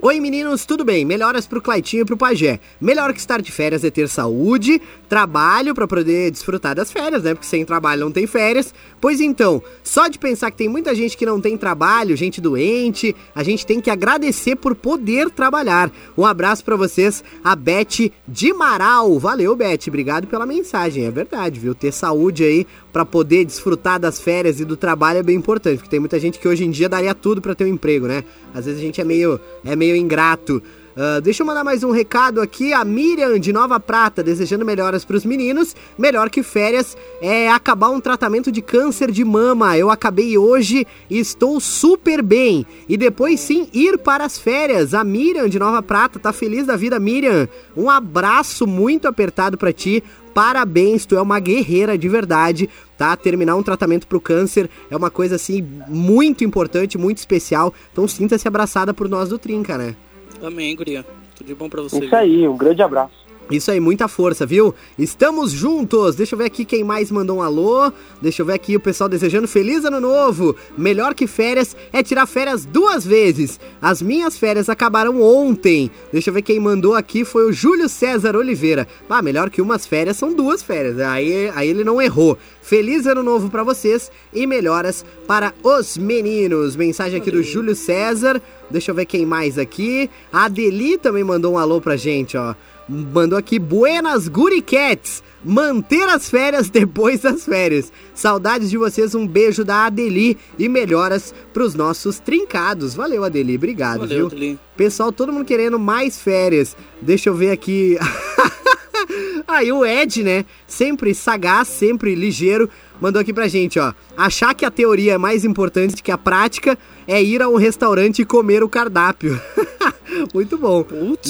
Oi 0.02 0.18
meninos, 0.18 0.64
tudo 0.64 0.82
bem? 0.82 1.04
Melhoras 1.04 1.46
pro 1.46 1.60
Claitinho 1.60 2.02
e 2.02 2.04
pro 2.06 2.16
Pajé. 2.16 2.58
Melhor 2.80 3.12
que 3.12 3.18
estar 3.18 3.42
de 3.42 3.52
férias 3.52 3.84
é 3.84 3.90
ter 3.90 4.08
saúde, 4.08 4.80
trabalho 5.10 5.74
pra 5.74 5.88
poder 5.88 6.30
desfrutar 6.30 6.72
das 6.72 6.92
férias, 6.92 7.24
né? 7.24 7.34
Porque 7.34 7.46
sem 7.46 7.64
trabalho 7.64 8.02
não 8.04 8.12
tem 8.12 8.28
férias. 8.28 8.72
Pois 9.00 9.20
então, 9.20 9.60
só 9.82 10.06
de 10.06 10.20
pensar 10.20 10.52
que 10.52 10.56
tem 10.56 10.68
muita 10.68 10.94
gente 10.94 11.16
que 11.16 11.26
não 11.26 11.40
tem 11.40 11.58
trabalho, 11.58 12.16
gente 12.16 12.40
doente, 12.40 13.14
a 13.34 13.42
gente 13.42 13.66
tem 13.66 13.80
que 13.80 13.90
agradecer 13.90 14.54
por 14.54 14.76
poder 14.76 15.28
trabalhar. 15.28 15.90
Um 16.16 16.24
abraço 16.24 16.64
pra 16.64 16.76
vocês, 16.76 17.24
a 17.42 17.56
Beth 17.56 18.12
de 18.28 18.52
Maral. 18.52 19.18
Valeu, 19.18 19.56
Beth, 19.56 19.88
obrigado 19.88 20.28
pela 20.28 20.46
mensagem. 20.46 21.04
É 21.04 21.10
verdade, 21.10 21.58
viu? 21.58 21.74
Ter 21.74 21.90
saúde 21.90 22.44
aí 22.44 22.64
pra 22.92 23.04
poder 23.04 23.44
desfrutar 23.44 23.98
das 23.98 24.20
férias 24.20 24.60
e 24.60 24.64
do 24.64 24.76
trabalho 24.76 25.18
é 25.18 25.22
bem 25.24 25.36
importante, 25.36 25.78
porque 25.78 25.90
tem 25.90 26.00
muita 26.00 26.20
gente 26.20 26.38
que 26.38 26.46
hoje 26.46 26.64
em 26.64 26.70
dia 26.70 26.88
daria 26.88 27.16
tudo 27.16 27.40
pra 27.40 27.54
ter 27.54 27.64
um 27.64 27.68
emprego, 27.68 28.06
né? 28.06 28.22
Às 28.54 28.66
vezes 28.66 28.80
a 28.80 28.84
gente 28.84 29.00
é 29.00 29.04
meio 29.04 29.40
é 29.64 29.74
meio 29.74 29.96
ingrato. 29.96 30.62
Ah, 31.02 31.18
deixa 31.18 31.42
eu 31.42 31.46
mandar 31.46 31.64
mais 31.64 31.82
um 31.82 31.90
recado 31.92 32.42
aqui. 32.42 32.74
A 32.74 32.84
Miriam 32.84 33.38
de 33.38 33.54
Nova 33.54 33.80
Prata, 33.80 34.22
desejando 34.22 34.66
melhoras 34.66 35.02
pros 35.02 35.24
meninos. 35.24 35.74
Melhor 35.98 36.28
que 36.28 36.42
férias 36.42 36.94
é 37.22 37.48
acabar 37.48 37.88
um 37.88 38.02
tratamento 38.02 38.52
de 38.52 38.60
câncer 38.60 39.10
de 39.10 39.24
mama. 39.24 39.78
Eu 39.78 39.88
acabei 39.88 40.36
hoje 40.36 40.86
e 41.08 41.18
estou 41.18 41.58
super 41.58 42.20
bem. 42.22 42.66
E 42.86 42.98
depois 42.98 43.40
sim 43.40 43.66
ir 43.72 43.96
para 43.96 44.26
as 44.26 44.38
férias. 44.38 44.92
A 44.92 45.02
Miriam 45.02 45.48
de 45.48 45.58
Nova 45.58 45.82
Prata 45.82 46.18
tá 46.18 46.34
feliz 46.34 46.66
da 46.66 46.76
vida, 46.76 47.00
Miriam. 47.00 47.48
Um 47.74 47.88
abraço 47.88 48.66
muito 48.66 49.08
apertado 49.08 49.56
pra 49.56 49.72
ti. 49.72 50.04
Parabéns, 50.34 51.06
tu 51.06 51.16
é 51.16 51.22
uma 51.22 51.40
guerreira 51.40 51.96
de 51.96 52.10
verdade, 52.10 52.68
tá? 52.98 53.16
Terminar 53.16 53.56
um 53.56 53.62
tratamento 53.62 54.06
pro 54.06 54.20
câncer 54.20 54.68
é 54.90 54.96
uma 54.98 55.10
coisa 55.10 55.36
assim 55.36 55.66
muito 55.88 56.44
importante, 56.44 56.98
muito 56.98 57.16
especial. 57.16 57.72
Então 57.90 58.06
sinta-se 58.06 58.46
abraçada 58.46 58.92
por 58.92 59.08
nós 59.08 59.30
do 59.30 59.38
Trinca, 59.38 59.78
né? 59.78 59.96
Amém, 60.42 60.74
guria. 60.74 61.04
Tudo 61.36 61.46
de 61.46 61.54
bom 61.54 61.68
pra 61.68 61.82
você. 61.82 62.04
Isso 62.04 62.16
aí, 62.16 62.46
um 62.48 62.56
grande 62.56 62.82
abraço. 62.82 63.29
Isso 63.50 63.70
aí, 63.70 63.80
muita 63.80 64.06
força, 64.06 64.46
viu? 64.46 64.72
Estamos 64.96 65.50
juntos. 65.50 66.14
Deixa 66.14 66.34
eu 66.34 66.38
ver 66.38 66.44
aqui 66.44 66.64
quem 66.64 66.84
mais 66.84 67.10
mandou 67.10 67.38
um 67.38 67.42
alô. 67.42 67.92
Deixa 68.22 68.42
eu 68.42 68.46
ver 68.46 68.52
aqui 68.52 68.76
o 68.76 68.80
pessoal 68.80 69.08
desejando 69.08 69.48
feliz 69.48 69.84
ano 69.84 70.00
novo. 70.00 70.54
Melhor 70.78 71.14
que 71.14 71.26
férias 71.26 71.76
é 71.92 72.00
tirar 72.00 72.26
férias 72.26 72.64
duas 72.64 73.04
vezes. 73.04 73.58
As 73.82 74.00
minhas 74.00 74.38
férias 74.38 74.68
acabaram 74.68 75.20
ontem. 75.20 75.90
Deixa 76.12 76.30
eu 76.30 76.34
ver 76.34 76.42
quem 76.42 76.60
mandou 76.60 76.94
aqui 76.94 77.24
foi 77.24 77.48
o 77.48 77.52
Júlio 77.52 77.88
César 77.88 78.36
Oliveira. 78.36 78.86
Ah, 79.08 79.20
melhor 79.20 79.50
que 79.50 79.60
umas 79.60 79.84
férias 79.84 80.16
são 80.16 80.32
duas 80.32 80.62
férias. 80.62 81.00
Aí, 81.00 81.50
aí 81.52 81.68
ele 81.68 81.82
não 81.82 82.00
errou. 82.00 82.38
Feliz 82.62 83.04
ano 83.06 83.22
novo 83.22 83.50
pra 83.50 83.64
vocês 83.64 84.12
e 84.32 84.46
melhoras 84.46 85.04
para 85.26 85.52
os 85.64 85.98
meninos. 85.98 86.76
Mensagem 86.76 87.20
aqui 87.20 87.32
do 87.32 87.42
Júlio 87.42 87.74
César. 87.74 88.40
Deixa 88.70 88.92
eu 88.92 88.94
ver 88.94 89.06
quem 89.06 89.26
mais 89.26 89.58
aqui. 89.58 90.08
A 90.32 90.44
Adeli 90.44 90.96
também 90.96 91.24
mandou 91.24 91.54
um 91.54 91.58
alô 91.58 91.80
pra 91.80 91.96
gente, 91.96 92.36
ó. 92.36 92.54
Mandou 92.90 93.38
aqui, 93.38 93.56
Buenas 93.56 94.26
Guricats. 94.26 95.22
Manter 95.44 96.08
as 96.08 96.28
férias 96.28 96.68
depois 96.70 97.20
das 97.20 97.44
férias. 97.44 97.92
Saudades 98.12 98.68
de 98.68 98.76
vocês, 98.76 99.14
um 99.14 99.26
beijo 99.26 99.64
da 99.64 99.86
Adeli 99.86 100.36
e 100.58 100.68
melhoras 100.68 101.32
pros 101.52 101.76
nossos 101.76 102.18
trincados. 102.18 102.92
Valeu, 102.94 103.22
Adeli, 103.22 103.54
obrigado, 103.54 104.00
Valeu, 104.00 104.16
viu? 104.16 104.26
Adeli. 104.26 104.58
Pessoal, 104.76 105.12
todo 105.12 105.32
mundo 105.32 105.44
querendo 105.44 105.78
mais 105.78 106.20
férias. 106.20 106.76
Deixa 107.00 107.28
eu 107.28 107.34
ver 107.34 107.52
aqui. 107.52 107.96
Aí 109.46 109.70
o 109.70 109.86
Ed, 109.86 110.24
né? 110.24 110.44
Sempre 110.66 111.14
sagaz, 111.14 111.68
sempre 111.68 112.14
ligeiro, 112.14 112.68
mandou 113.00 113.20
aqui 113.20 113.32
pra 113.32 113.48
gente, 113.48 113.78
ó. 113.78 113.92
Achar 114.16 114.52
que 114.52 114.64
a 114.64 114.70
teoria 114.70 115.14
é 115.14 115.18
mais 115.18 115.44
importante 115.44 116.02
que 116.02 116.10
a 116.10 116.18
prática 116.18 116.76
é 117.06 117.22
ir 117.22 117.40
a 117.40 117.48
um 117.48 117.56
restaurante 117.56 118.22
e 118.22 118.24
comer 118.24 118.62
o 118.64 118.68
cardápio. 118.68 119.40
Muito 120.34 120.58
bom. 120.58 120.84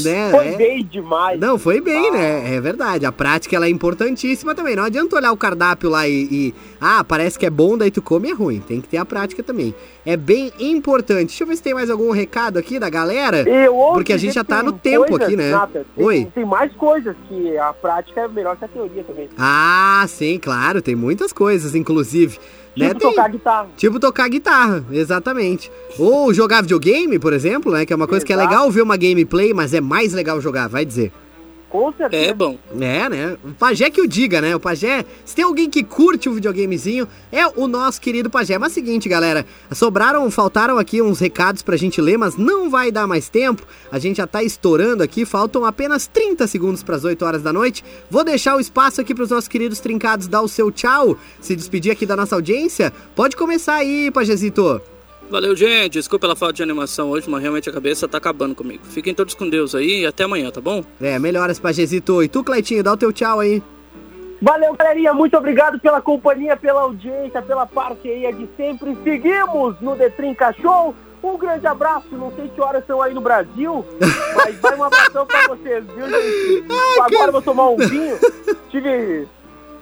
né? 0.05 0.31
Foi 0.31 0.49
É- 0.49 0.57
bem 0.57 0.85
demais. 0.85 1.39
Não, 1.41 1.59
foi 1.59 1.81
bem, 1.81 2.11
né? 2.11 2.55
É 2.55 2.61
verdade. 2.61 3.07
A 3.07 3.13
prática 3.13 3.57
ela 3.57 3.67
é 3.67 3.69
importantíssima 3.69 4.55
também. 4.55 4.77
Não 4.77 4.85
adianta 4.85 5.17
olhar 5.17 5.33
o 5.33 5.37
cardápio 5.37 5.89
lá 5.91 6.09
e, 6.09 6.29
e- 6.31 6.55
Ah, 6.81 7.05
parece 7.05 7.39
que 7.39 7.45
é 7.45 7.51
bom, 7.51 7.77
daí 7.77 7.91
tu 7.91 8.01
come 8.01 8.31
é 8.31 8.35
ruim. 8.35 8.61
Tem 8.61 8.81
que 8.81 8.89
ter 8.89 8.97
a 8.97 9.05
prática 9.05 9.43
também. 9.43 9.75
É 10.07 10.17
bem 10.17 10.51
importante. 10.59 11.29
Deixa 11.29 11.43
eu 11.45 11.47
ver 11.49 11.57
se 11.57 11.63
tem 11.63 11.75
mais 11.75 11.91
algum 11.91 12.11
recado 12.11 12.59
aqui 12.59 12.79
da 12.79 12.89
galera. 12.89 13.49
Eu 13.49 13.75
ouço 13.77 13.95
Porque 13.95 14.13
a 14.13 14.17
gente 14.17 14.35
já 14.35 14.45
tá 14.45 14.63
no 14.63 14.73
tempo 14.73 15.07
coisas, 15.07 15.27
aqui, 15.27 15.37
né? 15.37 15.51
Nata, 15.51 15.85
tem, 15.95 16.05
Oi. 16.05 16.29
Tem 16.35 16.45
mais 16.47 16.73
coisas 16.75 17.15
que 17.29 17.57
a 17.59 17.73
prática 17.73 18.23
é 18.23 18.29
melhor 18.29 18.57
que 18.57 18.65
a 18.65 18.69
teoria 18.69 19.05
também. 19.05 19.29
Ah, 19.37 20.05
sim, 20.09 20.39
claro, 20.39 20.81
tem 20.81 20.95
muitas 20.95 21.33
coisas, 21.33 21.75
inclusive. 21.75 22.39
Né? 22.77 22.89
Tipo 22.89 23.01
Tem- 23.01 23.11
tocar 23.11 23.29
guitarra. 23.29 23.69
Tipo 23.77 24.01
tocar 24.01 24.29
guitarra, 24.29 24.85
exatamente. 24.93 25.71
Ou 25.99 26.33
jogar 26.33 26.63
videogame, 26.63 27.19
por 27.19 27.33
exemplo, 27.33 27.73
né? 27.73 27.85
Que 27.85 27.93
é 27.93 27.97
uma 27.97 28.07
coisa 28.07 28.25
que 28.25 28.33
é 28.33 28.37
Exato. 28.37 28.49
legal 28.51 28.71
ver 28.71 28.83
uma 28.83 28.97
gameplay, 28.97 29.53
mas 29.53 29.75
é 29.75 29.81
mais 29.81 30.13
legal 30.13 30.41
jogar, 30.41 30.69
vai 30.69 30.85
dizer. 30.85 31.13
Com 31.71 31.93
certeza. 31.93 32.31
É 32.31 32.35
bom. 32.35 32.59
É, 32.81 33.09
né? 33.09 33.39
O 33.45 33.53
Pajé 33.53 33.89
que 33.91 34.01
o 34.01 34.09
diga, 34.09 34.41
né? 34.41 34.57
O 34.57 34.61
Pajé, 34.61 35.05
se 35.25 35.37
tem 35.37 35.45
alguém 35.45 35.71
que 35.71 35.85
curte 35.85 36.29
o 36.29 36.35
videogamezinho, 36.35 37.07
é 37.31 37.47
o 37.47 37.69
nosso 37.69 38.01
querido 38.01 38.29
Pajé. 38.29 38.59
Mas 38.59 38.73
é 38.73 38.73
o 38.73 38.75
seguinte, 38.75 39.09
galera, 39.09 39.47
sobraram, 39.73 40.29
faltaram 40.33 40.79
aqui 40.79 41.01
uns 41.01 41.21
recados 41.21 41.63
pra 41.63 41.77
gente 41.77 42.01
ler, 42.01 42.19
mas 42.19 42.37
não 42.37 42.69
vai 42.69 42.91
dar 42.91 43.07
mais 43.07 43.29
tempo. 43.29 43.63
A 43.91 44.01
gente 44.01 44.17
já 44.17 44.27
tá 44.27 44.43
estourando 44.43 45.05
aqui, 45.05 45.25
faltam 45.25 45.65
apenas 45.65 46.09
30 46.09 46.45
segundos 46.49 46.83
pras 46.83 47.05
8 47.05 47.25
horas 47.25 47.43
da 47.43 47.53
noite. 47.53 47.85
Vou 48.11 48.25
deixar 48.25 48.57
o 48.57 48.61
espaço 48.61 49.01
aqui 49.01 49.15
pros 49.15 49.31
nossos 49.31 49.47
queridos 49.47 49.79
trincados 49.79 50.27
dar 50.27 50.43
o 50.43 50.49
seu 50.49 50.73
tchau, 50.73 51.17
se 51.41 51.55
despedir 51.55 51.93
aqui 51.93 52.05
da 52.05 52.17
nossa 52.17 52.35
audiência. 52.35 52.93
Pode 53.15 53.37
começar 53.37 53.75
aí, 53.75 54.11
Pajezito. 54.11 54.83
Valeu, 55.31 55.55
gente. 55.55 55.93
Desculpa 55.93 56.23
pela 56.23 56.35
falta 56.35 56.55
de 56.55 56.63
animação 56.63 57.11
hoje, 57.11 57.31
mas 57.31 57.41
realmente 57.41 57.71
a 57.71 57.73
cabeça 57.73 58.09
tá 58.09 58.19
acabando 58.19 58.55
comigo. 58.55 58.85
Fiquem 58.85 59.15
todos 59.15 59.33
com 59.33 59.49
Deus 59.49 59.77
aí 59.77 60.01
e 60.01 60.07
até 60.07 60.25
amanhã, 60.25 60.51
tá 60.51 60.61
bom? 60.61 60.83
É, 61.01 61.19
melhoras, 61.21 61.61
Pajezito. 61.61 62.21
E 62.21 62.29
tu, 62.29 62.43
Cleitinho, 62.43 62.83
dá 62.83 62.93
o 62.93 62.97
teu 62.97 63.13
tchau 63.13 63.39
aí. 63.39 63.63
Valeu, 64.43 64.75
galerinha. 64.75 65.15
Muito 65.15 65.37
obrigado 65.37 65.79
pela 65.79 66.01
companhia, 66.01 66.57
pela 66.57 66.81
audiência, 66.81 67.41
pela 67.43 67.65
parceria 67.65 68.33
de 68.33 68.49
sempre. 68.57 68.97
Seguimos 69.05 69.81
no 69.81 69.95
The 69.95 70.11
Trinca 70.11 70.53
Show. 70.61 70.97
Um 71.23 71.37
grande 71.37 71.67
abraço. 71.67 72.09
Não 72.11 72.33
sei 72.35 72.49
que 72.49 72.61
horas 72.61 72.85
são 72.87 73.01
aí 73.01 73.15
no 73.15 73.21
Brasil, 73.21 73.85
mas 74.35 74.59
vai 74.59 74.77
um 74.77 74.83
abração 74.83 75.27
pra 75.27 75.47
vocês, 75.49 75.85
viu, 75.95 76.09
gente? 76.09 76.65
Agora 77.01 77.29
eu 77.29 77.33
vou 77.33 77.43
tomar 77.43 77.69
um 77.69 77.77
vinho. 77.77 78.19
Tive, 78.71 79.29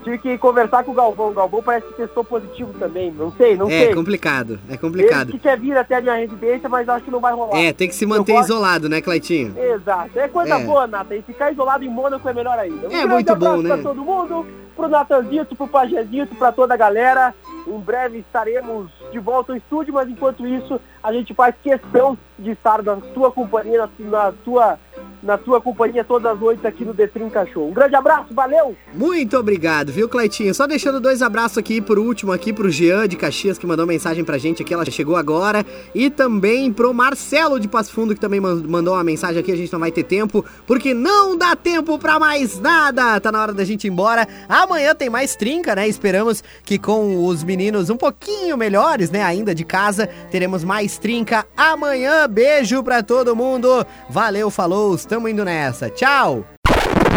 tive 0.09 0.19
que 0.19 0.39
conversar 0.39 0.83
com 0.85 0.91
o 0.93 0.95
Galvão. 0.95 1.29
O 1.31 1.35
Galvão 1.35 1.63
parece 1.63 1.87
que 1.89 1.95
testou 1.95 2.25
positivo 2.25 2.73
também. 2.79 3.11
Não 3.13 3.31
sei, 3.33 3.57
não 3.57 3.67
É 3.67 3.87
sei. 3.87 3.95
complicado, 3.95 4.59
é 4.69 4.73
Ele 4.73 4.79
complicado. 4.79 5.31
que 5.33 5.39
quer 5.39 5.59
vir 5.59 5.77
até 5.77 5.97
a 5.97 6.01
minha 6.01 6.15
residência, 6.15 6.69
mas 6.69 6.89
acho 6.89 7.05
que 7.05 7.11
não 7.11 7.21
vai 7.21 7.33
rolar. 7.35 7.57
É, 7.59 7.73
tem 7.73 7.89
que 7.89 7.95
se 7.95 8.07
manter 8.07 8.33
Eu 8.33 8.37
gosto- 8.37 8.51
isolado, 8.53 8.89
né, 8.89 9.01
Cleitinho? 9.01 9.55
Exato. 9.59 10.19
É 10.19 10.29
coisa 10.29 10.55
É. 10.55 10.65
boa, 10.65 10.87
Nata. 10.87 11.15
E 11.15 11.23
ficar 11.23 11.53
isolado 11.53 11.85
em 11.85 11.89
Mônaco 11.89 12.29
é 12.29 12.33
melhor 12.33 12.59
ainda. 12.59 12.89
Um 12.89 12.93
É 12.93 13.05
muito 13.07 13.27
bom, 13.37 13.47
abraço 13.47 13.63
né? 13.63 13.69
pra 13.75 13.79
todo 13.83 14.03
mundo, 14.05 14.47
pro 14.75 14.89
Natanzito, 14.89 15.55
pro 15.57 15.69
Pajezito, 15.69 16.35
pra 16.37 16.53
toda 16.53 16.75
a 16.75 16.77
galera. 16.77 17.35
Em 17.67 17.79
breve 17.81 18.19
estaremos 18.19 18.91
de 19.13 19.19
volta 19.19 19.53
ao 19.53 19.57
estúdio, 19.59 19.93
mas 19.93 20.09
enquanto 20.09 20.47
isso, 20.47 20.81
a 21.03 21.13
gente 21.13 21.35
faz 21.35 21.55
questão 21.63 22.17
de 22.39 22.53
estar 22.53 22.83
na 22.83 22.97
tua 22.97 23.31
companhia, 23.31 23.79
na, 23.99 24.11
na 24.11 24.33
tua, 24.45 24.79
na 25.23 25.37
tua 25.39 25.61
companhia 25.61 26.05
todas 26.05 26.33
as 26.33 26.39
noites 26.41 26.65
aqui 26.65 26.85
no 26.85 26.95
The 26.95 27.07
Trinca 27.07 27.47
Show. 27.47 27.69
Um 27.69 27.73
grande 27.73 27.95
abraço, 27.97 28.33
valeu! 28.33 28.77
Muito 28.95 29.37
obrigado, 29.37 29.93
viu, 29.93 30.09
Cleitinho? 30.09 30.55
Só 30.55 30.67
deixando 30.67 31.01
dois 31.01 31.23
abraços 31.23 31.59
aqui 31.59 31.81
por 31.81 31.99
último, 31.99 32.33
aqui 32.33 32.53
pro 32.53 32.71
Jean 32.71 33.09
de 33.09 33.17
Caxias, 33.17 33.59
que 33.59 33.67
mandou 33.67 33.87
mensagem 33.87 34.25
pra 34.25 34.39
gente 34.39 34.63
aqui, 34.63 34.73
ela 34.75 34.85
chegou 34.91 35.17
agora. 35.17 35.65
E 35.95 36.09
também 36.11 36.73
pro 36.73 36.93
Marcelo 36.95 37.59
de 37.59 37.69
Passo 37.69 37.93
Fundo, 37.93 38.15
que 38.15 38.21
também 38.21 38.41
man- 38.41 38.63
mandou 38.69 38.95
uma 38.95 39.05
mensagem 39.05 39.41
aqui, 39.41 39.53
a 39.53 39.57
gente 39.57 39.73
não 39.73 39.81
vai 39.81 39.91
ter 39.91 40.05
tempo, 40.05 40.45
porque 40.67 40.95
não 40.95 41.37
dá 41.37 41.55
tempo 41.57 41.99
pra 41.99 42.19
mais 42.19 42.59
nada. 42.61 43.21
Tá 43.21 43.31
na 43.33 43.41
hora 43.43 43.53
da 43.53 43.65
gente 43.65 43.85
ir 43.87 43.91
embora. 43.91 44.27
Amanhã 44.49 44.95
tem 44.95 45.11
mais 45.11 45.35
trinca, 45.37 45.75
né? 45.75 45.89
Esperamos 45.89 46.43
que 46.65 46.79
com 46.79 47.25
os 47.27 47.43
meninos 47.45 47.91
um 47.91 47.97
pouquinho 47.97 48.57
melhores, 48.57 49.11
né, 49.11 49.23
ainda 49.23 49.55
de 49.55 49.65
casa, 49.65 50.07
teremos 50.31 50.65
mais 50.65 50.99
trinca 50.99 51.47
amanhã. 51.57 52.27
Beijo 52.29 52.83
pra 52.83 53.03
todo 53.03 53.35
mundo. 53.37 53.87
Valeu, 54.11 54.51
falou, 54.51 54.93
estamos 55.09 55.31
indo 55.31 55.45
nessa. 55.45 55.89
Tchau! 55.89 56.45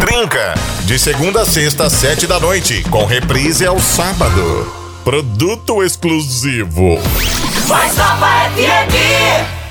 Trinca, 0.00 0.54
de 0.86 0.98
segunda 0.98 1.42
a 1.42 1.46
sexta, 1.46 1.84
às 1.84 1.92
sete 1.92 2.26
da 2.26 2.40
noite, 2.40 2.82
com 2.90 3.04
reprise 3.04 3.66
ao 3.66 3.78
sábado. 3.78 4.72
Produto 5.04 5.82
exclusivo. 5.82 6.98
Mais 7.68 7.96
Nova 7.96 8.48
FM. 8.56 9.61